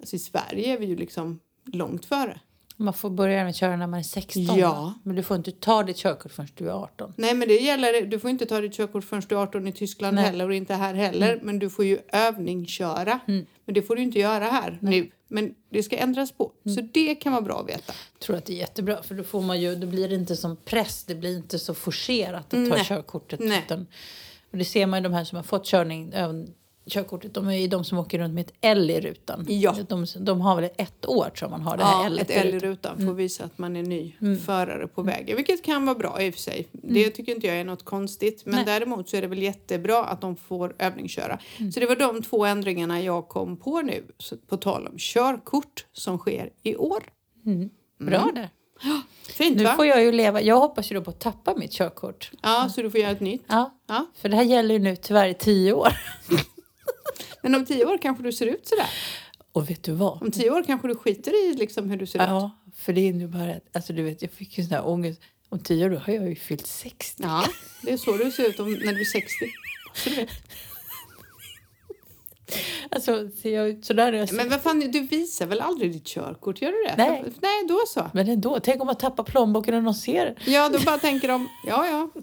alltså 0.00 0.16
i 0.16 0.18
Sverige 0.18 0.72
är 0.72 0.78
vi 0.78 0.86
ju 0.86 0.96
liksom 0.96 1.40
långt 1.64 2.04
före. 2.04 2.40
Man 2.80 2.94
får 2.94 3.10
börja 3.10 3.44
med 3.44 3.56
köra 3.56 3.76
när 3.76 3.86
man 3.86 3.98
är 3.98 4.04
16. 4.04 4.58
Ja. 4.58 4.94
Men 5.02 5.16
du 5.16 5.22
får 5.22 5.36
inte 5.36 5.52
ta 5.52 5.82
ditt 5.82 5.96
körkort 5.96 6.32
förrän 6.32 6.48
du 6.54 6.68
är 6.68 6.72
18. 6.72 7.14
Nej 7.16 7.34
men 7.34 7.48
det 7.48 7.54
gäller, 7.54 8.06
du 8.06 8.18
får 8.18 8.30
inte 8.30 8.46
ta 8.46 8.60
ditt 8.60 8.74
körkort 8.74 9.04
förrän 9.04 9.22
du 9.28 9.34
är 9.34 9.38
18 9.38 9.68
i 9.68 9.72
Tyskland 9.72 10.14
Nej. 10.14 10.24
heller 10.24 10.48
och 10.48 10.54
inte 10.54 10.74
här 10.74 10.94
heller. 10.94 11.40
Men 11.42 11.58
du 11.58 11.70
får 11.70 11.84
ju 11.84 11.98
övningsköra. 12.12 13.20
Men 13.26 13.46
det 13.64 13.82
får 13.82 13.96
du 13.96 14.02
inte 14.02 14.18
göra 14.18 14.44
här 14.44 14.78
nu. 14.82 15.10
Men 15.28 15.54
det 15.70 15.82
ska 15.82 15.96
ändras 15.96 16.32
på. 16.32 16.52
Så 16.64 16.88
det 16.92 17.14
kan 17.14 17.32
vara 17.32 17.42
bra 17.42 17.60
att 17.60 17.68
veta. 17.68 17.92
Jag 18.12 18.20
tror 18.20 18.36
att 18.36 18.44
det 18.44 18.52
är 18.52 18.56
jättebra 18.56 19.02
för 19.02 19.14
då 19.14 19.22
får 19.22 19.42
man 19.42 19.60
ju, 19.60 19.74
då 19.74 19.86
blir 19.86 20.08
det 20.08 20.14
inte 20.14 20.36
som 20.36 20.56
press, 20.56 21.04
det 21.04 21.14
blir 21.14 21.36
inte 21.36 21.58
så 21.58 21.74
forcerat 21.74 22.44
att 22.44 22.50
ta 22.50 22.58
Nej. 22.76 22.84
körkortet. 22.84 23.40
Nej. 23.40 23.62
Utan, 23.66 23.86
och 24.50 24.58
det 24.58 24.64
ser 24.64 24.86
man 24.86 24.98
ju 24.98 25.02
de 25.02 25.12
här 25.12 25.24
som 25.24 25.36
har 25.36 25.42
fått 25.42 25.66
körning, 25.66 26.10
även 26.14 26.54
körkortet, 26.90 27.34
de 27.34 27.48
är 27.48 27.52
ju 27.56 27.66
de 27.68 27.84
som 27.84 27.98
åker 27.98 28.18
runt 28.18 28.34
med 28.34 28.40
ett 28.46 28.52
L 28.60 28.90
i 28.90 29.00
rutan. 29.00 29.46
Ja. 29.48 29.76
De, 29.88 30.06
de 30.18 30.40
har 30.40 30.56
väl 30.60 30.70
ett 30.78 31.06
år 31.08 31.30
jag 31.40 31.50
man 31.50 31.60
har 31.60 31.76
det 31.76 31.84
här 31.84 32.00
Ja, 32.02 32.06
L 32.06 32.18
ett 32.18 32.30
L 32.30 32.54
i 32.54 32.58
rutan 32.58 33.06
får 33.06 33.14
visa 33.14 33.44
att 33.44 33.58
man 33.58 33.76
är 33.76 33.82
ny 33.82 34.14
förare 34.46 34.86
på 34.86 35.02
vägen. 35.02 35.36
Vilket 35.36 35.64
kan 35.64 35.86
vara 35.86 35.98
bra 35.98 36.22
i 36.22 36.30
och 36.30 36.34
för 36.34 36.40
sig. 36.40 36.66
Det 36.72 37.10
tycker 37.10 37.34
inte 37.34 37.46
jag 37.46 37.56
är 37.56 37.64
något 37.64 37.84
konstigt. 37.84 38.42
Men 38.46 38.54
Nej. 38.54 38.64
däremot 38.64 39.08
så 39.08 39.16
är 39.16 39.20
det 39.22 39.28
väl 39.28 39.42
jättebra 39.42 40.04
att 40.04 40.20
de 40.20 40.36
får 40.36 40.74
övningsköra. 40.78 41.38
Så 41.74 41.80
det 41.80 41.86
var 41.86 41.96
de 41.96 42.22
två 42.22 42.44
ändringarna 42.44 43.00
jag 43.00 43.28
kom 43.28 43.56
på 43.56 43.80
nu. 43.82 44.04
På 44.48 44.56
tal 44.56 44.86
om 44.86 44.94
körkort 44.98 45.86
som 45.92 46.18
sker 46.18 46.50
i 46.62 46.76
år. 46.76 47.02
Bra 47.98 48.30
där. 48.34 48.48
Fint 49.28 49.56
Nu 49.56 49.64
va? 49.64 49.72
får 49.76 49.86
jag 49.86 50.02
ju 50.02 50.12
leva, 50.12 50.42
jag 50.42 50.60
hoppas 50.60 50.90
ju 50.90 50.94
då 50.94 51.02
på 51.02 51.10
att 51.10 51.20
tappa 51.20 51.54
mitt 51.54 51.72
körkort. 51.72 52.30
Ja, 52.42 52.68
så 52.74 52.82
du 52.82 52.90
får 52.90 53.00
göra 53.00 53.10
ett 53.10 53.20
nytt. 53.20 53.42
Ja, 53.46 53.78
Ja. 53.88 54.06
för 54.16 54.28
det 54.28 54.36
här 54.36 54.42
gäller 54.44 54.74
ju 54.74 54.78
nu 54.78 54.96
tyvärr 54.96 55.28
i 55.28 55.34
tio 55.34 55.72
år. 55.72 55.88
Men 57.42 57.54
om 57.54 57.64
tio 57.64 57.84
år 57.84 57.98
kanske 57.98 58.22
du 58.22 58.32
ser 58.32 58.46
ut 58.46 58.68
sådär. 58.68 58.90
Och 59.52 59.70
vet 59.70 59.82
du 59.82 59.92
vad? 59.92 60.22
Om 60.22 60.30
tio 60.30 60.50
år 60.50 60.62
kanske 60.62 60.88
du 60.88 60.94
skiter 60.94 61.50
i 61.50 61.54
liksom 61.54 61.90
hur 61.90 61.96
du 61.96 62.06
ser 62.06 62.18
ut. 62.18 62.28
Ja, 62.28 62.50
för 62.76 62.92
det 62.92 63.08
är 63.08 63.12
nu 63.12 63.26
bara, 63.26 63.54
alltså 63.72 63.92
du 63.92 64.02
vet, 64.02 64.22
jag 64.22 64.30
fick 64.30 64.58
ju 64.58 64.64
sån 64.64 64.72
här 64.72 64.86
ångest. 64.88 65.20
Om 65.48 65.58
tio 65.58 65.86
år 65.86 65.90
då 65.90 65.98
har 65.98 66.12
jag 66.12 66.28
ju 66.28 66.36
fyllt 66.36 66.66
60. 66.66 67.22
Ja, 67.22 67.44
det 67.82 67.92
är 67.92 67.96
så 67.96 68.16
du 68.16 68.30
ser 68.30 68.48
ut 68.48 68.60
om, 68.60 68.72
när 68.72 68.92
du 68.92 69.00
är 69.00 69.04
60. 69.04 69.28
Så 69.94 70.10
du 70.10 70.16
vet. 70.16 70.30
Alltså 72.90 73.28
ser 73.42 73.54
jag 73.54 73.68
ut 73.68 73.84
sådär 73.84 74.12
jag 74.12 74.32
Men 74.32 74.48
vad 74.48 74.60
fan, 74.60 74.80
du 74.80 75.00
visar 75.00 75.46
väl 75.46 75.60
aldrig 75.60 75.92
ditt 75.92 76.06
körkort? 76.06 76.62
Gör 76.62 76.72
du 76.72 76.82
det? 76.84 76.94
Nej. 76.96 77.24
Nej, 77.40 77.66
då 77.68 77.82
så. 77.86 78.10
Men 78.14 78.28
ändå, 78.28 78.60
tänk 78.60 78.80
om 78.80 78.86
man 78.86 78.96
tappar 78.96 79.24
plånboken 79.24 79.74
och 79.74 79.82
någon 79.82 79.94
ser. 79.94 80.34
Ja, 80.46 80.68
då 80.68 80.78
bara 80.78 80.98
tänker 80.98 81.28
de, 81.28 81.48
ja, 81.66 81.86
ja. 81.86 82.22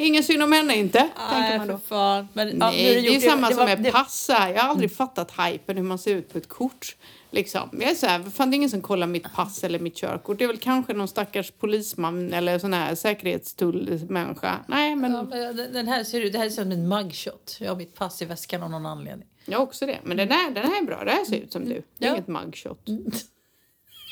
Ingen 0.00 0.22
synd 0.24 0.42
om 0.42 0.52
henne 0.52 0.76
inte, 0.76 0.98
tänker 1.30 1.58
man 1.58 1.68
då. 1.68 1.78
fan. 1.78 2.28
Men, 2.32 2.48
ja, 2.48 2.52
nu 2.54 2.58
Nej, 2.58 3.02
det 3.02 3.08
är 3.08 3.12
ju 3.12 3.20
samma 3.20 3.48
det 3.48 3.54
som 3.54 3.60
var- 3.66 3.66
med 3.76 3.82
det- 3.82 3.90
pass 3.92 4.28
här. 4.32 4.52
Jag 4.54 4.62
har 4.62 4.68
aldrig 4.68 4.96
fattat 4.96 5.32
hypen 5.38 5.76
hur 5.76 5.84
man 5.84 5.98
ser 5.98 6.14
ut 6.16 6.32
på 6.32 6.38
ett 6.38 6.48
kort. 6.48 6.96
Liksom. 7.32 7.68
Jag 7.72 7.90
är 7.90 7.94
så 7.94 8.06
här, 8.06 8.22
fan 8.22 8.50
det 8.50 8.54
är 8.54 8.56
ingen 8.56 8.70
som 8.70 8.80
kollar 8.80 9.06
mitt 9.06 9.32
pass 9.34 9.64
eller 9.64 9.78
mitt 9.78 9.96
körkort. 9.96 10.38
Det 10.38 10.44
är 10.44 10.48
väl 10.48 10.56
kanske 10.58 10.92
någon 10.92 11.08
stackars 11.08 11.50
polisman 11.50 12.32
eller 12.32 12.58
sån 12.58 12.72
här 12.72 12.94
säkerhetstullmänniska. 12.94 14.58
Nej, 14.68 14.96
men 14.96 15.12
Ja, 15.12 15.22
men 15.22 15.56
den- 15.72 15.88
här 15.88 16.04
ser 16.04 16.20
ut, 16.20 16.32
det 16.32 16.38
här 16.38 16.46
är 16.46 16.50
som 16.50 16.72
en 16.72 16.88
mugshot. 16.88 17.56
Jag 17.60 17.68
har 17.68 17.76
mitt 17.76 17.94
pass 17.94 18.22
i 18.22 18.24
väskan 18.24 18.62
av 18.62 18.70
någon 18.70 18.86
anledning. 18.86 19.28
Jag 19.44 19.58
har 19.58 19.66
också 19.66 19.86
det. 19.86 19.98
Men 20.02 20.16
den 20.16 20.30
här, 20.30 20.50
den 20.50 20.64
här 20.64 20.82
är 20.82 20.86
bra. 20.86 21.04
Det 21.04 21.10
här 21.10 21.24
ser 21.24 21.36
ut 21.36 21.52
som 21.52 21.64
du. 21.64 21.82
Det 21.98 22.04
är 22.04 22.08
Ja. 22.08 22.14
inget 22.14 22.28
mugshot. 22.28 22.86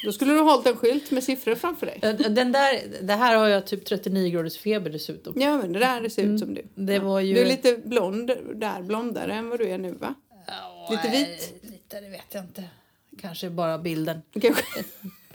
Då 0.04 0.12
skulle 0.12 0.32
du 0.32 0.38
ha 0.38 0.50
hållit 0.52 0.66
en 0.66 0.76
skylt 0.76 1.10
med 1.10 1.24
siffror 1.24 1.54
framför 1.54 1.86
dig. 1.86 1.98
Den 2.30 2.52
där, 2.52 2.82
det 3.02 3.12
här 3.14 3.36
har 3.36 3.48
jag 3.48 3.66
typ 3.66 3.84
39 3.84 4.30
graders 4.30 4.58
feber 4.58 4.90
dessutom. 4.90 5.34
Ja, 5.40 5.56
men 5.56 5.72
det 5.72 5.78
där 5.78 6.08
ser 6.08 6.22
ut 6.22 6.40
som 6.40 6.54
du. 6.54 6.62
Det 6.74 6.98
var 6.98 7.20
ju... 7.20 7.34
Du 7.34 7.40
är 7.40 7.46
lite 7.46 7.76
blond 7.84 8.30
där, 8.54 8.82
blondare 8.82 9.32
än 9.34 9.48
vad 9.48 9.58
du 9.58 9.68
är 9.68 9.78
nu 9.78 9.92
va? 9.92 10.14
Ja, 10.46 10.88
lite 10.90 11.08
vit. 11.08 11.52
eh, 11.62 11.70
Lite, 11.70 12.00
det 12.00 12.08
vet 12.08 12.24
jag 12.30 12.44
inte. 12.44 12.64
Kanske 13.20 13.50
bara 13.50 13.78
bilden. 13.78 14.22
Kanske. 14.40 14.64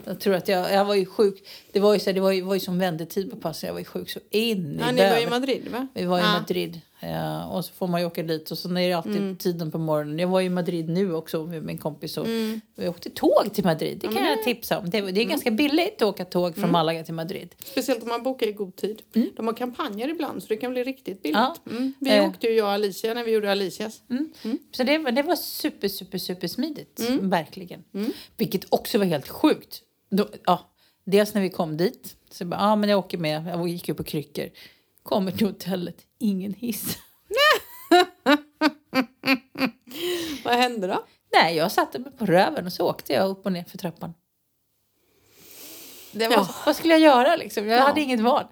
Jag 0.06 0.20
tror 0.20 0.34
att 0.34 0.48
jag, 0.48 0.72
jag 0.72 0.84
var 0.84 0.94
ju 0.94 1.06
sjuk. 1.06 1.48
Det 1.72 1.80
var 1.80 1.94
ju, 1.94 2.00
så, 2.00 2.12
det 2.12 2.20
var 2.20 2.32
ju, 2.32 2.40
var 2.42 2.54
ju 2.54 2.60
som 2.60 2.78
vändetid 2.78 3.30
på 3.30 3.36
passen. 3.36 3.66
Jag 3.66 3.74
var 3.74 3.80
ju 3.80 3.84
sjuk 3.84 4.10
så 4.10 4.20
in 4.30 4.74
i 4.74 4.76
Ja, 4.80 4.92
ni 4.92 5.10
var 5.10 5.18
i. 5.18 5.26
Madrid 5.26 5.68
va? 5.72 5.86
Vi 5.94 6.04
var 6.04 6.18
i. 6.18 6.22
Madrid. 6.22 6.80
Ja, 7.00 7.44
och 7.46 7.64
så 7.64 7.72
får 7.72 7.86
man 7.86 8.00
ju 8.00 8.06
åka 8.06 8.22
dit 8.22 8.50
och 8.50 8.58
så 8.58 8.68
är 8.68 8.74
det 8.88 8.92
alltid 8.92 9.16
Mm. 9.16 9.36
tiden 9.36 9.70
på 9.70 9.78
morgonen. 9.78 10.18
Jag 10.18 10.28
var 10.28 10.40
i 10.40 10.48
Madrid 10.48 10.88
nu 10.88 11.14
också 11.14 11.44
med 11.46 11.62
min 11.64 11.78
kompis 11.78 12.16
och 12.18 12.26
vi 12.76 12.88
åkte 12.88 13.10
tåg 13.10 13.50
till 13.54 13.64
Madrid. 13.64 13.98
Det 14.00 14.06
kan 14.06 14.24
jag 14.26 14.42
tipsa 14.42 14.78
om. 14.78 14.90
Det, 14.90 15.00
det 15.00 15.20
är 15.20 15.24
ganska 15.24 15.50
billigt 15.50 16.02
att 16.02 16.08
åka 16.08 16.24
tåg 16.24 16.46
Mm. 16.46 16.60
från 16.60 16.70
Malaga 16.72 17.04
till 17.04 17.14
Madrid. 17.14 17.54
Speciellt 17.64 18.02
om 18.02 18.08
man 18.08 18.22
bokar 18.22 18.46
i 18.46 18.52
god 18.52 18.76
tid. 18.76 19.02
De 19.36 19.46
har 19.46 19.54
kampanjer 19.54 20.08
ibland 20.08 20.42
så 20.42 20.48
det 20.48 20.56
kan 20.56 20.72
bli 20.72 20.84
riktigt 20.84 21.22
billigt. 21.22 21.36
Ja. 21.38 21.56
Mm. 21.70 21.92
Vi 22.00 22.10
Eh. 22.16 22.28
åkte 22.28 22.46
ju 22.46 22.52
jag 22.52 22.66
och 22.66 22.72
Alicia 22.72 23.14
när 23.14 23.24
vi 23.24 23.30
gjorde 23.32 23.50
Alicias. 23.52 24.00
Så 24.76 24.82
det, 24.84 24.98
var- 24.98 25.10
det 25.12 25.22
var 25.22 25.36
super, 25.36 25.88
super, 25.88 26.18
super 26.18 26.48
smidigt. 26.48 27.00
Mm. 27.08 27.30
Verkligen. 27.30 27.84
Vilket 28.36 28.64
också 28.68 28.98
var 28.98 29.04
helt 29.04 29.28
sjukt. 29.28 29.80
Då, 30.16 30.28
ja, 30.44 30.70
dels 31.04 31.34
när 31.34 31.42
vi 31.42 31.50
kom 31.50 31.76
dit. 31.76 32.16
Så 32.30 32.42
jag 32.42 32.48
bara, 32.48 32.60
ja 32.60 32.76
men 32.76 32.90
jag 32.90 32.98
åker 32.98 33.18
med. 33.18 33.46
Jag 33.46 33.68
gick 33.68 33.88
upp 33.88 33.96
på 33.96 34.04
kryckor. 34.04 34.48
Kommer 35.02 35.32
till 35.32 35.46
hotellet. 35.46 35.96
Ingen 36.18 36.54
hiss. 36.54 36.98
Vad 40.44 40.54
hände 40.54 40.86
då? 40.86 41.04
Nej, 41.32 41.56
jag 41.56 41.72
satte 41.72 41.98
mig 41.98 42.12
på 42.12 42.26
röven 42.26 42.66
och 42.66 42.72
så 42.72 42.88
åkte 42.90 43.12
jag 43.12 43.28
upp 43.30 43.46
och 43.46 43.52
ner 43.52 43.64
för 43.64 43.78
trappan. 43.78 44.14
Var, 46.12 46.22
Ja. 46.30 46.48
Vad 46.66 46.76
skulle 46.76 46.94
jag 46.94 47.00
göra 47.00 47.36
liksom? 47.36 47.66
Jag 47.66 47.78
Ja. 47.80 47.84
hade 47.86 48.00
inget 48.00 48.20
val. 48.20 48.44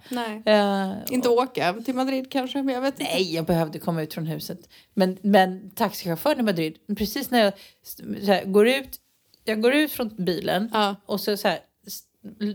Eh, 0.44 0.92
Inte 1.10 1.28
åka 1.28 1.72
till 1.84 1.94
Madrid 1.94 2.32
kanske, 2.32 2.62
men 2.62 2.74
jag 2.74 2.82
vet 2.82 3.00
inte. 3.00 3.12
Nej, 3.12 3.34
jag 3.34 3.44
behövde 3.44 3.78
komma 3.78 4.02
ut 4.02 4.14
från 4.14 4.26
huset. 4.26 4.58
Men, 4.94 5.18
men 5.22 5.70
taxichauffören 5.70 6.40
i 6.40 6.42
Madrid, 6.42 6.76
precis 6.98 7.30
när 7.30 7.44
jag 7.44 7.52
här, 8.26 8.44
går 8.44 8.68
ut, 8.68 9.00
jag 9.44 9.60
går 9.62 9.74
ut 9.74 9.92
från 9.92 10.24
bilen 10.24 10.70
Ja. 10.72 10.96
och 11.06 11.20
så, 11.20 11.36
så 11.36 11.48
här, 11.48 11.60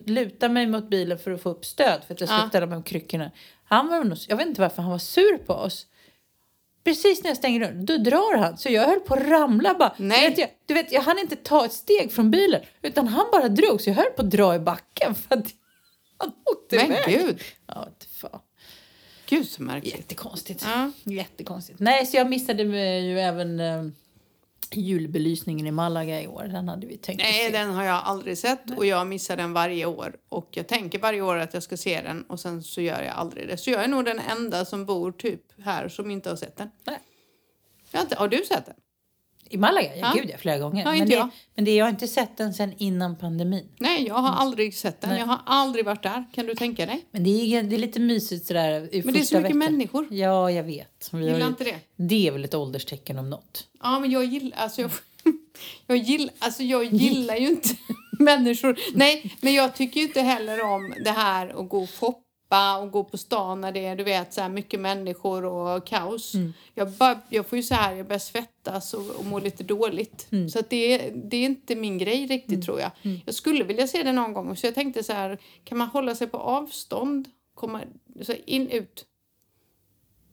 lutar 0.06 0.50
mig 0.50 0.68
mot 0.68 0.90
bilen 0.90 1.20
för 1.20 1.32
att 1.32 1.42
få 1.42 1.50
upp 1.50 1.66
stöd 1.66 2.02
för 2.08 2.14
att 2.14 2.20
jag 2.20 2.30
ska 2.50 2.60
Ja. 2.60 2.76
om 2.76 2.84
kryckorna. 2.84 3.32
Han 3.64 3.88
var 3.88 4.04
nog, 4.04 4.18
jag 4.28 4.38
vet 4.38 4.48
inte 4.48 4.62
varför 4.62 4.82
han 4.82 4.92
var 4.92 4.98
sur 5.00 5.38
på 5.38 5.54
oss. 5.54 5.88
Precis 6.84 7.24
när 7.24 7.30
jag 7.30 7.38
stänger 7.38 7.60
dörren, 7.60 7.86
då 7.86 7.98
drar 7.98 8.38
han. 8.38 8.58
Så 8.58 8.70
jag 8.70 8.88
höll 8.88 9.00
på 9.00 9.14
att 9.14 9.24
ramla 9.28 9.74
bara. 9.74 9.94
Nej. 9.98 10.22
Du 10.24 10.30
vet, 10.30 10.38
jag, 10.40 10.50
du 10.66 10.74
vet, 10.74 10.92
jag 10.92 11.02
hann 11.02 11.20
inte 11.20 11.36
ta 11.36 11.66
ett 11.66 11.74
steg 11.74 12.12
från 12.12 12.32
bilen. 12.32 12.62
Utan 12.82 13.08
han 13.08 13.26
bara 13.32 13.50
drog. 13.50 13.82
Så 13.82 13.90
jag 13.90 13.96
höll 13.96 14.12
på 14.16 14.22
att 14.22 14.30
dra 14.32 14.56
i 14.56 14.60
backen. 14.60 15.16
För 15.16 15.36
att 15.36 15.46
han 16.18 16.32
åkte 16.52 16.76
Men 16.76 16.86
iväg. 16.86 17.04
gud, 17.26 17.42
Ja, 17.68 17.88
fan. 18.22 18.40
gud 19.30 19.48
så 19.48 19.62
märkligt. 19.64 19.96
Jättekonstigt. 19.96 20.64
Ja. 20.66 20.92
Jättekonstigt. 21.04 21.80
Nej, 21.80 22.06
så 22.06 22.18
jag 22.18 22.30
missade 22.30 22.64
ju 22.64 23.20
även 23.20 23.60
eh, 23.60 23.84
julbelysningen 24.76 25.68
i 25.68 25.72
Malaga 25.72 26.22
i 26.22 26.28
år. 26.28 26.44
Den 26.44 26.70
hade 26.70 26.88
vi 26.88 26.98
tänkt 26.98 27.22
Nej, 27.22 27.52
den 27.52 27.70
har 27.70 27.84
jag 27.84 28.02
aldrig 28.04 28.38
sett 28.38 28.78
och 28.78 28.86
jag 28.86 29.08
missar 29.08 29.38
den 29.38 29.54
varje 29.54 29.86
år. 29.86 30.16
Och 30.30 30.48
jag 30.52 30.68
tänker 30.68 31.00
varje 31.00 31.22
år 31.22 31.36
att 31.36 31.54
jag 31.54 31.64
ska 31.64 31.78
se 31.78 32.02
den 32.02 32.24
och 32.24 32.40
sen 32.40 32.64
så 32.64 32.82
gör 32.82 33.02
jag 33.02 33.16
aldrig 33.16 33.48
det. 33.48 33.58
Så 33.58 33.70
jag 33.70 33.84
är 33.84 33.88
nog 33.88 34.06
den 34.06 34.20
enda 34.20 34.66
som 34.66 34.86
bor 34.86 35.12
typ 35.12 35.42
här 35.62 35.90
som 35.90 36.12
inte 36.12 36.30
har 36.30 36.36
sett 36.36 36.58
den. 36.58 36.70
Nej. 36.84 37.00
Jag 37.92 38.00
har, 38.00 38.04
inte, 38.04 38.16
har 38.16 38.28
du 38.28 38.38
sett 38.38 38.66
den? 38.66 38.76
I 39.50 39.58
Malaga? 39.58 39.96
Ja, 39.96 40.12
Ja. 40.16 40.22
gud 40.22 40.30
ja, 40.34 40.38
flera 40.38 40.58
gånger. 40.58 40.84
Ja, 40.86 40.92
men, 40.92 41.08
det, 41.10 41.14
jag. 41.16 41.30
men 41.56 41.66
det, 41.66 41.76
jag 41.76 41.86
har 41.86 41.90
inte 41.90 42.08
sett 42.08 42.38
den 42.38 42.54
sen 42.54 42.74
innan 42.78 43.16
pandemin. 43.16 43.68
Nej, 43.80 44.08
jag 44.08 44.16
har 44.16 44.30
aldrig 44.36 44.76
sett 44.76 45.02
den. 45.02 45.10
Nej. 45.10 45.20
Jag 45.20 45.26
har 45.26 45.40
aldrig 45.46 45.86
varit 45.86 46.04
där. 46.04 46.26
Kan 46.34 46.46
du 46.46 46.56
tänka 46.56 46.86
dig? 46.86 47.06
Men 47.12 47.24
det 47.24 47.30
är, 47.30 47.64
det 47.64 47.76
är 47.76 47.80
lite 47.80 48.00
mysigt 48.00 48.46
sådär 48.48 48.90
i 48.96 49.02
Men 49.04 49.14
det 49.14 49.20
är 49.20 49.24
så 49.24 49.36
mycket 49.36 49.46
veckan. 49.46 49.58
människor. 49.58 50.08
Ja, 50.12 50.52
jag 50.52 50.64
vet. 50.64 51.10
Vi 51.14 51.26
Gillar 51.26 51.40
ju- 51.40 51.46
inte 51.48 51.64
det? 51.64 51.76
Det 51.96 52.28
är 52.28 52.32
väl 52.32 52.44
ett 52.46 52.54
ålderstecken 52.54 53.18
om 53.20 53.30
något. 53.30 53.68
Ja, 53.84 54.00
men 54.00 54.12
jag 54.12 54.26
gillar... 54.26 54.58
Alltså 54.58 54.82
jag, 54.82 54.92
jag, 55.88 55.98
gillar, 55.98 56.34
alltså 56.40 56.64
jag 56.64 56.84
gillar 56.94 57.36
ju 57.36 57.48
inte 57.48 57.70
människor. 58.20 58.80
Nej, 58.94 59.36
men 59.42 59.54
jag 59.54 59.76
tycker 59.76 60.00
ju 60.00 60.06
inte 60.08 60.22
heller 60.22 60.62
om 60.64 60.94
det 61.04 61.12
här 61.12 61.48
att 61.62 61.70
gå 61.70 61.84
och 61.84 61.90
shoppa 62.00 62.20
och 62.50 62.92
gå 62.92 63.04
på 63.04 63.18
stan 63.18 63.62
när 63.62 63.72
det 63.72 63.86
är 63.86 63.96
du 63.96 64.04
vet, 64.04 64.34
så 64.34 64.42
här 64.42 64.50
mycket 64.50 64.80
människor 64.80 65.46
och 65.46 65.88
kaos. 65.88 66.34
Jag, 66.76 66.92
bara, 66.92 67.20
jag 67.30 67.46
får 67.48 67.58
ju 67.58 67.64
så 67.64 67.74
här, 67.76 67.96
jag 67.96 68.08
börjar 68.08 68.20
svettas 68.20 68.94
och, 68.94 69.10
och 69.20 69.26
må 69.26 69.40
lite 69.40 69.64
dåligt. 69.64 70.28
Så 70.50 70.60
att 70.60 70.70
det, 70.70 70.94
är- 70.94 71.12
det 71.16 71.38
är 71.38 71.46
inte 71.46 71.76
min 71.76 71.98
grej 71.98 72.28
riktigt 72.28 72.66
tror 72.66 72.80
jag. 72.80 72.92
Jag 73.26 73.36
skulle 73.36 73.64
vilja 73.64 73.88
se 73.88 74.04
det 74.04 74.12
någon 74.12 74.34
gång. 74.34 74.56
Så 74.56 74.68
jag 74.68 74.76
tänkte 74.76 75.04
så 75.04 75.14
här, 75.14 75.38
kan 75.64 75.78
man 75.78 75.88
hålla 75.88 76.16
sig 76.16 76.28
på 76.28 76.38
avstånd? 76.38 77.30
Komma 77.54 77.82
så 78.22 78.32
här, 78.32 78.42
in, 78.50 78.70
ut? 78.70 79.06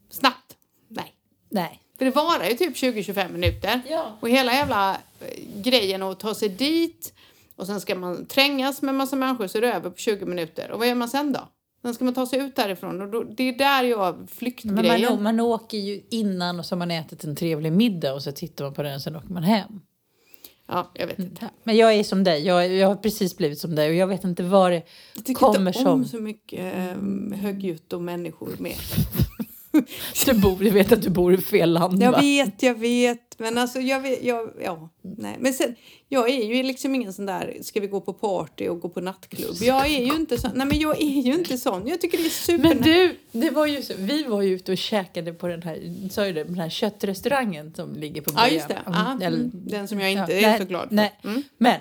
Snabbt? 0.09 0.57
Nej. 0.87 1.13
Nej. 1.49 1.81
För 1.97 2.05
det 2.05 2.11
varar 2.11 2.45
ju 2.49 2.53
typ 2.55 2.75
20-25 2.75 3.31
minuter. 3.31 3.81
Ja. 3.89 4.17
Och 4.19 4.29
hela 4.29 4.53
jävla 4.53 4.91
eh, 5.19 5.27
grejen 5.55 6.03
att 6.03 6.19
ta 6.19 6.35
sig 6.35 6.49
dit 6.49 7.13
och 7.55 7.65
sen 7.67 7.81
ska 7.81 7.95
man 7.95 8.25
trängas 8.25 8.81
med 8.81 8.95
massa 8.95 9.15
människor 9.15 9.47
så 9.47 9.57
är 9.57 9.61
det 9.61 9.73
över 9.73 9.89
på 9.89 9.97
20 9.97 10.25
minuter. 10.25 10.71
Och 10.71 10.79
vad 10.79 10.87
gör 10.87 10.95
man 10.95 11.09
sen 11.09 11.33
då? 11.33 11.47
Sen 11.85 11.93
ska 11.93 12.05
man 12.05 12.13
ta 12.13 12.25
sig 12.25 12.39
ut 12.39 12.55
därifrån 12.55 13.01
och 13.01 13.09
då, 13.09 13.23
det 13.23 13.43
är 13.43 13.57
där 13.57 13.83
jag 13.83 14.17
Men 14.17 14.27
flyktgrejen. 14.27 15.13
man, 15.13 15.23
man 15.23 15.39
åker 15.39 15.77
ju 15.77 16.01
innan 16.11 16.59
och 16.59 16.65
så 16.65 16.75
har 16.75 16.77
man 16.77 16.91
ätit 16.91 17.23
en 17.23 17.35
trevlig 17.35 17.71
middag 17.71 18.13
och 18.13 18.23
så 18.23 18.31
tittar 18.31 18.65
man 18.65 18.73
på 18.73 18.83
den 18.83 18.95
och 18.95 19.01
sen 19.01 19.15
åker 19.15 19.29
man 19.29 19.43
hem. 19.43 19.81
Ja, 20.67 20.91
jag 20.93 21.07
vet 21.07 21.19
inte. 21.19 21.49
Men 21.63 21.77
jag 21.77 21.93
är 21.93 22.03
som 22.03 22.23
dig. 22.23 22.45
Jag, 22.45 22.73
jag 22.73 22.87
har 22.87 22.95
precis 22.95 23.37
blivit 23.37 23.59
som 23.59 23.75
dig 23.75 23.89
och 23.89 23.95
jag 23.95 24.07
vet 24.07 24.23
inte 24.23 24.43
vad 24.43 24.71
det 24.71 24.83
Jag 25.15 25.25
tycker 25.25 25.39
kommer 25.39 25.77
inte 25.77 25.89
om 25.89 26.03
som. 26.03 26.05
så 26.05 26.23
mycket 26.23 26.95
um, 26.97 27.31
högljutt 27.41 27.93
och 27.93 28.01
människor 28.01 28.55
mer. 28.59 28.77
Du, 30.25 30.33
bor, 30.33 30.57
du 30.59 30.69
vet 30.69 30.91
att 30.91 31.01
du 31.01 31.09
bor 31.09 31.33
i 31.33 31.37
fel 31.37 31.73
land 31.73 32.03
Jag 32.03 32.11
va? 32.11 32.19
vet, 32.21 32.63
jag 32.63 32.75
vet. 32.75 33.21
Men 33.37 33.57
alltså, 33.57 33.79
jag 33.79 33.99
vet, 33.99 34.23
jag, 34.23 34.49
ja, 34.63 34.89
nej. 35.01 35.35
Men 35.39 35.53
sen, 35.53 35.75
jag 36.09 36.29
är 36.29 36.43
ju 36.55 36.63
liksom 36.63 36.95
ingen 36.95 37.13
sån 37.13 37.25
där, 37.25 37.57
ska 37.61 37.79
vi 37.79 37.87
gå 37.87 38.01
på 38.01 38.13
party 38.13 38.67
och 38.67 38.79
gå 38.79 38.89
på 38.89 39.01
nattklubb? 39.01 39.55
Jag 39.61 39.85
är 39.85 40.05
ju 40.05 40.15
inte 40.15 40.37
sån, 40.37 40.51
nej 40.55 40.67
men 40.67 40.79
jag 40.79 41.01
är 41.01 41.21
ju 41.21 41.33
inte 41.33 41.57
sån. 41.57 41.87
Jag 41.87 42.01
tycker 42.01 42.17
det 42.17 42.25
är 42.25 42.29
super... 42.29 42.63
Men 42.63 42.81
du, 42.81 43.15
det 43.31 43.49
var 43.49 43.65
ju 43.65 43.81
så, 43.81 43.93
vi 43.97 44.23
var 44.23 44.41
ju 44.41 44.55
ute 44.55 44.71
och 44.71 44.77
käkade 44.77 45.33
på 45.33 45.47
den 45.47 45.61
här, 45.63 46.09
sa 46.09 46.27
ju 46.27 46.33
det, 46.33 46.43
den 46.43 46.59
här 46.59 46.69
köttrestaurangen 46.69 47.73
som 47.73 47.93
ligger 47.95 48.21
på 48.21 48.31
Ja, 48.31 48.41
början. 48.41 48.53
just 48.55 48.67
det. 48.67 48.81
Ja, 48.85 49.11
mm. 49.21 49.51
Den 49.53 49.87
som 49.87 49.99
jag 49.99 50.11
inte 50.11 50.33
är 50.33 50.41
nej, 50.41 50.59
så 50.59 50.65
glad 50.65 50.87
för. 50.87 50.95
Nej. 50.95 51.19
Mm. 51.23 51.43
Men 51.57 51.79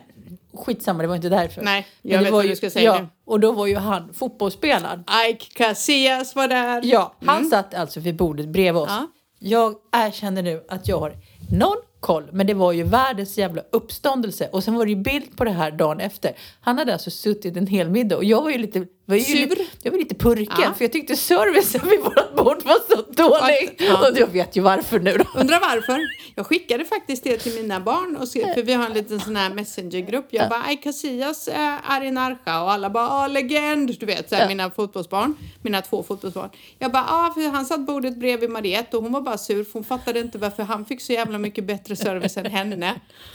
skitsamma, 0.55 1.03
det 1.03 1.09
var 1.09 1.17
inte 1.17 1.29
därför. 1.29 1.63
Nej, 1.63 1.87
Men 2.03 2.13
jag 2.13 2.21
det 2.21 2.25
vet 2.25 2.33
var 2.33 2.39
vad 2.39 2.45
ju, 2.45 2.51
du 2.51 2.57
ska 2.57 2.71
säga 2.71 2.85
ja, 2.85 3.01
nu. 3.01 3.09
Och 3.25 3.41
då 3.41 3.53
var 3.53 3.67
ju 3.67 3.77
han 3.77 4.15
fotbollsspelaren. 4.15 5.05
Ike 5.31 5.47
Casillas 5.55 6.35
var 6.35 6.49
där. 6.49 6.81
Ja, 6.85 7.15
han 7.25 7.45
satt 7.45 7.75
alltså 7.75 8.01
vid 8.01 8.17
bordet 8.17 8.49
bredvid 8.49 8.83
oss. 8.83 8.89
Ja. 8.91 9.09
Jag 9.39 9.75
erkänner 9.93 10.43
nu 10.43 10.65
att 10.69 10.89
jag 10.89 11.01
har 11.01 11.17
noll 11.51 11.79
koll, 12.01 12.29
men 12.33 12.47
det 12.47 12.55
var 12.55 12.73
ju 12.73 12.83
världens 12.83 13.39
jävla 13.39 13.63
uppståndelse. 13.73 14.49
Och 14.53 14.65
sen 14.65 14.75
var 14.75 14.85
det 14.85 14.91
ju 14.91 14.97
bild 14.97 15.37
på 15.37 15.45
det 15.45 15.51
här 15.51 15.71
dagen 15.71 16.01
efter. 16.01 16.33
Han 16.61 16.79
hade 16.79 16.93
alltså 16.93 17.11
suttit 17.11 17.57
en 17.57 17.67
hel 17.67 17.91
middag 17.91 18.17
och 18.17 18.25
jag 18.25 18.43
var 18.43 18.51
ju 18.51 18.59
lite, 18.59 18.87
var 19.07 19.17
ju 19.17 19.23
Sur? 19.23 19.35
lite, 19.35 19.65
jag 19.83 19.91
var 19.91 19.99
lite 19.99 20.15
purken 20.15 20.47
Ja. 20.63 20.75
för 20.75 20.85
jag 20.85 20.93
tyckte 20.93 21.17
servicen 21.17 21.89
vid 21.89 22.01
vårt 22.01 22.35
bord 22.37 22.63
var 22.65 22.77
så 22.89 23.03
dålig. 23.13 23.77
Ja. 23.79 24.11
Och 24.11 24.19
jag 24.19 24.27
vet 24.27 24.57
ju 24.57 24.61
varför 24.61 24.99
nu 24.99 25.13
då. 25.17 25.41
Undrar 25.41 25.61
varför? 25.61 26.01
Jag 26.35 26.47
skickade 26.47 26.85
faktiskt 26.85 27.25
det 27.25 27.37
till 27.39 27.55
mina 27.63 27.81
barn, 27.81 28.17
och 28.17 28.29
skrev, 28.29 28.55
för 28.55 28.63
vi 28.63 28.73
har 28.73 28.87
en 28.87 28.93
liten 28.95 29.21
sån 29.21 29.37
här 29.37 29.51
messengergrupp. 29.55 30.27
Jag 30.31 30.49
bara, 30.49 30.73
Ike 30.73 30.83
Casillas 30.83 31.49
eh, 31.49 32.07
i 32.07 32.11
Narja 32.11 32.63
och 32.63 32.73
alla 32.73 32.91
bara, 32.91 33.09
ah, 33.09 33.27
legend, 33.27 33.97
du 34.01 34.07
vet, 34.07 34.29
så 34.29 34.35
här, 34.35 34.43
Ja. 34.43 34.49
mina 34.49 34.71
fotbollsbarn, 34.71 35.37
mina 35.63 35.83
två 35.83 36.03
fotbollsbarn. 36.03 36.51
Jag 36.79 36.93
bara, 36.93 37.05
ja, 37.09 37.27
ah, 37.31 37.35
för 37.35 37.49
han 37.51 37.65
satt 37.65 37.81
bordet 37.81 38.17
bredvid 38.17 38.51
Mariette 38.51 38.97
och 38.97 39.03
hon 39.03 39.13
var 39.13 39.21
bara 39.21 39.39
sur 39.39 39.65
för 39.65 39.73
hon 39.73 39.85
fattade 39.85 40.21
inte 40.21 40.39
varför 40.39 40.63
han 40.63 40.85
fick 40.85 41.01
så 41.01 41.13
jävla 41.13 41.39
mycket 41.39 41.65
bättre 41.65 41.97
service 41.97 42.37
än 42.37 42.47
henne. 42.47 42.95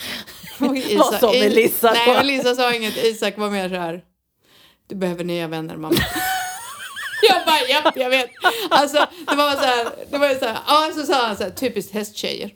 Vad 0.98 1.20
sa 1.20 1.32
Melissa 1.32 1.92
Nej, 1.92 2.08
då? 2.08 2.14
Melissa 2.14 2.56
sa 2.56 2.74
inget. 2.74 2.98
Isak 3.06 3.38
var 3.38 3.50
mer 3.50 3.70
så 3.70 3.76
här, 3.76 4.02
du 4.90 4.96
behöver 4.96 5.24
nya 5.24 5.48
vänner 5.48 5.78
mamma. 5.78 5.96
Jag 7.30 7.46
bara, 7.46 7.68
japp, 7.70 7.98
jag 7.98 8.10
vet. 8.10 8.30
Alltså, 8.70 9.08
det 9.30 9.36
var 9.36 9.52
så 9.52 9.62
här, 9.62 9.88
det 10.12 10.18
var 10.18 10.30
så 10.40 10.46
här, 10.46 10.58
ja, 10.68 10.92
så 10.96 11.04
sa 11.06 11.14
han 11.28 11.38
så 11.38 11.44
här, 11.44 11.50
typiskt 11.52 11.94
hästtjejer. 11.94 12.54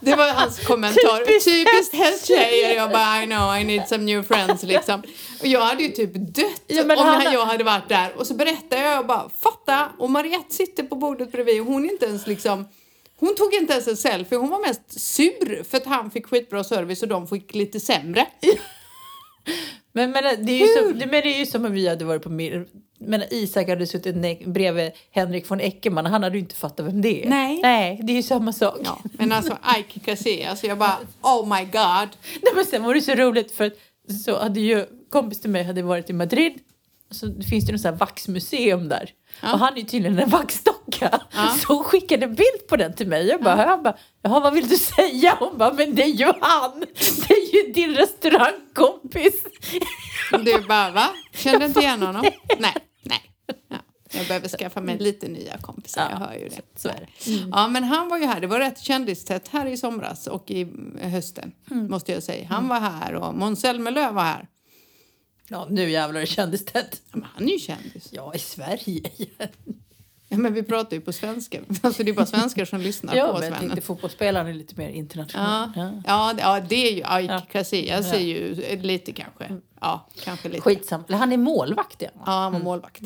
Det 0.00 0.14
var 0.14 0.32
hans 0.32 0.66
kommentar. 0.66 1.18
Typiskt 1.26 1.44
Typiskt 1.44 1.94
hästtjejer. 1.94 2.74
Jag 2.76 2.90
bara, 2.90 3.22
I 3.22 3.26
know, 3.26 3.56
I 3.56 3.64
need 3.64 3.88
some 3.88 4.04
new 4.04 4.22
friends 4.22 4.62
liksom. 4.62 5.02
Och 5.40 5.46
jag 5.46 5.60
hade 5.60 5.82
ju 5.82 5.88
typ 5.88 6.10
dött 6.14 6.62
Ja, 6.66 6.82
om 6.82 6.90
han- 7.06 7.32
jag 7.32 7.46
hade 7.46 7.64
varit 7.64 7.88
där. 7.88 8.12
Och 8.16 8.26
så 8.26 8.34
berättade 8.34 8.82
jag, 8.82 8.92
jag 8.92 9.06
bara, 9.06 9.30
fatta. 9.42 9.88
Och 9.98 10.10
Mariette 10.10 10.54
sitter 10.54 10.82
på 10.82 10.94
bordet 10.96 11.32
bredvid 11.32 11.60
och 11.60 11.66
hon 11.66 11.84
är 11.84 11.92
inte 11.92 12.06
ens 12.06 12.26
liksom 12.26 12.68
hon 13.20 13.34
tog 13.36 13.54
inte 13.54 13.72
ens 13.72 13.88
en 13.88 13.96
selfie, 13.96 14.38
hon 14.38 14.50
var 14.50 14.58
mest 14.60 15.00
sur 15.00 15.64
för 15.70 15.76
att 15.78 15.86
han 15.86 16.10
fick 16.10 16.26
skitbra 16.26 16.64
service 16.64 17.02
och 17.02 17.08
de 17.08 17.26
fick 17.28 17.54
lite 17.54 17.80
sämre. 17.80 18.26
Men, 19.98 20.10
men, 20.10 20.46
det 20.46 20.52
är 20.52 20.58
ju 20.58 20.66
som, 20.66 20.98
men 20.98 21.08
det 21.10 21.34
är 21.34 21.38
ju 21.38 21.46
som 21.46 21.64
om 21.64 21.72
vi 21.72 21.88
hade 21.88 22.04
varit 22.04 22.22
på 22.22 22.30
men 23.00 23.22
Isak 23.30 23.68
hade 23.68 23.86
suttit 23.86 24.16
ne- 24.16 24.52
bredvid 24.52 24.90
Henrik 25.10 25.50
von 25.50 25.60
Eckermann. 25.60 26.06
Han 26.06 26.22
hade 26.22 26.36
ju 26.36 26.40
inte 26.40 26.54
fattat 26.54 26.86
vem 26.86 27.02
det 27.02 27.24
är. 27.24 27.28
Nej. 27.28 27.60
Nej, 27.62 28.00
det 28.02 28.12
är 28.12 28.16
ju 28.16 28.22
samma 28.22 28.52
sak. 28.52 28.78
Ja, 28.84 28.98
men 29.12 29.32
alltså 29.32 29.58
Ike 29.78 30.00
Casillas, 30.00 30.64
jag 30.64 30.78
bara 30.78 30.98
oh 31.22 31.58
my 31.58 31.64
god. 31.64 32.08
Nej, 32.42 32.52
men 32.54 32.64
sen 32.64 32.82
var 32.84 32.94
det 32.94 33.00
så 33.00 33.14
roligt 33.14 33.52
för 33.52 33.64
att 33.64 33.72
så 34.24 34.38
hade 34.38 34.60
ju 34.60 34.86
kompis 35.08 35.40
till 35.40 35.50
mig 35.50 35.62
hade 35.64 35.82
varit 35.82 36.10
i 36.10 36.12
Madrid. 36.12 36.52
Så 37.10 37.42
finns 37.42 37.66
det 37.66 37.72
något 37.72 37.80
så 37.80 37.92
vaxmuseum 37.92 38.88
där. 38.88 39.10
Ja. 39.42 39.52
Och 39.52 39.58
han 39.58 39.78
är 39.78 39.82
tydligen 39.82 40.18
en 40.18 40.30
vaxdocka. 40.30 41.20
Ja. 41.34 41.48
Så 41.48 41.74
hon 41.74 41.84
skickade 41.84 42.24
en 42.26 42.34
bild 42.34 42.66
på 42.68 42.76
den 42.76 42.94
till 42.94 43.08
mig. 43.08 43.26
Jag 43.26 43.42
bara, 43.42 43.66
jag 43.66 43.82
bara 43.82 43.96
Jaha, 44.22 44.40
vad 44.40 44.54
vill 44.54 44.68
du 44.68 44.76
säga? 44.76 45.36
Hon 45.38 45.58
bara, 45.58 45.72
men 45.72 45.94
det 45.94 46.02
är 46.02 46.06
ju 46.06 46.32
han! 46.40 46.80
Det 47.28 47.34
är 47.34 47.54
ju 47.54 47.72
din 47.72 47.94
restaurangkompis! 47.94 49.44
Du 50.44 50.60
bara 50.68 50.90
va? 50.90 51.08
Kände 51.34 51.66
inte 51.66 51.80
igen 51.80 52.02
honom? 52.02 52.22
Nej, 52.58 52.74
nej. 53.02 53.22
Ja, 53.68 53.76
jag 54.12 54.26
behöver 54.26 54.48
skaffa 54.48 54.80
mig 54.80 54.98
lite 54.98 55.28
nya 55.28 55.58
kompisar, 55.58 56.08
jag 56.10 56.18
hör 56.18 56.34
ju 56.34 56.48
det. 56.48 56.60
Så 56.76 56.88
är 56.88 56.94
det. 57.00 57.30
Ja, 57.52 57.68
men 57.68 57.84
han 57.84 58.08
var 58.08 58.18
ju 58.18 58.24
här. 58.26 58.40
Det 58.40 58.46
var 58.46 58.58
rätt 58.58 58.78
kändistätt 58.78 59.48
här 59.48 59.66
i 59.66 59.76
somras 59.76 60.26
och 60.26 60.50
i 60.50 60.68
hösten, 61.02 61.52
måste 61.70 62.12
jag 62.12 62.22
säga. 62.22 62.46
Han 62.48 62.68
var 62.68 62.80
här 62.80 63.14
och 63.14 63.34
Måns 63.34 63.60
Zelmerlöw 63.60 64.14
var 64.14 64.22
här. 64.22 64.48
Ja, 65.48 65.66
nu 65.70 65.90
jävlar 65.90 66.20
är 66.20 66.26
kändistätt. 66.26 67.02
Ja, 67.12 67.16
men 67.18 67.28
han 67.34 67.48
är 67.48 67.52
ju 67.52 67.58
kändis. 67.58 68.08
Ja, 68.12 68.34
i 68.34 68.38
Sverige. 68.38 69.00
Ja, 70.30 70.38
men 70.38 70.54
vi 70.54 70.62
pratar 70.62 70.96
ju 70.96 71.00
på 71.00 71.12
svenska. 71.12 71.60
Alltså 71.82 72.02
det 72.02 72.10
är 72.10 72.14
bara 72.14 72.26
svenskar 72.26 72.64
som 72.64 72.80
lyssnar 72.80 73.14
Ja, 73.16 73.26
på 73.26 73.32
oss, 73.32 73.40
men 73.40 73.50
jag 73.50 73.60
tänkte 73.60 73.80
fotbollsspelaren 73.80 74.46
är 74.46 74.54
lite 74.54 74.74
mer 74.76 74.88
Ja, 74.88 74.94
internationell. 74.94 75.70
Ja. 75.76 75.92
ja, 76.06 76.32
det- 76.36 76.42
ja, 76.42 76.60
det 76.68 76.74
är 76.88 76.92
ju 76.92 76.98
Ike 77.24 77.32
Ja. 77.32 77.40
Casillas 77.52 78.06
Ja. 78.06 78.14
är 78.14 78.20
ju 78.20 78.54
lite 78.82 79.12
kanske. 79.12 79.56
Ja, 79.80 80.08
kanske 80.24 80.48
lite. 80.48 80.60
Skitsamma. 80.60 81.04
Eller 81.08 81.18
Han 81.18 81.32
är 81.32 81.36
målvakt, 81.36 82.02
ja. 82.02 82.08
Ja, 82.14 82.20
han 82.32 82.52
var 82.52 82.60
målvakt. 82.60 83.02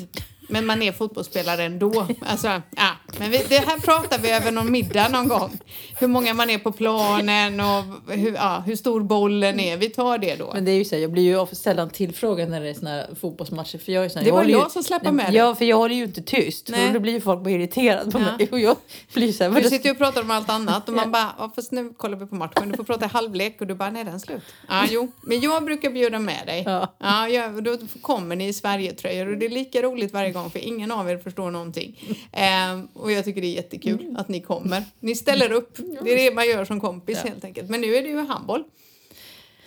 Men 0.49 0.67
man 0.67 0.83
är 0.83 0.93
fotbollsspelare 0.93 1.63
ändå. 1.65 2.07
Alltså, 2.21 2.47
ja. 2.77 2.89
Men 3.19 3.31
vi, 3.31 3.45
det 3.49 3.59
här 3.59 3.79
pratar 3.79 4.19
vi 4.19 4.31
över 4.31 4.53
någon 4.53 4.73
middag 4.73 5.09
någon 5.09 5.29
gång. 5.29 5.59
Hur 6.01 6.07
många 6.09 6.35
man 6.35 6.51
är 6.51 6.59
på 6.59 6.73
planen 6.73 7.61
och 7.61 8.13
hur, 8.15 8.35
ja, 8.35 8.63
hur 8.67 8.77
stor 8.77 9.01
bollen 9.01 9.61
är. 9.61 9.77
Vi 9.77 9.89
tar 9.89 10.19
det 10.19 10.35
då. 10.37 10.51
Men 10.55 10.65
det 10.65 10.71
är 10.71 10.75
ju 10.77 10.85
så 10.85 10.95
här, 10.95 11.03
jag 11.03 11.13
blir 11.13 11.23
ju 11.23 11.47
sällan 11.57 11.91
tillfrågad 11.91 12.49
när 12.51 12.61
det 12.61 12.69
är 12.69 12.75
såna 12.75 12.91
här 12.91 13.07
fotbollsmatcher. 13.21 13.79
För 13.79 13.93
jag 13.93 14.05
är 14.05 14.09
sån 14.09 14.19
här, 14.19 14.25
Det 14.25 14.31
var 14.31 14.39
håller 14.39 14.53
jag 14.53 14.65
ju, 14.65 14.71
som 14.71 14.83
släppte 14.83 15.13
med 15.13 15.27
dig. 15.27 15.35
Ja, 15.37 15.55
för 15.55 15.65
jag 15.65 15.77
håller 15.77 15.95
ju 15.95 16.05
inte 16.05 16.23
tyst. 16.23 16.69
Nej. 16.71 16.91
Då 16.93 17.01
blir 17.01 17.13
ju 17.13 17.21
folk 17.21 17.41
bara 17.43 17.51
irriterade 17.51 18.11
på 18.11 18.19
Ja. 18.19 18.37
mig. 18.37 18.49
Och 18.53 18.61
jag 18.61 18.77
blir 19.15 19.33
så 19.33 19.45
här, 19.45 19.51
Du 19.63 19.69
sitter 19.69 19.85
ju 19.85 19.91
och 19.91 19.99
pratar 19.99 20.23
om 20.23 20.31
allt 20.31 20.51
annat 20.51 20.89
och 20.89 20.95
man 20.95 21.05
Ja. 21.05 21.11
bara, 21.11 21.35
ja, 21.39 21.53
fast 21.57 21.73
nu 21.73 21.93
kollar 21.97 22.19
vi 22.19 22.27
på 22.27 22.35
matchen, 22.35 22.69
du 22.71 22.77
får 22.77 22.85
prata 22.85 23.05
i 23.05 23.09
halvlek 23.09 23.61
och 23.61 23.67
du 23.67 23.75
bara, 23.75 23.91
nej 23.91 24.05
den 24.05 24.15
är 24.15 24.19
slut. 24.19 24.43
Ja, 24.69 24.85
jo, 24.91 25.13
men 25.21 25.41
jag 25.41 25.65
brukar 25.65 25.91
bjuda 25.91 26.19
med 26.19 26.47
dig. 26.47 26.63
Ja. 26.67 26.95
Ja, 26.99 27.29
jag, 27.29 27.65
då 27.65 27.79
kommer 28.01 28.37
ni 28.37 28.49
i 28.49 28.53
Sverigetröjor 28.53 29.29
och 29.33 29.37
det 29.39 29.47
är 29.47 29.51
lika 29.51 29.83
roligt 29.83 30.13
varje 30.13 30.31
gång 30.33 30.42
för 30.51 30.59
ingen 30.59 30.91
av 30.93 31.11
er 31.11 31.19
förstår 31.19 31.51
någonting. 31.51 32.17
Ehm, 32.33 32.87
och 32.95 33.13
jag 33.13 33.25
tycker 33.25 33.41
det 33.41 33.47
är 33.47 33.55
jättekul 33.55 34.15
att 34.19 34.29
ni 34.29 34.41
kommer. 34.41 34.85
Ni 35.01 35.15
ställer 35.15 35.53
upp, 35.53 35.77
det 35.77 36.13
är 36.13 36.17
det 36.17 36.35
man 36.35 36.47
gör 36.47 36.65
som 36.65 36.81
kompis 36.81 37.19
Ja. 37.25 37.31
helt 37.31 37.45
enkelt. 37.45 37.71
Men 37.71 37.81
nu 37.81 37.95
är 37.95 38.03
det 38.03 38.09
ju 38.09 38.19
handboll. 38.27 38.65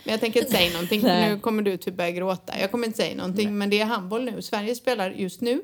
Men 0.03 0.11
jag 0.11 0.19
tänker 0.21 0.39
inte 0.39 0.51
säga 0.51 0.73
någonting 0.73 1.01
Nej. 1.01 1.29
nu 1.33 1.39
kommer 1.39 1.63
du 1.63 1.77
typ 1.77 1.95
börja 1.95 2.11
gråta. 2.11 2.59
Jag 2.59 2.71
kommer 2.71 2.87
inte 2.87 2.97
säga 2.97 3.15
någonting 3.15 3.57
men 3.57 3.69
det 3.69 3.79
är 3.79 3.85
handboll 3.85 4.25
nu. 4.25 4.41
Sverige 4.41 4.75
spelar 4.75 5.11
just 5.11 5.41
nu. 5.41 5.61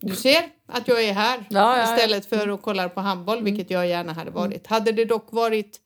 Du 0.00 0.16
ser 0.16 0.42
att 0.66 0.88
jag 0.88 1.04
är 1.04 1.12
här 1.12 1.44
Ja, 1.50 1.78
ja, 1.78 1.94
istället 1.94 2.26
för 2.26 2.48
att 2.48 2.62
kolla 2.62 2.88
på 2.88 3.00
handboll, 3.00 3.42
vilket 3.42 3.70
jag 3.70 3.88
gärna 3.88 4.12
hade 4.12 4.30
varit. 4.30 4.66
Hade 4.66 4.92
det 4.92 5.04
dock 5.04 5.32
varit 5.32 5.80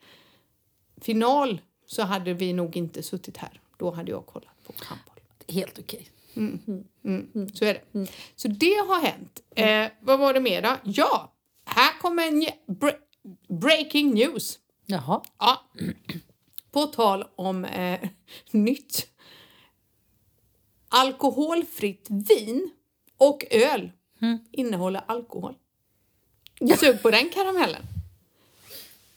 final 1.00 1.60
så 1.86 2.02
hade 2.02 2.34
vi 2.34 2.52
nog 2.52 2.76
inte 2.76 3.02
suttit 3.02 3.36
här. 3.36 3.60
Då 3.78 3.90
hade 3.90 4.10
jag 4.10 4.26
kollat 4.26 4.64
på 4.66 4.72
handboll. 4.76 5.16
Helt 5.48 5.78
okej. 5.78 6.08
Mm, 6.36 7.48
så 7.54 7.64
är 7.64 7.74
det. 7.92 8.06
Så 8.36 8.48
det 8.48 8.74
har 8.88 9.00
hänt. 9.00 9.40
Eh, 9.56 9.86
vad 10.00 10.18
var 10.18 10.34
det 10.34 10.40
mer 10.40 10.62
då? 10.62 10.76
Ja, 10.84 11.32
här 11.64 11.98
kommer 12.00 12.26
en 12.28 12.42
bre- 12.66 12.98
breaking 13.48 14.14
news. 14.14 14.58
Jaha. 14.86 15.22
Ja. 15.38 15.62
På 16.70 16.86
tal 16.86 17.24
om 17.36 17.64
eh, 17.64 18.00
nytt. 18.50 19.06
Alkoholfritt 20.88 22.06
vin 22.10 22.70
och 23.16 23.44
öl 23.50 23.90
innehåller 24.52 25.02
alkohol. 25.06 25.54
Sug 26.78 27.02
på 27.02 27.10
den 27.10 27.28
karamellen. 27.30 27.82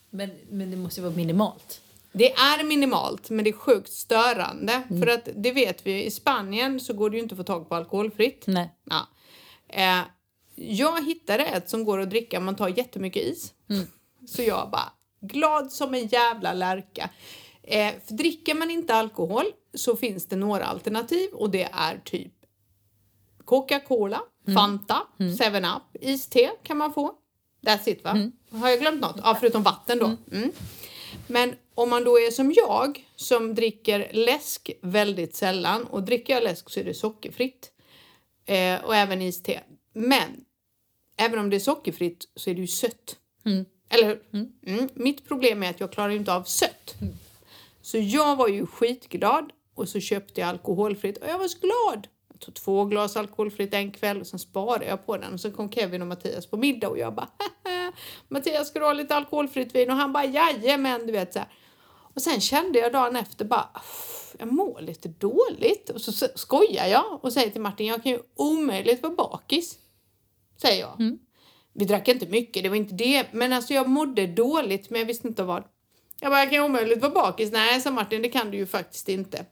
Men, 0.10 0.30
men 0.50 0.72
det 0.72 0.78
måste 0.78 1.00
ju 1.02 1.06
vara 1.08 1.16
minimalt. 1.16 1.82
Det 2.12 2.34
är 2.34 2.64
minimalt, 2.64 3.30
men 3.30 3.44
det 3.44 3.50
är 3.50 3.54
sjukt 3.54 3.92
störande. 3.92 4.84
För 5.00 5.08
att 5.08 5.30
det 5.36 5.52
vet 5.52 5.88
vi, 5.88 6.06
i 6.06 6.12
Spanien 6.12 6.80
så 6.80 6.94
går 6.94 7.10
det 7.10 7.18
ju 7.18 7.24
inte 7.24 7.34
att 7.34 7.38
få 7.38 7.44
tag 7.44 7.70
på 7.70 7.76
alkoholfritt. 7.76 8.44
Nej. 8.48 8.70
Ja. 8.90 9.08
Eh, 9.68 10.02
jag 10.56 11.06
hittade 11.06 11.46
ett 11.46 11.70
som 11.70 11.86
går 11.86 12.00
att 12.00 12.10
dricka, 12.10 12.40
man 12.40 12.56
tar 12.56 12.78
jättemycket 12.78 13.24
is. 13.24 13.54
Så 14.28 14.42
jag 14.42 14.70
bara, 14.72 14.94
glad 15.22 15.72
som 15.72 15.94
en 15.94 16.08
jävla 16.08 16.54
lärka. 16.54 17.10
Eh, 17.64 17.94
för 18.08 18.14
dricker 18.14 18.56
man 18.56 18.72
inte 18.72 18.96
alkohol 18.96 19.46
så 19.74 19.96
finns 19.96 20.26
det 20.26 20.36
några 20.36 20.66
alternativ 20.66 21.30
och 21.34 21.50
det 21.50 21.70
är 21.74 22.02
typ 22.06 22.34
Coca-Cola, 23.46 24.22
Fanta, 24.56 25.02
7-Up, 25.18 26.04
iste 26.04 26.52
kan 26.64 26.78
man 26.78 26.94
få. 26.94 27.14
That's 27.62 27.90
it 27.90 28.04
va? 28.04 28.32
Har 28.52 28.70
jag 28.70 28.80
glömt 28.80 29.02
något? 29.02 29.16
Ja, 29.24 29.38
förutom 29.40 29.64
vatten 29.64 30.00
då. 30.00 30.16
Mm. 30.32 30.52
Men 31.28 31.56
om 31.82 31.90
man 31.90 32.04
då 32.04 32.20
är 32.20 32.32
som 32.32 32.54
jag 32.54 33.08
som 33.16 33.56
dricker 33.56 34.10
läsk 34.14 34.72
väldigt 34.82 35.36
sällan 35.36 35.84
och 35.84 36.04
dricker 36.04 36.34
jag 36.34 36.44
läsk 36.44 36.70
så 36.70 36.80
är 36.80 36.84
det 36.84 36.94
sockerfritt. 36.94 37.72
Eh, 38.46 38.84
och 38.84 38.96
även 38.96 39.22
iste. 39.22 39.64
Men 39.94 40.46
även 41.18 41.40
om 41.40 41.50
det 41.50 41.56
är 41.56 41.60
sockerfritt 41.60 42.26
så 42.36 42.50
är 42.50 42.54
det 42.54 42.62
ju 42.62 42.68
sött. 42.68 43.18
Eller 43.90 44.08
hur? 44.08 44.22
Mm. 44.64 44.90
Mitt 44.94 45.28
problem 45.28 45.64
är 45.64 45.70
att 45.70 45.80
jag 45.80 45.92
klarar 45.92 46.10
inte 46.10 46.34
av 46.34 46.44
sött. 46.44 46.96
Så 47.82 47.98
jag 47.98 48.36
var 48.36 48.48
ju 48.48 48.68
skitglad 48.68 49.52
och 49.76 49.90
så 49.90 50.00
köpte 50.00 50.42
jag 50.42 50.50
alkoholfritt 50.50 51.18
och 51.18 51.28
jag 51.28 51.40
var 51.40 51.48
så 51.48 51.60
glad. 51.60 52.08
Jag 52.32 52.40
tog 52.40 52.54
två 52.54 52.86
glas 52.86 53.18
alkoholfritt 53.18 53.74
en 53.74 53.92
kväll 53.92 54.22
och 54.22 54.28
sen 54.28 54.40
sparade 54.40 54.86
jag 54.86 55.06
på 55.06 55.18
den 55.18 55.34
och 55.34 55.40
så 55.40 55.52
kom 55.52 55.72
Kevin 55.72 56.02
och 56.02 56.08
Mattias 56.08 56.46
på 56.46 56.58
middag 56.58 56.90
och 56.90 56.98
jag 56.98 57.16
bara 57.16 57.30
Mattias 58.28 58.68
ska 58.68 58.80
du 58.80 58.86
ha 58.86 58.94
lite 58.94 59.16
alkoholfritt 59.16 59.76
vin? 59.76 59.90
Och 59.90 59.96
han 59.96 60.14
bara 60.14 60.26
jajamän 60.26 61.08
du 61.08 61.12
vet 61.12 61.34
så 61.34 61.40
här. 61.40 61.48
Och 62.16 62.22
sen 62.22 62.42
kände 62.42 62.80
jag 62.80 62.92
dagen 62.94 63.16
efter 63.16 63.46
bara 63.46 63.70
"Uff, 63.76 64.36
jag 64.40 64.52
mår 64.52 64.82
lite 64.82 65.08
dåligt 65.10 65.90
och 65.90 66.02
så 66.02 66.28
skojar 66.36 66.88
jag 66.88 67.20
och 67.24 67.34
säger 67.34 67.50
till 67.52 67.62
Martin 67.62 67.88
jag 67.88 68.04
kan 68.04 68.12
ju 68.12 68.20
omöjligt 68.36 69.04
vara 69.04 69.14
bakis. 69.14 69.78
Säger 70.62 70.80
jag. 70.82 70.96
Vi 71.74 71.86
drack 71.86 72.08
inte 72.08 72.26
mycket, 72.28 72.64
det 72.64 72.70
var 72.70 72.76
inte 72.76 72.96
det. 72.96 73.34
Men 73.34 73.54
alltså 73.54 73.74
jag 73.74 73.90
mådde 73.90 74.28
dåligt 74.28 74.90
men 74.90 75.00
jag 75.00 75.06
visste 75.06 75.28
inte 75.28 75.44
vad. 75.44 75.64
Jag 76.22 76.32
bara, 76.32 76.40
jag 76.40 76.50
kan 76.52 76.64
omöjligt 76.64 77.02
vara 77.02 77.12
bakis. 77.12 77.52
Nej, 77.52 77.82
sa 77.82 77.92
Martin, 77.92 78.22
det 78.22 78.30
kan 78.30 78.52
du 78.52 78.58
ju 78.58 78.66
faktiskt 78.66 79.10
inte. 79.10 79.46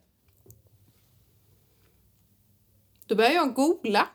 Då 3.06 3.16
började 3.16 3.36
jag 3.36 3.54
googla. 3.54 4.08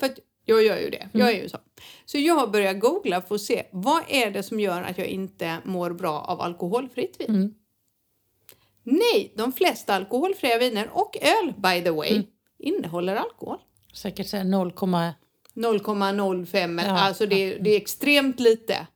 För 0.00 0.06
att 0.06 0.18
jag 0.44 0.62
gör 0.64 0.78
ju 0.78 0.90
det. 0.90 1.08
Jag 1.12 1.28
är 1.30 1.42
ju 1.42 1.48
så. 1.48 1.58
Så 2.04 2.18
jag 2.18 2.50
börjar 2.50 2.72
googla 2.74 3.22
för 3.22 3.34
att 3.34 3.40
se 3.40 3.66
vad 3.72 4.02
är 4.08 4.30
det 4.30 4.42
som 4.42 4.60
gör 4.60 4.82
att 4.82 4.98
jag 4.98 5.06
inte 5.06 5.58
mår 5.64 5.90
bra 5.90 6.20
av 6.20 6.40
alkoholfritt 6.40 7.20
vin. 7.20 7.54
Nej, 8.90 9.32
de 9.36 9.52
flesta 9.52 9.94
alkoholfria 9.94 10.58
viner 10.58 10.88
och 10.92 11.16
öl, 11.22 11.52
by 11.56 11.84
the 11.84 11.90
way, 11.90 12.22
innehåller 12.58 13.16
alkohol. 13.16 13.58
Säkert 13.94 14.26
så 14.26 14.36
här 14.36 14.44
0, 14.44 14.72
0,05. 15.54 16.82
Ja, 16.86 16.90
alltså 17.00 17.26
det, 17.26 17.36
är- 17.36 17.58
det 17.58 17.70
är 17.70 17.76
extremt 17.76 18.40
lite. 18.40 18.86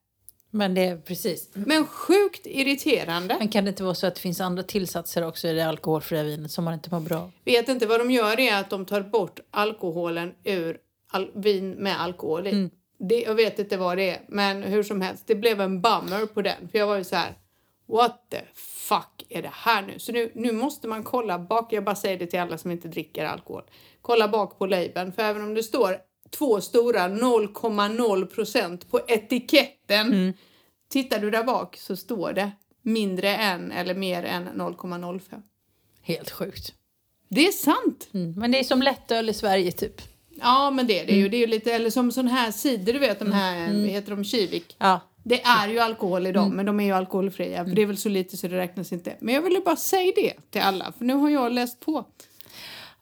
men 0.51 0.75
det 0.75 0.85
är 0.85 0.97
precis. 0.97 1.51
Men 1.55 1.87
sjukt 1.87 2.47
irriterande. 2.47 3.37
Men 3.39 3.49
kan 3.49 3.65
det 3.65 3.69
inte 3.69 3.83
vara 3.85 3.95
så 3.95 4.07
att 4.07 4.15
det 4.15 4.21
finns 4.21 4.41
andra 4.41 4.63
tillsatser 4.63 5.27
också 5.27 5.49
i 5.49 5.53
det 5.53 5.67
alkoholfria 5.69 6.23
vinet 6.23 6.51
som 6.51 6.65
man 6.65 6.75
inte 6.75 6.91
mår 6.91 7.01
bra? 7.01 7.31
Vet 7.45 7.69
inte 7.69 7.87
vad 7.87 8.01
de 8.01 8.11
gör 8.11 8.41
är 8.41 8.61
att 8.61 8.71
de 8.71 8.85
tar 8.87 9.01
bort 9.01 9.41
alkoholen 9.51 10.33
ur 10.45 10.79
al- 11.11 11.31
vin 11.35 11.71
med 11.71 12.01
alkohol 12.01 12.47
i. 12.47 12.51
Det, 12.99 13.23
jag 13.23 13.35
vet 13.35 13.59
inte 13.59 13.77
vad 13.77 13.97
det 13.99 14.11
är, 14.11 14.21
men 14.29 14.63
hur 14.63 14.83
som 14.83 15.01
helst, 15.01 15.25
det 15.27 15.35
blev 15.35 15.61
en 15.61 15.81
bummer 15.81 16.27
på 16.27 16.43
den. 16.43 16.69
För 16.69 16.79
jag 16.79 16.87
var 16.87 16.97
ju 16.97 17.05
så 17.05 17.17
här, 17.17 17.35
what 17.89 18.27
the 18.31 18.39
fuck 18.93 19.27
är 19.29 19.43
det 19.43 19.51
här 19.53 19.83
nu? 19.83 19.99
Så 19.99 20.13
nu, 20.13 20.33
nu 20.35 20.53
måste 20.53 20.89
man 20.89 21.03
kolla 21.03 21.39
bak, 21.39 21.73
jag 21.73 21.85
bara 21.85 21.97
säger 21.97 22.19
det 22.19 22.27
till 22.27 22.41
alla 22.41 22.59
som 22.59 22.71
inte 22.71 22.89
dricker 22.89 23.25
alkohol. 23.25 23.63
Kolla 24.03 24.29
bak 24.29 24.59
på 24.59 24.67
labeln, 24.67 25.13
för 25.13 25.23
även 25.23 25.43
om 25.43 25.55
det 25.55 25.63
står 25.63 25.97
två 26.31 26.61
stora 26.61 27.09
0,0 27.09 28.27
procent 28.27 28.91
på 28.91 29.01
etiketten. 29.09 30.35
Tittar 30.89 31.19
du 31.19 31.31
där 31.31 31.45
bak 31.45 31.77
så 31.77 31.97
står 31.97 32.33
det 32.33 32.51
mindre 32.83 33.37
än 33.37 33.73
eller 33.73 33.95
mer 33.95 34.23
än 34.23 34.49
0,05. 34.49 35.43
Helt 36.03 36.31
sjukt. 36.31 36.75
Det 37.29 37.47
är 37.47 37.53
sant! 37.53 38.09
Mm. 38.15 38.33
Men 38.37 38.51
det 38.51 38.59
är 38.59 38.65
som 38.65 38.83
lättöl 38.83 39.29
i 39.29 39.35
Sverige 39.35 39.73
typ. 39.73 40.03
Ja, 40.41 40.71
men 40.71 40.87
det 40.87 41.01
är 41.01 41.07
det 41.07 41.13
ju. 41.13 41.29
Det 41.29 41.37
är 41.37 41.39
ju 41.39 41.47
lite, 41.47 41.73
eller 41.73 41.91
som 41.91 42.13
sån 42.13 42.29
här 42.29 42.51
cider, 42.51 42.93
du 42.93 42.99
vet 42.99 43.19
de 43.19 43.33
här, 43.33 43.67
vad 43.67 43.89
heter 43.89 44.11
de, 44.11 44.25
Kivik? 44.25 44.77
Ja. 44.79 45.01
Det 45.25 45.43
är 45.43 45.69
ju 45.69 45.79
alkohol 45.79 46.27
i 46.27 46.33
dem, 46.33 46.51
men 46.57 46.67
de 46.67 46.81
är 46.81 46.85
ju 46.85 46.93
alkoholfria. 46.93 47.65
För 47.65 47.75
det 47.75 47.83
är 47.83 47.87
väl 47.87 47.97
så 47.97 48.09
lite 48.09 48.37
så 48.37 48.49
det 48.49 48.57
räknas 48.59 48.93
inte. 48.93 49.17
Men 49.21 49.35
jag 49.35 49.43
ville 49.43 49.61
bara 49.61 49.77
säga 49.77 50.13
det 50.17 50.33
till 50.51 50.61
alla, 50.61 50.93
för 50.99 51.05
nu 51.05 51.15
har 51.15 51.31
jag 51.31 51.53
läst 51.53 51.81
på. 51.81 52.05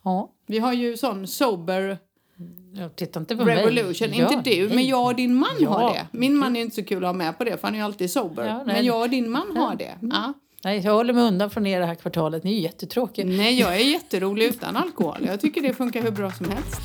Ja. 0.03 0.31
Vi 0.47 0.59
har 0.59 0.73
ju 0.73 0.97
sån 0.97 1.27
sober 1.27 1.97
Jag 2.73 2.95
tittar 2.95 3.19
inte 3.21 3.35
på 3.35 3.43
revolution. 3.45 4.09
mig. 4.09 4.19
Inte 4.33 4.49
Ja, 4.55 4.67
du, 4.67 4.75
men 4.75 4.87
jag 4.87 5.05
och 5.05 5.15
din 5.15 5.35
man 5.35 5.49
Ja. 5.59 5.69
har 5.69 5.93
det. 5.93 6.07
Min 6.11 6.37
man 6.37 6.55
är 6.55 6.61
inte 6.61 6.75
så 6.75 6.83
kul 6.83 7.03
att 7.03 7.07
ha 7.07 7.13
med 7.13 7.37
på 7.37 7.43
det, 7.43 7.57
för 7.57 7.67
han 7.67 7.73
är 7.73 7.77
ju 7.79 7.85
alltid 7.85 8.11
sober. 8.11 8.45
Ja, 8.47 8.63
men 8.65 8.85
jag 8.85 9.01
och 9.01 9.09
din 9.09 9.29
man 9.31 9.57
har 9.57 9.75
det. 9.75 9.91
Ja. 10.01 10.33
Nej, 10.63 10.79
jag 10.79 10.93
håller 10.93 11.13
mig 11.13 11.23
undan 11.23 11.49
från 11.49 11.67
er 11.67 11.79
det 11.79 11.85
här 11.85 11.95
kvartalet. 11.95 12.43
Ni 12.43 12.57
är 12.57 12.59
jättetråkiga. 12.61 13.25
Nej, 13.25 13.59
jag 13.59 13.75
är 13.75 13.79
jätterolig 13.85 14.45
utan 14.45 14.75
alkohol. 14.77 15.17
Jag 15.27 15.41
tycker 15.41 15.61
det 15.61 15.73
funkar 15.73 16.01
hur 16.01 16.11
bra 16.11 16.31
som 16.31 16.49
helst. 16.49 16.81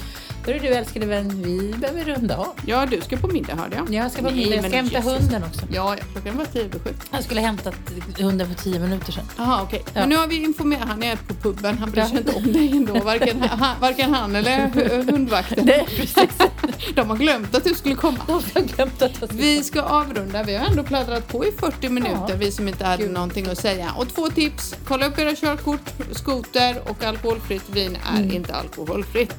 Hörru 0.46 0.58
du 0.58 0.68
älskade 0.68 1.06
vän, 1.06 1.42
vi 1.42 1.74
behöver 1.78 2.04
runda 2.04 2.36
av. 2.36 2.54
Ja, 2.66 2.86
du 2.86 3.00
ska 3.00 3.16
på 3.16 3.28
middag 3.28 3.54
hörde 3.54 3.76
jag. 3.76 3.94
Jag 3.94 4.12
ska 4.12 4.22
på 4.22 4.28
Nej, 4.30 4.36
middag, 4.36 4.54
jag 4.56 4.64
ska 4.64 4.76
hämta 4.76 4.96
Jesus. 4.96 5.12
hunden 5.12 5.44
också. 5.44 5.60
Ja, 5.72 5.96
ja, 5.98 6.04
klockan 6.12 6.36
var 6.38 6.44
tio 6.44 6.64
över 6.64 6.78
sju. 6.78 6.90
Jag 7.12 7.24
skulle 7.24 7.40
hämtat 7.40 7.74
hunden 8.20 8.46
för 8.54 8.62
tio 8.62 8.78
minuter 8.78 9.12
sedan. 9.12 9.24
Jaha, 9.38 9.62
okej. 9.62 9.84
Men 9.94 10.08
nu 10.08 10.16
har 10.16 10.26
vi 10.26 10.42
informerat, 10.44 10.88
han 10.88 11.02
är 11.02 11.16
på 11.16 11.34
puben, 11.34 11.78
han 11.78 11.90
bryr 11.90 12.02
sig 12.02 12.12
Ja. 12.12 12.18
inte 12.18 12.32
om 12.32 12.52
dig 12.52 12.70
ändå. 12.72 12.94
Varken 13.04 13.42
han, 13.42 13.80
varken 13.80 14.14
han 14.14 14.36
eller 14.36 14.58
hu- 14.66 15.10
hundvakten. 15.12 15.64
Nej, 15.66 15.86
precis. 15.96 16.38
De 16.94 17.10
har 17.10 17.16
glömt 17.16 17.54
att 17.54 17.64
du 17.64 17.74
skulle 17.74 17.94
komma. 17.94 18.18
De 18.26 18.32
har 18.32 18.62
glömt 18.62 19.02
att 19.02 19.12
jag 19.20 19.28
Vi 19.32 19.62
ska 19.62 19.82
avrunda. 19.82 20.42
Vi 20.42 20.54
har 20.56 20.66
ändå 20.66 20.82
pladdrat 20.82 21.28
på 21.28 21.44
i 21.44 21.52
40 21.52 21.88
minuter, 21.88 22.26
Ja. 22.28 22.34
vi 22.38 22.52
som 22.52 22.68
inte 22.68 22.84
hade 22.86 23.02
Gud. 23.02 23.12
någonting 23.12 23.46
att 23.48 23.58
säga. 23.58 23.92
Och 23.96 24.08
två 24.14 24.30
tips. 24.30 24.74
Kolla 24.88 25.06
upp 25.06 25.18
era 25.18 25.34
körkort, 25.34 25.80
skoter 26.12 26.76
och 26.88 27.04
alkoholfritt 27.04 27.64
vin 27.70 27.98
är 28.14 28.18
Mm. 28.20 28.32
inte 28.36 28.54
alkoholfritt. 28.54 29.36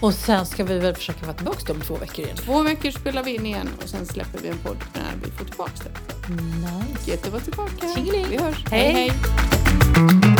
Och 0.00 0.14
sen 0.14 0.46
ska 0.46 0.64
vi 0.64 0.78
väl 0.78 0.94
försöka 0.94 1.26
vara 1.26 1.36
tillbaka 1.36 1.72
om 1.72 1.80
två 1.80 1.94
veckor 1.94 2.24
igen. 2.24 2.36
Två 2.36 2.62
veckor 2.62 2.90
spelar 2.90 3.22
vi 3.22 3.34
in 3.34 3.46
igen 3.46 3.68
och 3.82 3.88
sen 3.88 4.06
släpper 4.06 4.38
vi 4.38 4.48
en 4.48 4.58
podd 4.58 4.76
när 4.94 5.12
vi 5.24 5.30
får 5.30 5.44
tillbaka 5.44 5.72
det. 5.84 6.34
Nice. 6.34 7.10
Gött 7.10 7.26
att 7.26 7.32
vara 7.32 7.42
tillbaka. 7.42 7.94
Tjingeling. 7.94 8.26
Vi 8.30 8.36
hörs. 8.36 8.64
Hej. 8.70 8.92
hej. 8.92 10.39